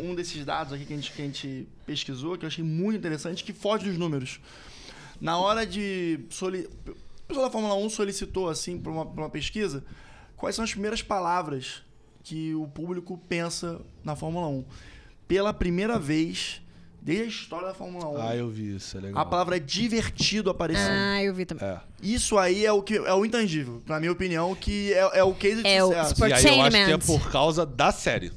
um 0.00 0.12
desses 0.16 0.44
dados 0.44 0.72
aqui 0.72 0.84
que 0.84 0.92
a, 0.92 0.96
gente, 0.96 1.12
que 1.12 1.22
a 1.22 1.24
gente 1.24 1.68
pesquisou, 1.86 2.36
que 2.36 2.44
eu 2.44 2.48
achei 2.48 2.64
muito 2.64 2.96
interessante, 2.98 3.44
que 3.44 3.52
foge 3.52 3.84
dos 3.88 3.96
números. 3.96 4.40
Na 5.20 5.38
hora 5.38 5.64
de... 5.64 6.18
Soli... 6.30 6.68
O 6.84 7.28
pessoal 7.28 7.46
da 7.46 7.52
Fórmula 7.52 7.76
1 7.76 7.90
solicitou, 7.90 8.48
assim, 8.48 8.76
para 8.76 8.90
uma, 8.90 9.06
pra 9.06 9.22
uma 9.22 9.30
pesquisa, 9.30 9.84
quais 10.36 10.56
são 10.56 10.64
as 10.64 10.70
primeiras 10.72 11.00
palavras 11.00 11.82
que 12.28 12.52
o 12.56 12.66
público 12.66 13.16
pensa 13.28 13.80
na 14.02 14.16
Fórmula 14.16 14.48
1. 14.48 14.64
Pela 15.28 15.54
primeira 15.54 15.96
vez, 15.96 16.60
desde 17.00 17.22
a 17.24 17.26
história 17.28 17.68
da 17.68 17.74
Fórmula 17.74 18.08
1, 18.08 18.16
Ah, 18.30 18.34
eu 18.36 18.48
vi 18.50 18.74
isso, 18.74 18.98
é 18.98 19.00
legal. 19.00 19.22
a 19.22 19.24
palavra 19.24 19.60
divertido 19.60 20.50
apareceu. 20.50 20.88
Ah, 20.90 21.22
eu 21.22 21.32
vi 21.32 21.46
também. 21.46 21.64
É. 21.68 21.78
Isso 22.02 22.36
aí 22.36 22.66
é 22.66 22.72
o 22.72 22.82
que 22.82 22.96
é 22.96 23.14
o 23.14 23.24
intangível, 23.24 23.80
na 23.86 24.00
minha 24.00 24.10
opinião, 24.10 24.52
que 24.56 24.92
é, 24.92 25.18
é 25.18 25.22
o 25.22 25.32
case 25.34 25.62
de 25.62 25.68
É 25.68 25.84
o 25.84 25.86
sucesso. 25.86 26.12
Sport- 26.14 26.30
E 26.30 26.34
aí 26.34 26.44
eu 26.58 26.62
acho 26.64 26.76
que 26.84 26.92
é 26.92 26.98
por 26.98 27.30
causa 27.30 27.64
da 27.64 27.92
série. 27.92 28.32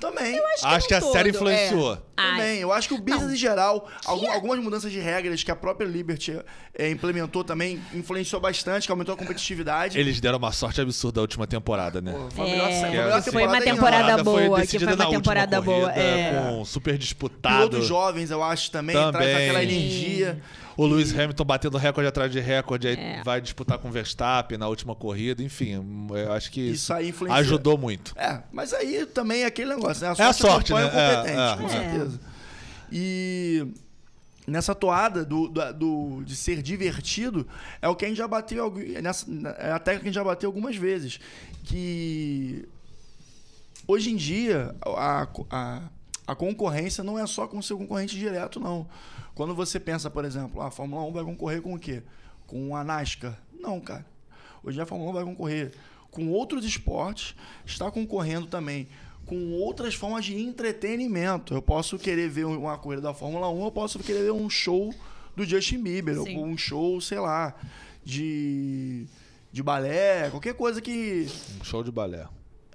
Também. 0.00 0.40
Acho 0.64 0.88
que 0.88 0.94
a 0.94 1.00
todo, 1.00 1.12
série 1.12 1.28
é. 1.28 1.32
influenciou. 1.32 1.98
Também. 2.16 2.58
Eu 2.60 2.72
acho 2.72 2.88
que 2.88 2.94
o 2.94 2.98
business 2.98 3.24
Não. 3.26 3.32
em 3.34 3.36
geral, 3.36 3.88
algum- 4.04 4.30
algumas 4.30 4.58
mudanças 4.58 4.90
de 4.90 4.98
regras 4.98 5.42
que 5.44 5.50
a 5.50 5.56
própria 5.56 5.86
Liberty 5.86 6.38
eh, 6.74 6.90
implementou 6.90 7.44
também, 7.44 7.80
influenciou 7.94 8.40
bastante, 8.40 8.86
que 8.86 8.90
aumentou 8.92 9.14
a 9.14 9.18
competitividade. 9.18 9.98
Eles 9.98 10.20
deram 10.20 10.38
uma 10.38 10.52
sorte 10.52 10.80
absurda 10.80 11.20
a 11.20 11.22
última 11.22 11.46
temporada, 11.46 12.00
né? 12.00 12.12
Pô, 12.12 12.30
foi 12.30 12.46
a 12.46 12.50
melhor, 12.50 12.68
É, 12.70 12.80
foi 12.80 12.90
melhor 12.90 13.22
foi 13.22 13.46
uma 13.46 13.58
em 13.58 13.62
temporada 13.62 14.24
boa, 14.24 14.56
que 14.60 14.62
decidida 14.62 14.84
foi 14.86 14.94
uma 14.94 14.96
na 14.96 15.04
última 15.10 15.20
temporada 15.22 15.60
boa, 15.60 15.90
corrida, 15.90 16.00
é. 16.00 16.32
Com 16.56 16.64
super 16.64 16.84
Pilotos 16.92 17.04
disputado. 17.06 17.82
jovens, 17.82 18.30
eu 18.30 18.42
acho, 18.42 18.70
também, 18.70 18.94
Também. 18.96 19.12
traz 19.12 19.36
aquela 19.36 19.62
energia. 19.62 20.40
O 20.78 20.84
Lewis 20.86 21.18
Hamilton 21.18 21.44
batendo 21.44 21.78
recorde 21.78 22.06
atrás 22.06 22.30
de 22.30 22.38
recorde, 22.38 22.86
aí 22.88 22.96
É. 22.98 23.22
vai 23.24 23.40
disputar 23.40 23.78
com 23.78 23.88
o 23.88 23.90
Verstappen 23.90 24.58
na 24.58 24.68
última 24.68 24.94
corrida. 24.94 25.42
Enfim, 25.42 25.82
eu 26.10 26.32
acho 26.34 26.50
que 26.50 26.60
Isso 26.60 26.94
isso, 26.98 27.32
ajudou 27.32 27.78
muito. 27.78 28.12
É, 28.14 28.40
mas 28.52 28.74
aí 28.74 29.06
também 29.06 29.42
é 29.42 29.46
aquele 29.46 29.70
negócio, 29.74 30.06
né? 30.06 30.14
A 30.18 30.22
É 30.22 30.26
a 30.26 30.32
sorte, 30.34 30.74
né? 30.74 30.84
o 30.84 30.90
competente, 30.90 31.76
É, 31.76 32.02
é. 32.02 32.05
E 32.90 33.66
nessa 34.46 34.74
toada 34.74 35.24
do, 35.24 35.48
do, 35.48 35.72
do- 35.72 36.24
de 36.24 36.36
ser 36.36 36.62
divertido, 36.62 37.46
é 37.82 37.88
o 37.88 37.96
que 37.96 38.04
a 38.04 38.08
gente 38.08 38.16
já 38.18 38.28
bateu, 38.28 38.72
nessa, 39.02 39.26
é 39.58 39.72
a 39.72 39.78
técnica 39.78 40.02
que 40.02 40.08
a 40.08 40.10
gente 40.12 40.14
já 40.14 40.24
bateu 40.24 40.48
algumas 40.48 40.76
vezes. 40.76 41.18
Que 41.64 42.66
hoje 43.86 44.10
em 44.12 44.16
dia 44.16 44.74
a, 44.84 45.28
a, 45.50 45.82
a 46.26 46.34
concorrência 46.34 47.02
não 47.02 47.18
é 47.18 47.26
só 47.26 47.46
com 47.46 47.58
o 47.58 47.62
seu 47.62 47.76
concorrente 47.78 48.16
direto, 48.16 48.60
não. 48.60 48.86
Quando 49.34 49.54
você 49.54 49.78
pensa, 49.78 50.08
por 50.08 50.24
exemplo, 50.24 50.60
"Ah, 50.62 50.68
a 50.68 50.70
Fórmula 50.70 51.02
1 51.04 51.12
vai 51.12 51.24
concorrer 51.24 51.60
com 51.60 51.74
o 51.74 51.78
quê? 51.78 52.02
Com 52.46 52.74
a 52.76 52.82
NASCAR? 52.84 53.38
Não, 53.60 53.80
cara. 53.80 54.06
Hoje 54.62 54.80
a 54.80 54.86
Fórmula 54.86 55.10
1 55.10 55.14
vai 55.14 55.24
concorrer 55.24 55.72
com 56.10 56.28
outros 56.30 56.64
esportes, 56.64 57.34
está 57.66 57.90
concorrendo 57.90 58.46
também 58.46 58.88
com 59.26 59.52
outras 59.54 59.94
formas 59.94 60.24
de 60.24 60.40
entretenimento. 60.40 61.52
Eu 61.52 61.60
posso 61.60 61.98
querer 61.98 62.28
ver 62.28 62.46
uma 62.46 62.78
corrida 62.78 63.02
da 63.02 63.12
Fórmula 63.12 63.50
1, 63.50 63.64
eu 63.64 63.72
posso 63.72 63.98
querer 63.98 64.22
ver 64.22 64.32
um 64.32 64.48
show 64.48 64.94
do 65.34 65.44
Justin 65.44 65.82
Bieber, 65.82 66.18
Sim. 66.22 66.38
um 66.38 66.56
show, 66.56 67.00
sei 67.00 67.18
lá, 67.18 67.54
de, 68.04 69.04
de 69.52 69.62
balé, 69.62 70.30
qualquer 70.30 70.54
coisa 70.54 70.80
que. 70.80 71.26
Um 71.60 71.64
show 71.64 71.82
de 71.82 71.90
balé. 71.90 72.26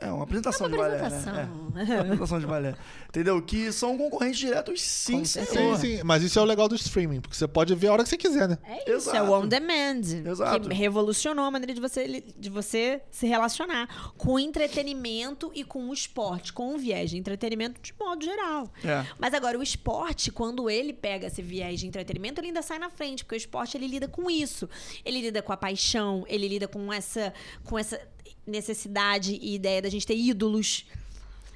É 0.02 0.12
uma 0.12 0.24
apresentação 0.24 0.66
É 0.66 0.70
uma 0.70 0.76
de 0.76 0.82
balé. 0.84 0.97
Né? 0.97 1.06
apresentação. 1.06 1.39
É, 1.78 1.84
uma 1.84 2.02
apresentação 2.02 2.39
de 2.39 2.47
balé. 2.47 2.76
Entendeu? 3.08 3.41
Que 3.41 3.72
são 3.72 3.97
concorrentes 3.97 4.39
diretos, 4.39 4.82
sim, 4.82 5.24
certeza. 5.24 5.78
Sim, 5.78 5.97
sim. 5.97 6.04
Mas 6.04 6.24
isso 6.24 6.39
é 6.39 6.41
o 6.41 6.45
legal 6.45 6.68
do 6.68 6.76
streaming, 6.76 7.22
porque 7.22 7.36
você 7.36 7.47
pode 7.47 7.76
ver 7.76 7.88
a 7.88 7.93
hora 7.93 8.04
que 8.04 8.10
você 8.10 8.18
quiser, 8.18 8.47
né? 8.49 8.58
É 8.64 8.84
isso, 8.95 9.10
é 9.12 9.18
Exato. 9.18 9.32
o 9.32 9.39
on 9.39 9.47
demand. 9.47 10.02
Exato. 10.26 10.70
Que 10.70 10.76
revolucionou 10.76 11.45
a 11.45 11.52
maneira 11.52 11.74
de 11.74 11.80
você, 11.80 12.24
de 12.36 12.49
você 12.49 13.02
se 13.12 13.28
relacionar 13.28 14.12
com 14.18 14.34
o 14.34 14.39
entretenimento 14.39 15.52
e 15.54 15.64
com 15.64 15.89
o 15.89 15.93
esporte, 15.93 16.52
com 16.52 16.74
o 16.74 16.78
viés 16.78 17.12
de 17.12 17.18
entretenimento 17.18 17.80
de 17.80 17.93
modo 17.99 18.26
geral. 18.26 18.72
É. 18.84 19.06
Mas 19.20 19.34
agora, 19.34 19.60
o 19.60 19.62
esporte, 19.62 20.32
quando 20.32 20.70
ele 20.70 20.93
pega 20.93 21.28
esse 21.28 21.41
viés 21.41 21.80
de 21.80 21.88
entretenimento, 21.88 22.41
ele 22.41 22.47
ainda 22.47 22.62
sai 22.62 22.80
na 22.80 22.89
frente, 22.89 23.24
porque 23.24 23.36
o 23.36 23.38
esporte 23.38 23.78
ele 23.78 23.88
lida 23.88 24.08
com 24.08 24.30
isso. 24.32 24.68
Ele 25.06 25.22
lida 25.22 25.41
com 25.41 25.54
a 25.54 25.58
paixão, 25.58 26.26
ele 26.28 26.47
lida 26.47 26.68
com 26.68 26.91
essa, 26.91 27.34
com 27.64 27.78
essa 27.78 27.99
necessidade 28.46 29.38
e 29.42 29.56
ideia 29.56 29.82
da 29.82 29.89
gente 29.89 30.06
ter 30.06 30.16
ídolos. 30.16 30.86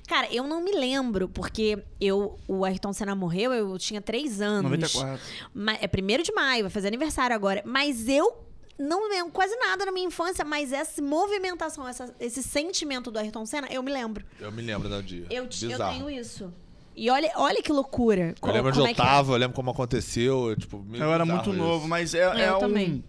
Cara, 0.07 0.31
eu 0.31 0.43
não 0.45 0.61
me 0.63 0.71
lembro, 0.71 1.27
porque 1.27 1.79
eu, 1.99 2.39
o 2.47 2.63
Ayrton 2.63 2.93
Senna 2.93 3.15
morreu, 3.15 3.51
eu 3.53 3.77
tinha 3.79 3.99
três 4.01 4.39
anos. 4.39 4.69
94. 4.71 5.19
Ma- 5.53 5.77
É 5.81 5.87
primeiro 5.87 6.21
de 6.21 6.31
maio, 6.31 6.63
vai 6.63 6.69
fazer 6.69 6.87
aniversário 6.89 7.35
agora. 7.35 7.63
Mas 7.65 8.07
eu 8.07 8.43
não 8.77 9.09
lembro 9.09 9.31
quase 9.31 9.55
nada 9.55 9.83
na 9.85 9.91
minha 9.91 10.05
infância, 10.05 10.45
mas 10.45 10.71
essa 10.71 11.01
movimentação, 11.01 11.87
essa- 11.87 12.13
esse 12.19 12.43
sentimento 12.43 13.09
do 13.09 13.17
Ayrton 13.17 13.45
Senna, 13.47 13.67
eu 13.71 13.81
me 13.81 13.91
lembro. 13.91 14.23
Eu 14.39 14.51
me 14.51 14.61
lembro 14.61 14.87
do 14.87 15.01
dia. 15.01 15.25
Eu, 15.29 15.45
eu 15.45 15.77
tenho 15.89 16.09
isso. 16.09 16.53
E 16.95 17.09
olha, 17.09 17.31
olha 17.35 17.61
que 17.63 17.71
loucura. 17.73 18.35
Eu 18.41 18.47
lembro 18.53 18.67
onde 18.69 18.77
Como 18.77 18.87
eu 18.87 18.91
é 18.91 18.93
que 18.93 19.01
é? 19.01 19.03
tava, 19.05 19.33
eu 19.33 19.37
lembro 19.37 19.55
como 19.55 19.71
aconteceu. 19.71 20.49
eu, 20.51 20.55
Tipo, 20.55 20.85
Eu 20.93 21.11
era 21.11 21.25
muito 21.25 21.49
isso. 21.49 21.57
novo, 21.57 21.87
mas 21.87 22.13
é, 22.13 22.19
É, 22.19 22.41
é 22.43 22.55
um. 22.55 22.59
também. 22.59 23.03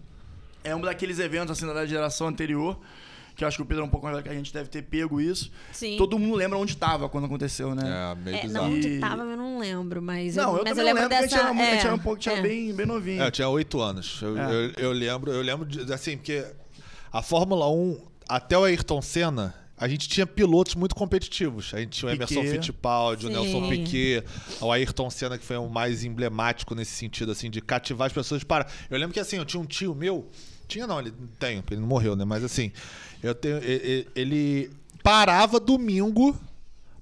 É 0.63 0.75
um 0.75 0.81
daqueles 0.81 1.19
eventos 1.19 1.51
assim 1.51 1.71
da 1.71 1.85
geração 1.85 2.27
anterior. 2.27 2.77
Que 3.37 3.43
eu 3.43 3.47
acho 3.47 3.55
que 3.57 3.61
o 3.63 3.65
Pedro 3.67 3.83
é 3.83 3.85
um 3.85 3.89
pouco 3.89 4.05
mais 4.07 4.15
velho 4.15 4.23
que 4.27 4.33
a 4.33 4.37
gente 4.37 4.51
deve 4.51 4.67
ter 4.67 4.81
pego 4.81 5.21
isso. 5.21 5.51
Sim. 5.71 5.95
Todo 5.95 6.17
mundo 6.17 6.35
lembra 6.35 6.57
onde 6.57 6.75
tava 6.75 7.07
quando 7.07 7.25
aconteceu, 7.25 7.75
né? 7.75 7.83
É, 8.11 8.15
meio 8.15 8.35
É, 8.37 8.41
bizarro. 8.41 8.67
não, 8.67 8.73
onde 8.75 8.99
tava 8.99 9.23
eu 9.23 9.37
não 9.37 9.59
lembro, 9.59 10.01
mas 10.01 10.35
Não, 10.35 10.57
eu 10.57 10.63
mas 10.63 10.77
eu 10.77 10.83
lembro 10.83 11.03
lembro, 11.03 11.03
porque 11.03 11.13
a 11.15 11.21
gente 11.21 11.29
dessa... 11.29 11.43
era, 11.43 11.53
muito- 11.53 11.67
a 11.67 11.71
gente 11.73 11.83
é, 11.83 11.85
era 11.85 11.95
um 11.95 11.99
pouco, 11.99 12.19
tinha 12.19 12.35
é. 12.35 12.41
bem, 12.41 12.73
bem 12.73 12.85
novinho. 12.87 13.21
É, 13.21 13.27
eu 13.27 13.31
tinha 13.31 13.47
oito 13.47 13.79
anos. 13.79 14.19
Eu, 14.23 14.37
É. 14.37 14.53
eu, 14.53 14.71
eu 14.77 14.91
lembro, 14.91 15.31
eu 15.31 15.41
lembro 15.43 15.65
de, 15.67 15.93
assim, 15.93 16.17
porque 16.17 16.43
a 17.13 17.21
Fórmula 17.21 17.69
1, 17.69 18.01
até 18.27 18.57
o 18.57 18.63
Ayrton 18.63 19.01
Senna, 19.03 19.53
a 19.77 19.87
gente 19.87 20.09
tinha 20.09 20.25
pilotos 20.25 20.73
muito 20.73 20.95
competitivos. 20.95 21.71
A 21.75 21.79
gente 21.79 21.91
tinha 21.99 22.09
o 22.11 22.15
Emerson 22.15 22.33
Piquet. 22.41 22.51
Fittipaldi, 22.53 23.27
o 23.27 23.29
Sim. 23.29 23.35
Nelson 23.35 23.69
Piquet, 23.69 24.23
o 24.59 24.71
Ayrton 24.71 25.09
Senna, 25.11 25.37
que 25.37 25.45
foi 25.45 25.57
o 25.57 25.69
mais 25.69 26.03
emblemático 26.03 26.73
nesse 26.73 26.93
sentido, 26.93 27.31
assim, 27.31 27.51
de 27.51 27.61
cativar 27.61 28.07
as 28.07 28.13
pessoas 28.13 28.43
para. 28.43 28.65
Eu 28.89 28.97
lembro 28.97 29.13
que 29.13 29.19
assim, 29.19 29.37
eu 29.37 29.45
tinha 29.45 29.61
um 29.61 29.65
tio 29.67 29.93
meu. 29.93 30.27
Tinha 30.67 30.85
não, 30.87 30.99
ele 30.99 31.13
tem, 31.39 31.63
ele 31.71 31.79
não 31.79 31.87
morreu, 31.87 32.13
né? 32.15 32.25
Mas 32.25 32.43
assim, 32.43 32.73
eu 33.23 33.33
tenho. 33.35 33.57
Ele 34.15 34.69
parava 35.03 35.59
domingo 35.59 36.35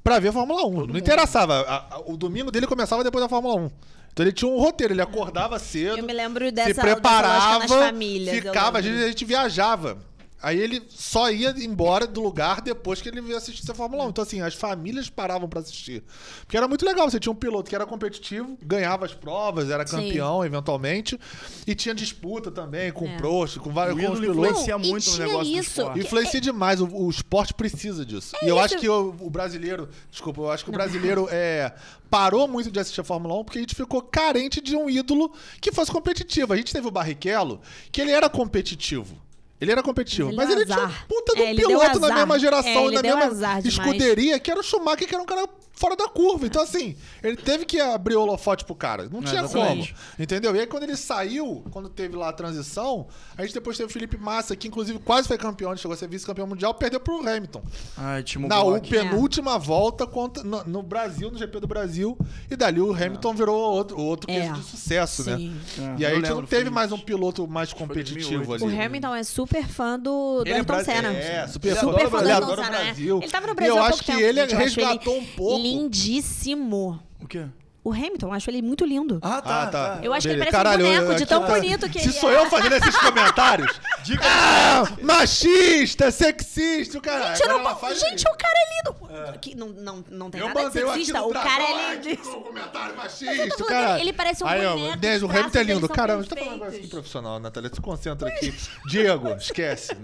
pra 0.03 0.19
ver 0.19 0.29
a 0.29 0.33
Fórmula 0.33 0.65
1. 0.67 0.87
não 0.87 0.97
interessava. 0.97 1.61
A- 1.61 1.95
a- 1.95 1.99
o 2.05 2.15
domingo 2.17 2.51
dele 2.51 2.67
começava 2.67 3.03
depois 3.03 3.23
da 3.23 3.29
Fórmula 3.29 3.55
1. 3.55 3.71
Então 4.13 4.23
ele 4.25 4.31
tinha 4.31 4.49
um 4.49 4.57
roteiro, 4.57 4.93
ele 4.93 5.01
acordava 5.01 5.59
cedo. 5.59 5.97
Eu 5.97 6.03
me 6.05 6.13
lembro 6.13 6.49
dessa, 6.51 6.73
se 6.73 6.79
preparava, 6.79 7.59
nas 7.59 7.71
famílias. 7.71 8.35
ficava, 8.37 8.77
lembro. 8.77 8.91
vezes 8.91 9.03
a 9.05 9.07
gente 9.09 9.25
viajava. 9.25 9.97
Aí 10.41 10.59
ele 10.59 10.83
só 10.89 11.31
ia 11.31 11.49
embora 11.57 12.05
do 12.05 12.21
lugar 12.21 12.61
depois 12.61 13.01
que 13.01 13.09
ele 13.09 13.19
ia 13.21 13.37
assistir 13.37 13.69
a 13.71 13.73
Fórmula 13.73 14.05
1. 14.05 14.09
Então, 14.09 14.21
assim, 14.23 14.41
as 14.41 14.53
famílias 14.53 15.09
paravam 15.09 15.47
pra 15.49 15.59
assistir. 15.61 16.03
Porque 16.41 16.55
era 16.55 16.67
muito 16.67 16.85
legal. 16.85 17.09
Você 17.09 17.19
tinha 17.19 17.31
um 17.31 17.35
piloto 17.35 17.67
que 17.69 17.75
era 17.75 17.85
competitivo, 17.85 18.55
ganhava 18.61 19.05
as 19.05 19.13
provas, 19.13 19.69
era 19.71 19.87
Sim. 19.87 19.95
campeão, 19.97 20.45
eventualmente. 20.45 21.19
E 21.65 21.73
tinha 21.73 21.95
disputa 21.95 22.51
também 22.51 22.91
com 22.91 23.07
É. 23.07 23.15
o 23.15 23.17
Prost, 23.17 23.57
com 23.59 23.71
vários 23.71 23.95
com 23.95 24.01
pilotos. 24.01 24.23
influencia 24.29 24.77
Não, 24.77 24.85
muito 24.85 25.09
no 25.11 25.17
negócio 25.17 25.51
do 25.53 25.59
isso. 25.59 25.79
esporte. 25.81 25.99
Influencia 25.99 26.41
demais, 26.41 26.81
o, 26.81 26.87
o 26.87 27.09
esporte 27.09 27.53
precisa 27.53 28.05
disso. 28.05 28.35
e 28.43 28.47
eu 28.47 28.55
isso. 28.55 28.65
acho 28.65 28.77
que 28.77 28.89
o, 28.89 29.15
o 29.21 29.29
brasileiro, 29.29 29.89
desculpa, 30.11 30.41
eu 30.41 30.51
acho 30.51 30.63
que 30.63 30.69
o 30.69 30.73
brasileiro 30.73 31.27
é, 31.31 31.73
parou 32.09 32.47
muito 32.47 32.69
de 32.69 32.79
assistir 32.79 33.01
a 33.01 33.03
Fórmula 33.03 33.33
1 33.39 33.43
porque 33.45 33.57
a 33.57 33.61
gente 33.61 33.73
ficou 33.75 34.01
carente 34.01 34.61
de 34.61 34.75
um 34.75 34.87
ídolo 34.89 35.33
que 35.59 35.71
fosse 35.71 35.91
competitivo. 35.91 36.53
A 36.53 36.57
gente 36.57 36.71
teve 36.71 36.87
o 36.87 36.91
Barrichello, 36.91 37.61
que 37.91 38.01
ele 38.01 38.11
era 38.11 38.29
competitivo. 38.29 39.17
Ele 39.59 39.71
era 39.71 39.81
competitivo, 39.81 40.29
Ele 40.29 40.35
mas 40.37 40.49
ele 40.49 40.65
tinha 40.65 40.85
um 40.85 40.91
puta 41.07 41.33
do 41.35 41.41
É, 41.43 41.55
piloto 41.55 41.99
na 41.99 42.13
mesma 42.13 42.37
geração 42.39 42.89
É, 42.89 42.91
e 42.91 42.91
na 42.91 43.01
mesma 43.01 43.59
escuderia, 43.63 44.39
que 44.39 44.51
era 44.51 44.59
o 44.59 44.63
Schumacher, 44.63 45.07
que 45.07 45.13
era 45.13 45.23
um 45.23 45.25
cara 45.25 45.47
fora 45.71 45.95
da 45.95 46.07
curva. 46.07 46.45
Então, 46.45 46.61
assim, 46.61 46.95
ele 47.21 47.35
teve 47.35 47.65
que 47.65 47.79
abrir 47.81 48.15
o 48.15 48.21
holofote 48.21 48.63
pro 48.63 48.73
cara. 48.75 49.09
Não 49.11 49.21
tinha 49.21 49.41
exatamente. 49.41 49.93
como. 49.93 50.03
Entendeu? 50.19 50.55
E 50.55 50.59
aí, 50.61 50.67
quando 50.67 50.83
ele 50.83 50.95
saiu, 50.95 51.63
quando 51.71 51.89
teve 51.89 52.15
lá 52.15 52.29
a 52.29 52.33
transição, 52.33 53.07
a 53.37 53.41
gente 53.43 53.53
depois 53.53 53.75
teve 53.77 53.89
o 53.89 53.91
Felipe 53.93 54.17
Massa, 54.17 54.55
que 54.55 54.67
inclusive 54.69 54.99
quase 54.99 55.27
foi 55.27 55.37
campeão, 55.37 55.71
ele 55.71 55.79
chegou 55.79 55.93
a 55.93 55.97
ser 55.97 56.07
vice-campeão 56.07 56.47
mundial, 56.47 56.73
perdeu 56.73 56.99
pro 56.99 57.19
Hamilton. 57.27 57.61
Ai, 57.97 58.23
Timo 58.23 58.47
Na 58.47 58.61
Glock. 58.61 58.89
penúltima 58.89 59.57
volta 59.59 60.05
contra, 60.07 60.43
no, 60.43 60.63
no 60.65 60.81
Brasil, 60.83 61.29
no 61.31 61.37
GP 61.37 61.59
do 61.61 61.67
Brasil. 61.67 62.17
E 62.49 62.55
dali 62.55 62.79
o 62.79 62.93
Hamilton 62.93 63.33
virou 63.33 63.57
outro, 63.57 63.99
outro 63.99 64.31
É. 64.31 64.49
de 64.51 64.63
sucesso, 64.63 65.23
Sim. 65.23 65.49
né? 65.77 65.95
É, 65.97 66.01
E 66.01 66.05
aí 66.05 66.11
a 66.13 66.15
gente 66.15 66.29
não 66.29 66.45
teve 66.45 66.69
mais 66.69 66.91
um 66.93 66.97
piloto 66.99 67.47
mais 67.47 67.73
competitivo 67.73 68.45
2008. 68.45 68.65
ali. 68.65 68.73
O 68.77 68.85
Hamilton 68.85 69.15
é 69.15 69.23
super 69.23 69.44
fã 69.67 69.99
do, 69.99 70.39
do 70.39 70.41
Ele 70.43 70.51
é, 70.51 70.55
Ayrton 70.57 70.73
bra- 70.73 70.83
Senna. 70.83 71.09
é, 71.13 71.47
super 71.47 71.75
fã, 71.75 71.79
Super 71.81 72.09
fã 72.09 72.23
do 72.23 72.29
Ayrton 72.29 72.55
Senna, 72.55 72.69
né? 72.69 72.83
Brasil. 72.85 73.19
Ele 73.21 73.31
tava 73.31 73.47
no 73.47 73.53
E 73.53 73.55
Brasil 73.55 73.75
eu 73.75 73.81
há 73.81 73.87
acho 73.87 73.89
pouco 73.97 74.03
que 74.05 74.11
tempo, 74.11 74.23
ele 74.23 74.41
gente, 74.41 74.53
eu 74.53 74.59
resgatou 74.59 75.17
um 75.17 75.25
pouco. 75.25 75.61
Lindíssimo. 75.61 76.99
O 77.21 77.27
quê? 77.27 77.45
O 77.85 77.93
Hamilton, 77.93 78.25
eu 78.29 78.33
acho 78.33 78.49
ele 78.49 78.63
muito 78.63 78.83
lindo. 78.83 79.19
Ah, 79.21 79.39
tá. 79.43 79.61
Ah, 79.61 79.67
tá. 79.67 79.95
tá. 79.97 79.99
Eu 80.03 80.11
acho 80.11 80.27
que 80.27 80.33
ele 80.33 80.39
Beleza. 80.39 80.57
parece 80.57 80.77
Caralho, 80.79 80.85
um 80.85 80.89
boneco 80.95 81.11
eu- 81.11 81.15
de 81.17 81.25
tão 81.27 81.45
tá- 81.45 81.53
bonito 81.53 81.87
que 81.89 81.99
Se 81.99 82.05
ele 82.07 82.13
sou 82.19 82.31
é. 82.31 82.35
eu 82.37 82.49
fazendo 82.49 82.73
esses 82.73 82.97
comentários. 82.97 83.79
Dica 84.03 84.23
ah, 84.25 84.83
machista, 85.03 86.09
sexista, 86.09 86.97
o 86.97 87.01
caralho. 87.01 87.35
Gente, 87.37 87.41
eu 87.47 87.49
Agora 87.55 87.69
não- 87.69 87.79
faz 87.79 87.99
gente, 87.99 88.17
isso. 88.17 88.27
o 88.27 88.35
cara 88.37 88.53
é 88.57 88.75
lindo. 88.75 89.39
Que 89.39 89.55
não, 89.55 89.67
não, 89.69 90.03
não 90.09 90.31
tem 90.31 90.41
Eu 90.41 90.47
nada 90.47 90.65
de 90.67 90.71
sexista. 90.73 91.21
O 91.21 91.31
cara 91.31 91.63
é 91.63 91.95
lindo. 91.95 92.17
com 92.23 92.41
comentário 92.41 92.95
machista, 92.97 93.65
cara. 93.65 93.99
ele 93.99 94.13
parece 94.13 94.43
um 94.43 94.47
Aí, 94.47 94.65
ó, 94.65 94.71
boneco, 94.73 95.25
o 95.27 95.29
Hamilton 95.29 95.59
é 95.59 95.63
lindo. 95.63 95.89
Caramba, 95.89 96.23
você 96.23 96.29
tá 96.29 96.35
falando 96.37 96.49
um 96.49 96.53
negócio 96.53 96.55
aqui 96.55 96.71
perfeitos. 96.71 96.89
profissional, 96.89 97.39
Natália. 97.39 97.69
Se 97.71 97.81
concentra 97.81 98.27
aqui. 98.29 98.53
Diego, 98.87 99.29
esquece. 99.37 99.95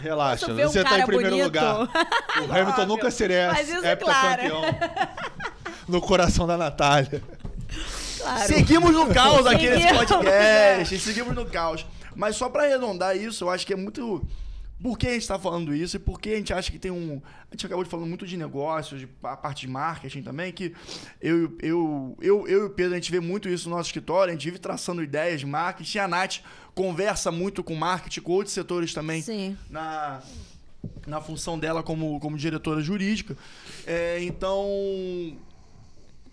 Relaxa, 0.00 0.52
ver 0.52 0.66
um 0.66 0.68
você 0.70 0.84
tá 0.84 0.98
em 0.98 1.06
primeiro 1.06 1.30
bonito? 1.30 1.44
lugar. 1.46 1.88
O 2.48 2.52
Hamilton 2.52 2.86
nunca 2.86 3.10
seria 3.10 3.50
Mas 3.52 3.68
isso, 3.68 3.84
heptacampeão. 3.84 4.62
No 5.88 6.00
coração 6.00 6.46
da 6.46 6.56
Natália. 6.56 7.22
Claro. 8.18 8.46
Seguimos 8.46 8.92
no 8.92 9.12
caos 9.12 9.46
aqui 9.46 9.68
nesse 9.68 9.94
podcast. 9.94 10.98
Seguimos 10.98 11.34
no 11.34 11.44
caos. 11.46 11.84
Mas 12.14 12.36
só 12.36 12.48
pra 12.48 12.64
arredondar 12.64 13.16
isso, 13.16 13.44
eu 13.44 13.50
acho 13.50 13.66
que 13.66 13.72
é 13.72 13.76
muito. 13.76 14.24
Por 14.82 14.98
que 14.98 15.06
a 15.06 15.12
gente 15.12 15.26
tá 15.28 15.38
falando 15.38 15.72
isso 15.72 15.94
e 15.96 15.98
por 16.00 16.20
que 16.20 16.30
a 16.30 16.36
gente 16.36 16.52
acha 16.52 16.70
que 16.70 16.78
tem 16.78 16.90
um. 16.90 17.22
A 17.50 17.54
gente 17.54 17.66
acabou 17.66 17.84
de 17.84 17.90
falando 17.90 18.08
muito 18.08 18.26
de 18.26 18.36
negócios, 18.36 19.00
de 19.00 19.08
a 19.22 19.36
parte 19.36 19.62
de 19.62 19.68
marketing 19.68 20.22
também, 20.22 20.52
que 20.52 20.74
eu, 21.20 21.56
eu, 21.60 22.16
eu, 22.20 22.44
eu 22.48 22.62
e 22.62 22.66
o 22.66 22.70
Pedro, 22.70 22.92
a 22.92 22.96
gente 22.96 23.10
vê 23.10 23.20
muito 23.20 23.48
isso 23.48 23.68
no 23.68 23.76
nosso 23.76 23.88
escritório, 23.88 24.30
a 24.30 24.34
gente 24.34 24.44
vive 24.44 24.58
traçando 24.58 25.02
ideias 25.02 25.40
de 25.40 25.46
marketing. 25.46 25.98
A 25.98 26.08
Nath 26.08 26.38
conversa 26.74 27.30
muito 27.30 27.62
com 27.62 27.74
marketing, 27.76 28.20
com 28.22 28.32
outros 28.32 28.54
setores 28.54 28.92
também 28.92 29.22
Sim. 29.22 29.56
na, 29.70 30.20
na 31.06 31.20
função 31.20 31.58
dela 31.58 31.82
como, 31.82 32.18
como 32.18 32.36
diretora 32.36 32.80
jurídica. 32.80 33.36
É, 33.86 34.22
então, 34.22 34.66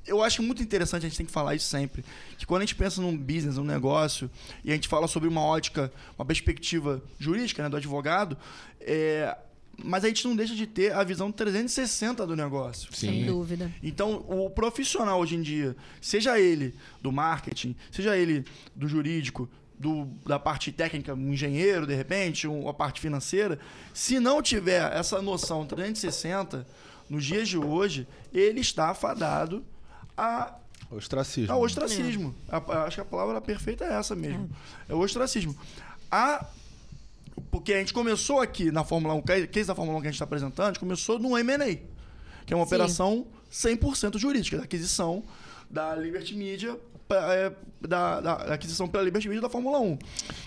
eu 0.10 0.24
acho 0.24 0.42
muito 0.42 0.62
interessante, 0.62 1.06
a 1.06 1.10
gente 1.10 1.18
tem 1.18 1.26
que 1.26 1.32
falar 1.32 1.56
isso 1.56 1.68
sempre, 1.68 2.04
que 2.38 2.46
quando 2.46 2.64
a 2.64 2.66
gente 2.66 2.76
pensa 2.76 3.02
num 3.02 3.16
business, 3.16 3.58
num 3.58 3.64
negócio, 3.64 4.30
e 4.64 4.72
a 4.72 4.76
gente 4.76 4.88
fala 4.88 5.08
sobre 5.08 5.30
uma 5.30 5.42
ótica, 5.42 5.92
uma 6.18 6.26
perspectiva 6.26 7.02
jurídica, 7.20 7.64
né, 7.64 7.70
do 7.70 7.78
advogado, 7.78 8.38
é, 8.82 9.38
mas 9.84 10.04
a 10.04 10.08
gente 10.08 10.28
não 10.28 10.36
deixa 10.36 10.56
de 10.56 10.68
ter 10.68 10.94
a 10.94 11.04
visão 11.04 11.32
360 11.32 12.26
do 12.26 12.36
negócio. 12.36 12.94
Sem 12.94 13.26
dúvida. 13.26 13.72
Então, 13.82 14.26
o 14.28 14.50
profissional 14.50 15.20
hoje 15.20 15.36
em 15.36 15.42
dia, 15.42 15.76
seja 16.02 16.40
ele 16.40 16.74
do 17.02 17.12
marketing, 17.12 17.76
seja 17.92 18.18
ele 18.18 18.44
do 18.76 18.88
jurídico, 18.88 19.50
do, 19.80 20.06
da 20.26 20.38
parte 20.38 20.72
técnica, 20.74 21.14
um 21.14 21.32
engenheiro, 21.32 21.88
de 21.88 21.96
repente, 21.96 22.48
um, 22.48 22.68
a 22.68 22.74
parte 22.74 23.00
financeira, 23.00 23.58
se 23.94 24.20
não 24.20 24.42
tiver 24.42 24.92
essa 24.92 25.22
noção 25.22 25.66
360, 25.66 26.68
nos 27.10 27.26
dias 27.26 27.48
de 27.48 27.58
hoje, 27.58 28.06
ele 28.34 28.60
está 28.60 28.90
afadado 28.90 29.66
a 30.20 30.56
Ostracismo. 30.92 31.52
é 31.52 31.56
o 31.56 31.60
ostracismo. 31.60 32.36
A- 32.50 32.58
a- 32.58 32.84
acho 32.86 32.96
que 32.98 33.02
a 33.02 33.06
palavra 33.06 33.40
perfeita 33.40 33.86
é 33.86 33.94
essa 33.94 34.16
mesmo. 34.16 34.50
É, 34.88 34.94
o 34.94 35.00
ostracismo. 35.00 35.56
A, 36.12 36.46
porque 37.52 37.74
a 37.74 37.80
gente 37.80 37.94
começou 37.94 38.40
aqui 38.42 38.72
na 38.72 38.84
Fórmula 38.84 39.14
1, 39.14 39.18
o 39.20 39.24
case 39.24 39.68
da 39.68 39.76
Fórmula 39.76 39.98
1 39.98 40.02
que 40.02 40.08
a 40.08 40.12
gente 40.12 40.16
está 40.16 40.26
apresentando, 40.26 40.66
a 40.66 40.70
gente 40.70 40.80
começou 40.80 41.20
no 41.20 41.38
M&A, 41.38 41.76
que 42.46 42.54
é 42.54 42.56
uma 42.56 42.66
Sim. 42.66 42.70
operação 42.70 43.28
100% 43.52 44.18
jurídica, 44.18 44.58
da 44.58 44.64
aquisição 44.64 45.24
da 45.70 45.96
Liberty 45.96 46.36
Media, 46.36 46.78
é, 47.16 47.52
da, 47.82 48.20
da- 48.22 48.36
da 48.38 48.54
aquisição 48.54 48.88
pela 48.88 49.04
Liberty 49.04 49.28
Media 49.28 49.42
da 49.42 49.50
Fórmula 49.50 49.80
1. 49.80 49.98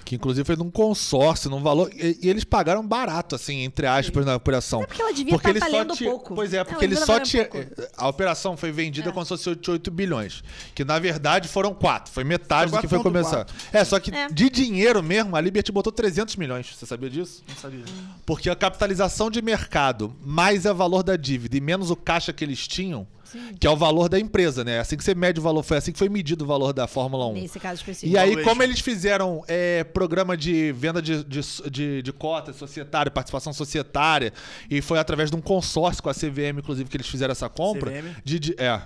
Que 0.05 0.15
inclusive 0.17 0.45
foi 0.45 0.55
num 0.57 0.71
consórcio, 0.71 1.49
num 1.51 1.63
valor. 1.63 1.91
E, 1.95 2.19
e 2.23 2.29
eles 2.29 2.45
pagaram 2.45 2.87
barato, 2.87 3.35
assim, 3.35 3.61
entre 3.65 3.87
aspas, 3.87 4.25
na 4.27 4.37
operação. 4.37 4.83
É 4.83 4.87
porque 4.87 5.01
ela 5.03 5.13
devia 5.13 5.35
estar 5.37 5.51
eles 5.51 5.65
só 5.65 5.71
valendo 5.71 5.97
pouco. 5.97 6.35
Pois 6.35 6.53
é, 6.53 6.63
porque 6.63 6.85
eles 6.85 6.99
devia 7.01 7.07
só 7.07 7.23
estar 7.23 7.47
tinha. 7.49 7.49
A 7.97 8.09
operação 8.09 8.57
foi 8.57 8.71
vendida 8.71 9.09
É. 9.09 9.13
como 9.13 9.25
se 9.25 9.31
fosse 9.31 9.57
de 9.57 9.71
8 9.71 9.91
bilhões. 9.91 10.43
Que 10.75 10.85
na 10.85 10.99
verdade 10.99 11.49
foram 11.49 11.75
4. 11.75 12.13
Foi 12.13 12.23
metade 12.25 12.71
Foi 12.71 12.79
do 12.79 12.83
que 12.83 12.89
foi 12.89 12.99
4,4. 12.99 13.03
começar. 13.03 13.47
É, 13.73 13.85
só 13.85 13.99
que 13.99 14.15
É. 14.15 14.29
de 14.29 14.51
dinheiro 14.51 15.03
mesmo, 15.03 15.35
a 15.35 15.41
Liberty 15.41 15.73
botou 15.73 15.93
300 15.93 16.37
milhões. 16.37 16.67
Você 16.77 16.87
sabia 16.87 17.09
disso? 17.11 17.43
Não 17.49 17.57
sabia. 17.57 17.85
Porque 18.27 18.49
a 18.51 18.55
capitalização 18.57 19.31
de 19.31 19.41
mercado, 19.43 20.15
mais 20.25 20.65
o 20.67 20.75
valor 20.75 21.03
da 21.03 21.17
dívida 21.17 21.57
e 21.57 21.61
menos 21.61 21.91
o 21.91 21.97
caixa 21.97 22.33
que 22.33 22.45
eles 22.45 22.69
tinham, 22.69 23.07
que 23.59 23.67
é 23.67 23.71
o 23.71 23.77
valor 23.77 24.09
da 24.09 24.19
empresa, 24.19 24.65
né? 24.65 24.79
Assim 24.81 24.97
que 24.97 25.05
você 25.05 25.15
mede 25.15 25.41
o 25.41 25.43
valor, 25.43 25.63
foi 25.63 25.77
assim 25.77 25.93
que 25.93 25.99
foi 25.99 26.09
medido 26.09 26.45
o 26.45 26.47
valor 26.47 26.73
da 26.73 26.87
Fórmula 26.87 27.27
1. 27.27 27.33
Nesse 27.35 27.61
caso 27.61 27.77
específico. 27.77 28.13
E 28.13 28.19
aí, 28.19 28.43
como 28.43 28.63
eles 28.63 28.81
fizeram 28.81 29.43
é, 29.49 29.85
programa 29.85 30.37
de 30.37 30.73
venda 30.73 31.01
de, 31.01 31.23
de, 31.25 31.41
de, 31.71 32.03
de 32.03 32.13
cotas 32.13 32.57
societária, 32.57 33.11
participação 33.11 33.53
societária, 33.53 34.33
e 34.71 34.81
foi 34.81 34.99
através 34.99 35.31
de 35.31 35.37
um 35.37 35.41
consórcio 35.41 36.03
com 36.03 36.09
a 36.11 36.15
CVM, 36.15 36.59
inclusive, 36.59 36.89
que 36.89 36.97
eles 36.97 37.09
fizeram 37.09 37.33
essa 37.33 37.49
compra. 37.49 37.91
CVM? 37.91 38.17
De, 38.25 38.39
de- 38.39 38.55
é, 38.59 38.81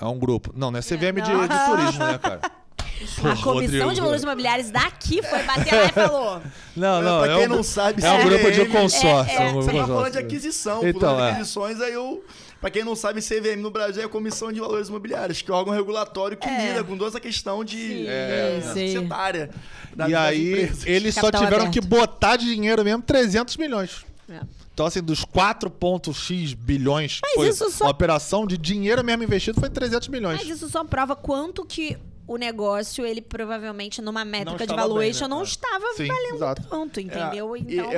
é 0.00 0.04
um 0.04 0.18
grupo. 0.18 0.52
Não, 0.56 0.70
não 0.70 0.78
é 0.78 0.82
CVM 0.82 1.20
de, 1.22 1.32
não. 1.32 1.46
de 1.46 1.64
turismo, 1.66 2.04
né, 2.04 2.18
cara? 2.18 2.40
A 3.02 3.36
Comissão 3.36 3.52
Rodrigo. 3.54 3.94
de 3.94 4.00
Valores 4.00 4.22
Imobiliários 4.22 4.70
daqui 4.70 5.20
foi 5.22 5.42
bater 5.42 5.74
lá 5.74 5.84
e 5.86 5.88
falou. 5.88 6.42
Não, 6.76 7.02
não, 7.02 7.22
pra 7.22 7.32
é 7.32 7.36
quem 7.36 7.46
um, 7.46 7.56
não 7.56 7.62
sabe, 7.62 8.02
é 8.02 8.10
um 8.12 8.24
grupo 8.24 8.50
de 8.50 8.64
CVM 8.64 8.72
consórcio. 8.72 9.38
É, 9.38 9.42
é. 9.42 9.48
um 9.48 9.52
grupo 9.52 9.64
Você 9.64 9.72
de 9.72 9.78
tá 9.78 9.86
falando 9.86 10.04
de 10.04 10.10
consórcio. 10.12 10.20
aquisição. 10.20 10.88
Então, 10.88 11.00
falando 11.00 11.18
de 11.18 11.24
é. 11.24 11.30
aquisições, 11.32 11.80
aí 11.80 11.92
eu. 11.92 12.24
Pra 12.62 12.70
quem 12.70 12.84
não 12.84 12.94
sabe, 12.94 13.20
CVM 13.20 13.60
no 13.60 13.72
Brasil 13.72 14.02
é 14.02 14.06
a 14.06 14.08
Comissão 14.08 14.52
de 14.52 14.60
Valores 14.60 14.88
Imobiliários, 14.88 15.42
que 15.42 15.50
é 15.50 15.54
um 15.54 15.56
órgão 15.56 15.74
regulatório 15.74 16.36
que 16.36 16.48
É. 16.48 16.68
lida 16.68 16.84
com 16.84 16.96
toda 16.96 17.10
essa 17.10 17.18
questão 17.20 17.64
de 17.64 17.76
Sim, 17.76 18.04
é, 18.06 18.60
sim. 18.62 18.86
societária. 18.94 19.50
da- 19.96 20.08
E 20.08 20.14
aí, 20.14 20.52
empresas. 20.52 20.86
eles 20.86 21.14
só 21.14 21.22
Capital 21.22 21.40
tiveram 21.42 21.62
aberto. 21.66 21.72
que 21.74 21.80
botar 21.86 22.36
de 22.36 22.46
dinheiro 22.46 22.82
mesmo 22.84 23.02
300 23.02 23.56
milhões. 23.58 24.06
É. 24.30 24.40
Então, 24.72 24.86
assim, 24.86 25.02
dos 25.02 25.22
4,x 25.24 26.54
bilhões 26.54 27.16
que 27.16 27.20
Mas 27.26 27.34
foi 27.34 27.48
isso 27.48 27.68
só- 27.70 27.86
a 27.86 27.90
operação 27.90 28.46
de 28.46 28.56
dinheiro 28.56 29.04
mesmo 29.04 29.24
investido 29.24 29.58
foi 29.60 29.68
300 29.68 30.06
milhões. 30.08 30.38
Mas 30.38 30.48
isso 30.48 30.68
só 30.70 30.82
prova 30.84 31.14
quanto 31.16 31.64
que 31.64 31.98
o 32.26 32.36
negócio, 32.36 33.04
ele 33.04 33.20
provavelmente, 33.20 34.00
numa 34.00 34.24
métrica 34.24 34.58
de 34.58 34.62
estava 34.64 34.82
bem, 34.82 34.88
valuation, 34.88 35.24
né? 35.24 35.28
não 35.28 35.40
É. 35.40 35.44
estava 35.44 35.84
Sim, 35.96 36.06
valendo 36.06 36.34
exato. 36.36 36.62
tanto, 36.68 37.00
entendeu? 37.00 37.56
É, 37.56 37.58
então, 37.58 37.90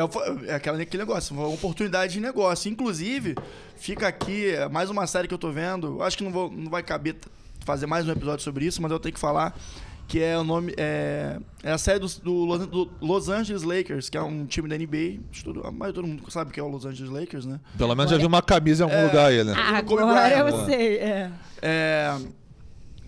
é, 0.47 0.51
é 0.51 0.55
aquela- 0.55 0.81
aquele 0.81 1.03
negócio, 1.03 1.35
uma 1.37 1.47
oportunidade 1.49 2.15
de 2.15 2.21
negócio. 2.21 2.71
Inclusive, 2.71 3.35
fica 3.77 4.09
aqui 4.09 4.51
é, 4.51 4.69
mais 4.69 4.89
uma 4.91 5.07
série 5.07 5.29
que 5.29 5.35
eu 5.35 5.39
tô 5.39 5.51
vendo. 5.53 6.03
Acho 6.03 6.17
que 6.17 6.25
não, 6.25 6.31
vou, 6.33 6.51
não 6.51 6.71
vai 6.71 6.83
caber 6.83 7.17
fazer 7.65 7.87
mais 7.87 8.07
um 8.09 8.13
episódio 8.13 8.43
sobre 8.43 8.65
isso, 8.67 8.81
mas 8.83 8.91
eu 8.93 8.99
tenho 8.99 9.15
que 9.15 9.21
falar 9.21 9.59
que 10.07 10.23
é 10.23 10.37
o 10.39 10.45
nome 10.45 10.75
é, 10.77 11.39
é 11.63 11.73
a 11.73 11.79
série 11.79 11.99
do, 11.99 12.07
do 12.23 12.33
Los- 12.45 12.67
do 12.67 12.91
Los 13.01 13.29
Angeles 13.31 13.63
Lakers, 13.63 14.11
que 14.11 14.19
é 14.19 14.23
um 14.23 14.45
time 14.45 14.69
da 14.69 14.77
NBA. 14.77 15.21
Todo, 15.43 15.73
mas 15.73 15.93
todo 15.95 16.07
mundo 16.07 16.31
sabe 16.31 16.53
que 16.53 16.61
é 16.61 16.63
o 16.63 16.69
Los 16.69 16.85
Angeles 16.85 17.11
Lakers, 17.11 17.47
né? 17.47 17.59
Pelo 17.79 17.95
menos 17.95 18.11
já 18.11 18.19
vi 18.19 18.27
uma 18.27 18.43
camisa 18.43 18.85
em 18.85 18.91
algum 18.91 19.07
lugar 19.07 19.27
aí, 19.31 19.43
né? 19.43 19.55
Agora 19.55 20.29
eu 20.31 20.67
sei. 20.67 20.97
É. 20.99 21.31
É, 21.63 22.19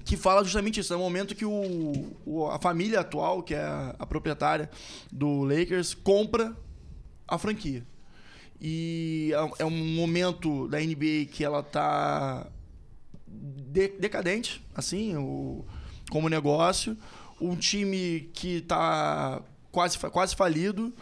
que 0.07 0.16
fala 0.16 0.42
justamente 0.44 0.80
isso. 0.80 0.94
É 0.94 0.96
o 0.96 1.00
momento 1.00 1.34
que 1.34 1.44
o, 1.44 2.14
o- 2.24 2.46
a 2.46 2.59
família 2.59 3.00
atual, 3.00 3.42
que 3.42 3.54
é 3.54 3.61
a, 3.61 3.94
a 3.98 4.07
proprietária 4.07 4.70
do 5.12 5.42
Lakers, 5.42 5.92
compra 5.92 6.57
a 7.28 7.36
franquia. 7.36 7.84
E 8.61 9.32
é, 9.59 9.62
é 9.62 9.64
um 9.66 9.94
momento 9.94 10.66
da 10.68 10.78
NBA 10.80 11.26
que 11.30 11.44
ela 11.44 11.62
tá 11.62 12.46
de- 13.28 13.88
decadente, 13.98 14.64
assim, 14.74 15.16
o, 15.16 15.64
como 16.11 16.28
negócio. 16.28 16.96
Um 17.40 17.54
time 17.57 18.30
que 18.32 18.61
tá 18.62 19.42
quase, 19.70 19.98
quase 19.98 20.34
falido. 20.36 20.92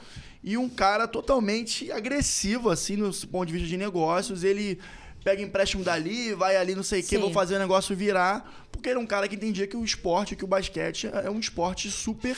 E 0.43 0.57
um 0.59 0.69
cara 0.69 1.07
totalmente 1.07 1.93
agressivo, 1.93 2.71
assim, 2.71 2.97
no 2.97 3.13
ponto 3.29 3.47
de 3.47 3.53
vista 3.53 3.69
de 3.69 3.77
negócios. 3.77 4.43
Ele 4.45 4.79
pega 5.25 5.43
empréstimo 5.43 5.83
dali, 5.83 6.35
vai 6.35 6.57
ali, 6.57 6.75
não 6.75 6.83
sei 6.83 7.01
o 7.01 7.05
que, 7.05 7.17
vou 7.17 7.33
fazer 7.33 7.57
o 7.57 7.59
negócio 7.59 7.97
virar. 7.97 8.67
Porque 8.71 8.91
ele 8.91 8.99
é 8.99 9.03
um 9.03 9.07
cara 9.07 9.27
que 9.27 9.35
entendia 9.35 9.67
que 9.67 9.77
o 9.77 9.83
esporte, 9.83 10.37
que 10.37 10.45
o 10.45 10.47
basquete 10.47 11.11
é 11.13 11.31
um 11.31 11.41
esporte 11.41 11.91
super 11.91 12.37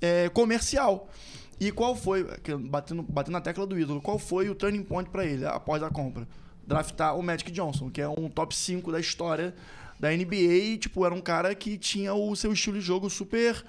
é, 0.00 0.28
comercial. 0.28 1.10
E 1.58 1.72
qual 1.72 1.96
foi, 1.96 2.24
batendo, 2.60 3.02
batendo 3.02 3.32
na 3.32 3.40
tecla 3.40 3.66
do 3.66 3.78
ídolo, 3.78 4.00
qual 4.00 4.18
foi 4.18 4.48
o 4.48 4.54
turning 4.54 4.84
point 4.84 5.10
para 5.10 5.24
ele 5.24 5.44
após 5.44 5.82
a 5.82 5.90
compra? 5.90 6.28
Draftar 6.66 7.18
o 7.18 7.22
Magic 7.22 7.50
Johnson, 7.50 7.90
que 7.90 8.00
é 8.00 8.08
um 8.08 8.28
top 8.28 8.54
5 8.54 8.92
da 8.92 9.00
história 9.00 9.54
da 9.98 10.10
NBA 10.10 10.34
e, 10.34 10.78
tipo, 10.78 11.04
era 11.04 11.14
um 11.14 11.20
cara 11.20 11.54
que 11.54 11.78
tinha 11.78 12.14
o 12.14 12.36
seu 12.36 12.52
estilo 12.52 12.78
de 12.78 12.84
jogo 12.84 13.08
super 13.08 13.64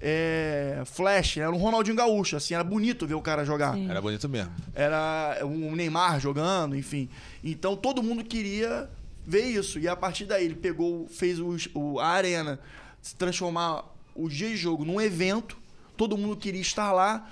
é, 0.00 0.82
flash, 0.84 1.38
era 1.38 1.50
um 1.50 1.56
Ronaldinho 1.56 1.96
Gaúcho, 1.96 2.36
assim, 2.36 2.54
era 2.54 2.62
bonito 2.64 3.06
ver 3.06 3.14
o 3.14 3.22
cara 3.22 3.44
jogar. 3.44 3.74
Sim. 3.74 3.88
Era 3.90 4.00
bonito 4.00 4.28
mesmo. 4.28 4.52
Era 4.74 5.38
um 5.44 5.74
Neymar 5.74 6.20
jogando, 6.20 6.76
enfim. 6.76 7.08
Então 7.42 7.76
todo 7.76 8.02
mundo 8.02 8.22
queria 8.24 8.88
ver 9.26 9.44
isso. 9.46 9.78
E 9.78 9.88
a 9.88 9.96
partir 9.96 10.24
daí 10.26 10.44
ele 10.44 10.54
pegou, 10.54 11.06
fez 11.08 11.38
o, 11.40 11.56
o- 11.74 11.98
a 12.00 12.08
arena 12.08 12.58
se 13.00 13.14
transformar 13.16 13.84
o 14.14 14.28
dia 14.28 14.48
de 14.48 14.56
jogo 14.56 14.84
num 14.84 15.00
evento. 15.00 15.56
Todo 15.96 16.16
mundo 16.16 16.36
queria 16.36 16.60
estar 16.60 16.92
lá. 16.92 17.28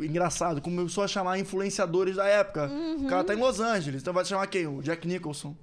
Engraçado, 0.00 0.60
começou 0.60 1.04
a 1.04 1.08
chamar 1.08 1.38
influenciadores 1.38 2.16
da 2.16 2.26
época. 2.26 2.68
O 2.98 3.06
cara 3.06 3.22
tá 3.22 3.32
em 3.34 3.38
Los 3.38 3.60
Angeles, 3.60 4.02
então 4.02 4.12
vai 4.12 4.24
chamar 4.24 4.46
quem? 4.48 4.66
O 4.66 4.82
Jack 4.82 5.06
Nicholson. 5.06 5.54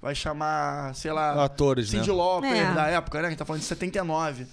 Vai 0.00 0.14
chamar, 0.14 0.94
sei 0.94 1.10
lá, 1.10 1.42
Atores, 1.44 1.92
né? 1.92 1.98
Cyndi 1.98 2.10
Lauper 2.12 2.52
É. 2.54 2.72
da 2.74 2.86
época, 2.86 3.20
né? 3.20 3.26
A 3.26 3.30
gente 3.30 3.38
tá 3.38 3.44
falando 3.44 3.62
de 3.62 3.66
79. 3.66 4.46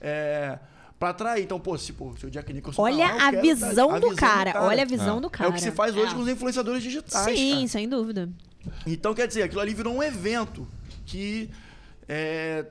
É, 0.00 0.58
pra 0.98 1.10
atrair. 1.10 1.42
Então, 1.44 1.58
pô, 1.60 1.76
se, 1.78 1.92
pô, 1.92 2.14
se 2.16 2.26
o 2.26 2.30
Jack 2.30 2.52
Nicholson. 2.52 2.82
Olha 2.82 3.08
tá 3.08 3.14
lá, 3.14 3.28
a 3.28 3.30
visão, 3.40 3.88
tá- 3.88 3.96
a 3.96 3.98
do, 3.98 4.14
cara. 4.16 4.62
Olha 4.62 4.82
a 4.82 4.86
visão 4.86 5.18
É. 5.18 5.20
do 5.20 5.26
é 5.26 5.30
cara. 5.30 5.50
o 5.50 5.52
que 5.52 5.60
se 5.60 5.70
faz 5.72 5.96
hoje 5.96 6.12
É. 6.12 6.14
com 6.14 6.20
os 6.22 6.28
influenciadores 6.28 6.82
digitais. 6.82 7.38
Sim, 7.38 7.54
cara. 7.56 7.68
sem 7.68 7.88
dúvida. 7.88 8.28
Então, 8.86 9.14
quer 9.14 9.26
dizer, 9.26 9.42
aquilo 9.42 9.60
ali 9.60 9.72
virou 9.74 9.94
um 9.94 10.02
evento 10.02 10.66
que 11.06 11.50
é, 12.08 12.66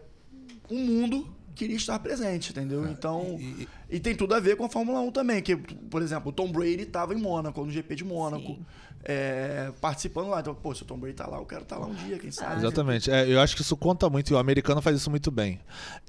o 0.70 0.76
mundo 0.76 1.28
queria 1.60 1.76
estar 1.76 2.00
presente, 2.00 2.52
entendeu? 2.52 2.86
É, 2.86 2.90
então. 2.90 3.38
E, 3.38 3.68
e, 3.90 4.00
tem 4.00 4.16
tudo 4.16 4.34
a 4.34 4.40
ver 4.40 4.56
com 4.56 4.64
a 4.64 4.70
Fórmula 4.70 5.02
1 5.02 5.12
também. 5.12 5.42
Que, 5.42 5.58
por 5.58 6.02
exemplo, 6.02 6.30
o 6.30 6.32
Tom 6.32 6.50
Brady 6.50 6.84
estava 6.84 7.14
em 7.14 7.18
Mônaco, 7.18 7.64
no 7.64 7.70
GP 7.70 7.96
de 7.96 8.06
Mônaco. 8.06 8.58
É, 9.04 9.72
participando 9.82 10.30
lá. 10.30 10.40
Então, 10.40 10.56
pô, 10.56 10.74
se 10.74 10.84
o 10.84 10.86
Tom 10.86 10.98
Brady 10.98 11.16
tá 11.16 11.28
lá, 11.28 11.38
eu 11.38 11.46
quero 11.46 11.64
estar 11.64 11.76
tá 11.76 11.82
lá 11.82 11.88
um 11.88 11.94
dia, 11.94 12.18
quem 12.18 12.32
sabe. 12.32 12.58
Exatamente. 12.58 13.12
É, 13.12 13.30
eu 13.30 13.40
acho 13.42 13.56
que 13.56 13.62
isso 13.62 13.76
conta 13.76 14.10
muito 14.10 14.32
e 14.32 14.34
o 14.34 14.38
americano 14.38 14.82
faz 14.82 14.96
isso 14.96 15.10
muito 15.10 15.30
bem. 15.32 15.60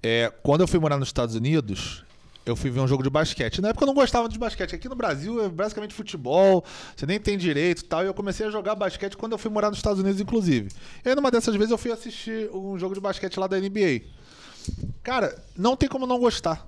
É, 0.02 0.32
quando 0.42 0.60
eu 0.60 0.68
fui 0.68 0.78
morar 0.78 0.98
nos 0.98 1.08
Estados 1.08 1.34
Unidos, 1.34 2.04
eu 2.44 2.56
fui 2.56 2.70
ver 2.70 2.80
um 2.80 2.88
jogo 2.88 3.02
de 3.02 3.10
basquete. 3.10 3.60
Na 3.60 3.68
época 3.68 3.84
eu 3.84 3.86
não 3.86 3.94
gostava 3.94 4.28
de 4.28 4.38
basquete. 4.38 4.74
Aqui 4.74 4.88
no 4.88 4.96
Brasil 4.96 5.44
é 5.44 5.48
basicamente 5.48 5.94
futebol, 5.94 6.64
você 6.96 7.06
nem 7.06 7.20
tem 7.20 7.36
direito 7.36 7.82
e 7.82 7.84
tal. 7.84 8.02
E 8.02 8.06
eu 8.06 8.14
comecei 8.14 8.46
a 8.46 8.50
jogar 8.50 8.74
basquete 8.74 9.16
quando 9.16 9.32
eu 9.32 9.38
fui 9.38 9.50
morar 9.50 9.68
nos 9.68 9.78
Estados 9.78 10.00
Unidos, 10.00 10.20
inclusive. 10.20 10.68
E 11.04 11.08
aí, 11.08 11.14
numa 11.14 11.30
dessas 11.30 11.54
vezes, 11.54 11.70
eu 11.70 11.78
fui 11.78 11.92
assistir 11.92 12.50
um 12.52 12.78
jogo 12.78 12.94
de 12.94 13.00
basquete 13.00 13.38
lá 13.38 13.46
da 13.46 13.58
NBA. 13.58 14.02
Cara, 15.02 15.36
não 15.56 15.76
tem 15.76 15.88
como 15.88 16.06
não 16.06 16.18
gostar. 16.18 16.66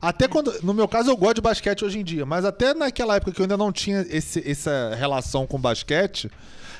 Até 0.00 0.28
quando. 0.28 0.62
No 0.62 0.72
meu 0.72 0.86
caso, 0.86 1.10
eu 1.10 1.16
gosto 1.16 1.36
de 1.36 1.40
basquete 1.40 1.84
hoje 1.84 1.98
em 1.98 2.04
dia, 2.04 2.24
mas 2.24 2.44
até 2.44 2.72
naquela 2.72 3.16
época 3.16 3.32
que 3.32 3.40
eu 3.40 3.44
ainda 3.44 3.56
não 3.56 3.72
tinha 3.72 4.06
esse, 4.08 4.48
essa 4.48 4.94
relação 4.94 5.46
com 5.46 5.58
basquete. 5.58 6.30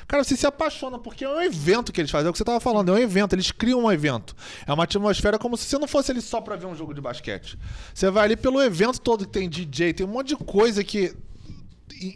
Cara, 0.07 0.23
você 0.23 0.35
se 0.35 0.47
apaixona, 0.47 0.97
porque 0.97 1.23
é 1.23 1.29
um 1.29 1.39
evento 1.39 1.91
que 1.91 2.01
eles 2.01 2.09
fazem. 2.09 2.25
É 2.25 2.29
o 2.29 2.31
que 2.31 2.39
você 2.39 2.43
tava 2.43 2.59
falando, 2.59 2.89
é 2.89 2.93
um 2.93 2.97
evento, 2.97 3.35
eles 3.35 3.51
criam 3.51 3.83
um 3.83 3.91
evento. 3.91 4.35
É 4.65 4.73
uma 4.73 4.85
atmosfera 4.85 5.37
como 5.37 5.55
se 5.55 5.65
você 5.65 5.77
não 5.77 5.87
fosse 5.87 6.11
ali 6.11 6.21
só 6.21 6.41
pra 6.41 6.55
ver 6.55 6.65
um 6.65 6.75
jogo 6.75 6.95
de 6.95 7.01
basquete. 7.01 7.59
Você 7.93 8.09
vai 8.09 8.23
ali 8.23 8.35
pelo 8.35 8.59
evento 8.59 8.99
todo 8.99 9.25
que 9.25 9.31
tem 9.31 9.47
DJ, 9.47 9.93
tem 9.93 10.05
um 10.05 10.09
monte 10.09 10.29
de 10.29 10.37
coisa 10.37 10.83
que 10.83 11.15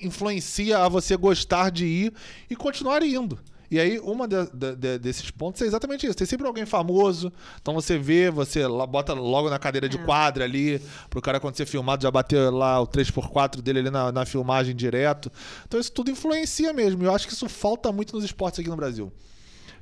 influencia 0.01 0.79
a 0.79 0.89
você 0.89 1.15
gostar 1.15 1.69
de 1.69 1.85
ir 1.85 2.13
e 2.49 2.55
continuar 2.55 3.03
indo. 3.03 3.37
E 3.71 3.79
aí, 3.79 3.99
uma 3.99 4.27
de, 4.27 4.45
de, 4.53 4.75
de, 4.75 4.99
desses 4.99 5.31
pontos 5.31 5.61
é 5.61 5.65
exatamente 5.65 6.05
isso. 6.05 6.15
Tem 6.15 6.27
sempre 6.27 6.45
alguém 6.45 6.65
famoso. 6.65 7.31
Então 7.61 7.73
você 7.73 7.97
vê, 7.97 8.29
você 8.29 8.67
bota 8.89 9.13
logo 9.13 9.49
na 9.49 9.57
cadeira 9.57 9.89
de 9.89 9.97
é. 9.97 10.03
quadra 10.03 10.43
ali, 10.43 10.81
pro 11.09 11.21
cara 11.21 11.39
quando 11.39 11.55
ser 11.55 11.65
filmado 11.65 12.03
já 12.03 12.11
bater 12.11 12.51
lá 12.51 12.79
o 12.79 12.87
3x4 12.87 13.61
dele 13.61 13.79
ali 13.79 13.89
na, 13.89 14.11
na 14.11 14.25
filmagem 14.25 14.75
direto. 14.75 15.31
Então 15.67 15.79
isso 15.79 15.91
tudo 15.91 16.11
influencia 16.11 16.71
mesmo. 16.73 17.03
E 17.03 17.05
eu 17.05 17.15
acho 17.15 17.27
que 17.27 17.33
isso 17.33 17.49
falta 17.49 17.91
muito 17.91 18.15
nos 18.15 18.23
esportes 18.23 18.59
aqui 18.59 18.69
no 18.69 18.75
Brasil. 18.75 19.11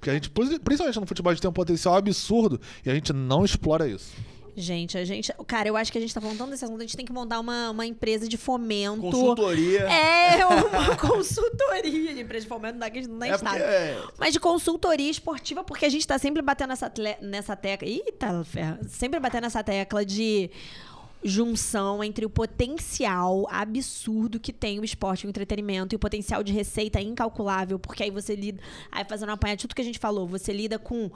Porque 0.01 0.09
a 0.09 0.13
gente, 0.13 0.29
principalmente 0.29 0.99
no 0.99 1.05
futebol, 1.05 1.29
a 1.29 1.33
gente 1.33 1.41
tem 1.41 1.49
um 1.49 1.53
potencial 1.53 1.95
absurdo 1.95 2.59
e 2.83 2.89
a 2.89 2.93
gente 2.93 3.13
não 3.13 3.45
explora 3.45 3.87
isso. 3.87 4.11
Gente, 4.55 4.97
a 4.97 5.05
gente. 5.05 5.31
Cara, 5.47 5.67
eu 5.67 5.77
acho 5.77 5.91
que 5.91 5.97
a 5.97 6.01
gente 6.01 6.13
tá 6.13 6.19
falando 6.19 6.49
desse 6.49 6.65
assunto, 6.65 6.79
a 6.79 6.83
gente 6.83 6.97
tem 6.97 7.05
que 7.05 7.13
montar 7.13 7.39
uma, 7.39 7.71
uma 7.71 7.85
empresa 7.85 8.27
de 8.27 8.37
fomento. 8.37 9.01
Consultoria. 9.01 9.81
É, 9.81 10.45
uma 10.45 10.95
consultoria 10.97 12.13
de 12.13 12.21
empresa 12.21 12.43
de 12.43 12.49
fomento, 12.49 12.77
não, 12.77 12.89
que 12.89 13.07
não 13.07 13.25
é, 13.25 13.37
porque, 13.37 13.57
é... 13.57 14.03
Mas 14.17 14.33
de 14.33 14.39
consultoria 14.39 15.09
esportiva, 15.09 15.63
porque 15.63 15.85
a 15.85 15.89
gente 15.89 16.05
tá 16.05 16.17
sempre 16.17 16.41
batendo 16.41 16.69
nessa, 16.69 16.91
nessa 17.21 17.55
tecla. 17.55 17.87
Eita, 17.87 18.43
ferra. 18.43 18.79
Sempre 18.87 19.19
batendo 19.19 19.43
nessa 19.43 19.63
tecla 19.63 20.05
de 20.05 20.49
junção 21.23 22.03
entre 22.03 22.25
o 22.25 22.29
potencial 22.29 23.47
absurdo 23.49 24.39
que 24.39 24.51
tem 24.51 24.79
o 24.79 24.83
esporte 24.83 25.23
e 25.23 25.27
o 25.27 25.29
entretenimento 25.29 25.93
e 25.93 25.97
o 25.97 25.99
potencial 25.99 26.43
de 26.43 26.51
receita 26.51 26.99
incalculável, 26.99 27.77
porque 27.77 28.03
aí 28.03 28.09
você 28.09 28.35
lida, 28.35 28.61
aí 28.91 29.05
fazendo 29.05 29.29
uma 29.29 29.35
apanhada 29.35 29.57
de 29.57 29.61
tudo 29.61 29.75
que 29.75 29.81
a 29.81 29.85
gente 29.85 29.99
falou, 29.99 30.27
você 30.27 30.51
lida 30.51 30.79
com 30.79 31.11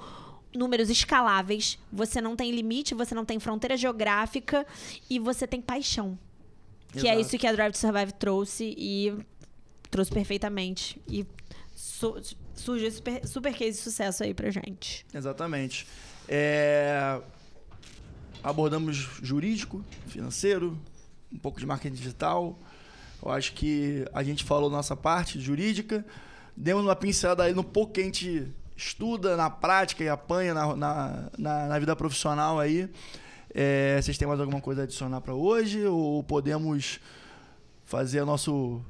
números 0.56 0.90
escaláveis, 0.90 1.78
você 1.92 2.22
não 2.22 2.36
tem 2.36 2.52
limite, 2.52 2.94
você 2.94 3.14
não 3.14 3.26
tem 3.26 3.40
fronteira 3.40 3.76
geográfica 3.76 4.66
e 5.10 5.20
você 5.20 5.46
tem 5.48 5.62
paixão. 5.62 6.18
Que 6.92 7.08
é 7.08 7.20
isso 7.20 7.38
que 7.38 7.46
a 7.46 7.52
Drive 7.52 7.74
to 7.74 7.78
Survive 7.78 8.14
trouxe 8.14 8.74
e 8.78 9.14
trouxe 9.90 10.12
perfeitamente. 10.12 11.02
E 11.08 11.26
su 11.76 12.16
surge 12.56 12.86
esse 12.86 12.98
super, 12.98 13.28
super 13.28 13.54
case 13.54 13.72
de 13.72 13.84
sucesso 13.84 14.24
aí 14.24 14.34
pra 14.34 14.50
gente. 14.50 15.06
Exatamente. 15.14 15.86
É... 16.28 17.20
Abordamos 18.42 18.96
jurídico, 19.22 19.84
financeiro, 20.08 20.78
um 21.32 21.38
pouco 21.38 21.60
de 21.60 21.66
marketing 21.66 21.96
digital. 21.96 22.58
Eu 23.22 23.32
acho 23.32 23.54
que 23.54 24.06
a 24.14 24.24
gente 24.24 24.44
falou 24.44 24.70
nossa 24.70 24.96
parte 24.96 25.40
jurídica. 25.40 26.06
Demos 26.56 26.84
uma 26.84 26.96
pincelada 26.96 27.44
aí 27.44 27.54
no 27.54 27.64
pouco 27.64 27.94
que 27.94 28.02
a 28.02 28.04
gente 28.04 28.48
estuda 28.76 29.38
na 29.38 29.50
prática 29.50 30.04
e 30.04 30.10
apanha 30.10 30.54
na, 30.54 30.76
na, 30.76 31.30
na, 31.38 31.68
na 31.68 31.80
vida 31.80 31.96
profissional 31.96 32.60
aí. 32.60 32.90
É, 33.54 34.00
vocês 34.02 34.18
têm 34.18 34.28
mais 34.28 34.40
alguma 34.40 34.60
coisa 34.60 34.82
a 34.82 34.84
adicionar 34.84 35.22
para 35.22 35.34
hoje? 35.34 35.86
Ou 35.86 36.22
podemos 36.24 37.00
fazer 37.86 38.22
o 38.22 38.26
nosso, 38.26 38.82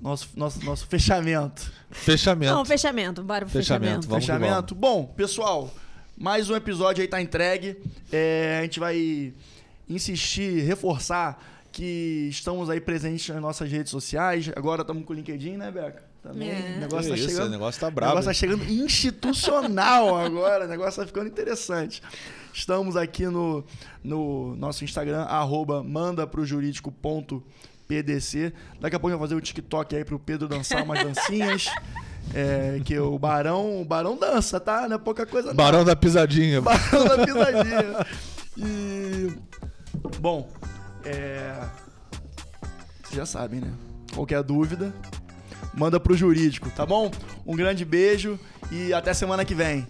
nosso, 0.00 0.30
nosso, 0.34 0.64
nosso 0.64 0.86
fechamento? 0.86 1.70
Fechamento. 1.90 2.54
Não, 2.54 2.64
fechamento. 2.64 3.22
Bora 3.22 3.44
pro 3.44 3.52
fechamento. 3.52 4.06
Fechamento. 4.08 4.26
fechamento. 4.26 4.74
Bom, 4.74 5.04
pessoal, 5.04 5.70
mais 6.16 6.48
um 6.48 6.56
episódio 6.56 7.02
aí 7.02 7.08
tá 7.08 7.20
entregue. 7.20 7.76
É, 8.10 8.58
a 8.60 8.62
gente 8.62 8.80
vai 8.80 9.34
insistir, 9.88 10.62
reforçar 10.62 11.38
que 11.70 12.28
estamos 12.30 12.70
aí 12.70 12.80
presentes 12.80 13.28
nas 13.28 13.42
nossas 13.42 13.70
redes 13.70 13.90
sociais. 13.90 14.50
Agora 14.56 14.82
estamos 14.82 15.04
com 15.04 15.12
o 15.12 15.16
LinkedIn, 15.16 15.56
né, 15.58 15.70
Beca? 15.70 16.13
Também. 16.24 16.50
É. 16.50 16.74
O 16.78 16.80
negócio 16.80 17.10
tá 17.10 17.16
isso, 17.16 17.28
chegando. 17.28 17.48
O 17.48 17.50
negócio 17.50 17.78
tá 17.78 17.90
brabo. 17.90 18.12
O 18.12 18.14
negócio 18.14 18.30
tá 18.30 18.34
chegando 18.34 18.64
institucional 18.72 20.16
agora. 20.16 20.64
O 20.64 20.68
negócio 20.68 21.02
tá 21.02 21.06
ficando 21.06 21.28
interessante. 21.28 22.02
Estamos 22.50 22.96
aqui 22.96 23.26
no, 23.26 23.62
no 24.02 24.56
nosso 24.56 24.84
Instagram, 24.84 25.24
arroba 25.24 25.84
mandaprojurídico.pdc. 25.84 28.54
Daqui 28.80 28.96
a 28.96 28.98
pouco 28.98 29.12
eu 29.12 29.18
vou 29.18 29.28
fazer 29.28 29.34
o 29.34 29.40
TikTok 29.40 29.94
aí 29.94 30.02
pro 30.02 30.18
Pedro 30.18 30.48
dançar 30.48 30.82
umas 30.82 31.04
dancinhas. 31.04 31.66
É, 32.32 32.80
que 32.82 32.98
o 32.98 33.18
Barão, 33.18 33.82
o 33.82 33.84
Barão 33.84 34.16
dança, 34.16 34.58
tá? 34.58 34.88
Não 34.88 34.96
é 34.96 34.98
pouca 34.98 35.26
coisa 35.26 35.48
não. 35.48 35.56
Barão 35.56 35.84
da 35.84 35.94
pisadinha. 35.94 36.58
Barão 36.64 37.04
da 37.04 37.18
pisadinha. 37.26 38.06
E. 38.56 39.30
Bom, 40.20 40.50
é. 41.04 41.54
Vocês 43.02 43.16
já 43.16 43.26
sabem, 43.26 43.60
né? 43.60 43.70
Qualquer 44.14 44.42
dúvida, 44.42 44.90
manda 45.76 45.98
pro 45.98 46.16
jurídico, 46.16 46.70
tá 46.70 46.84
bom? 46.86 47.10
Um 47.46 47.56
grande 47.56 47.84
beijo 47.84 48.38
e 48.70 48.92
até 48.92 49.12
semana 49.12 49.44
que 49.44 49.54
vem. 49.54 49.86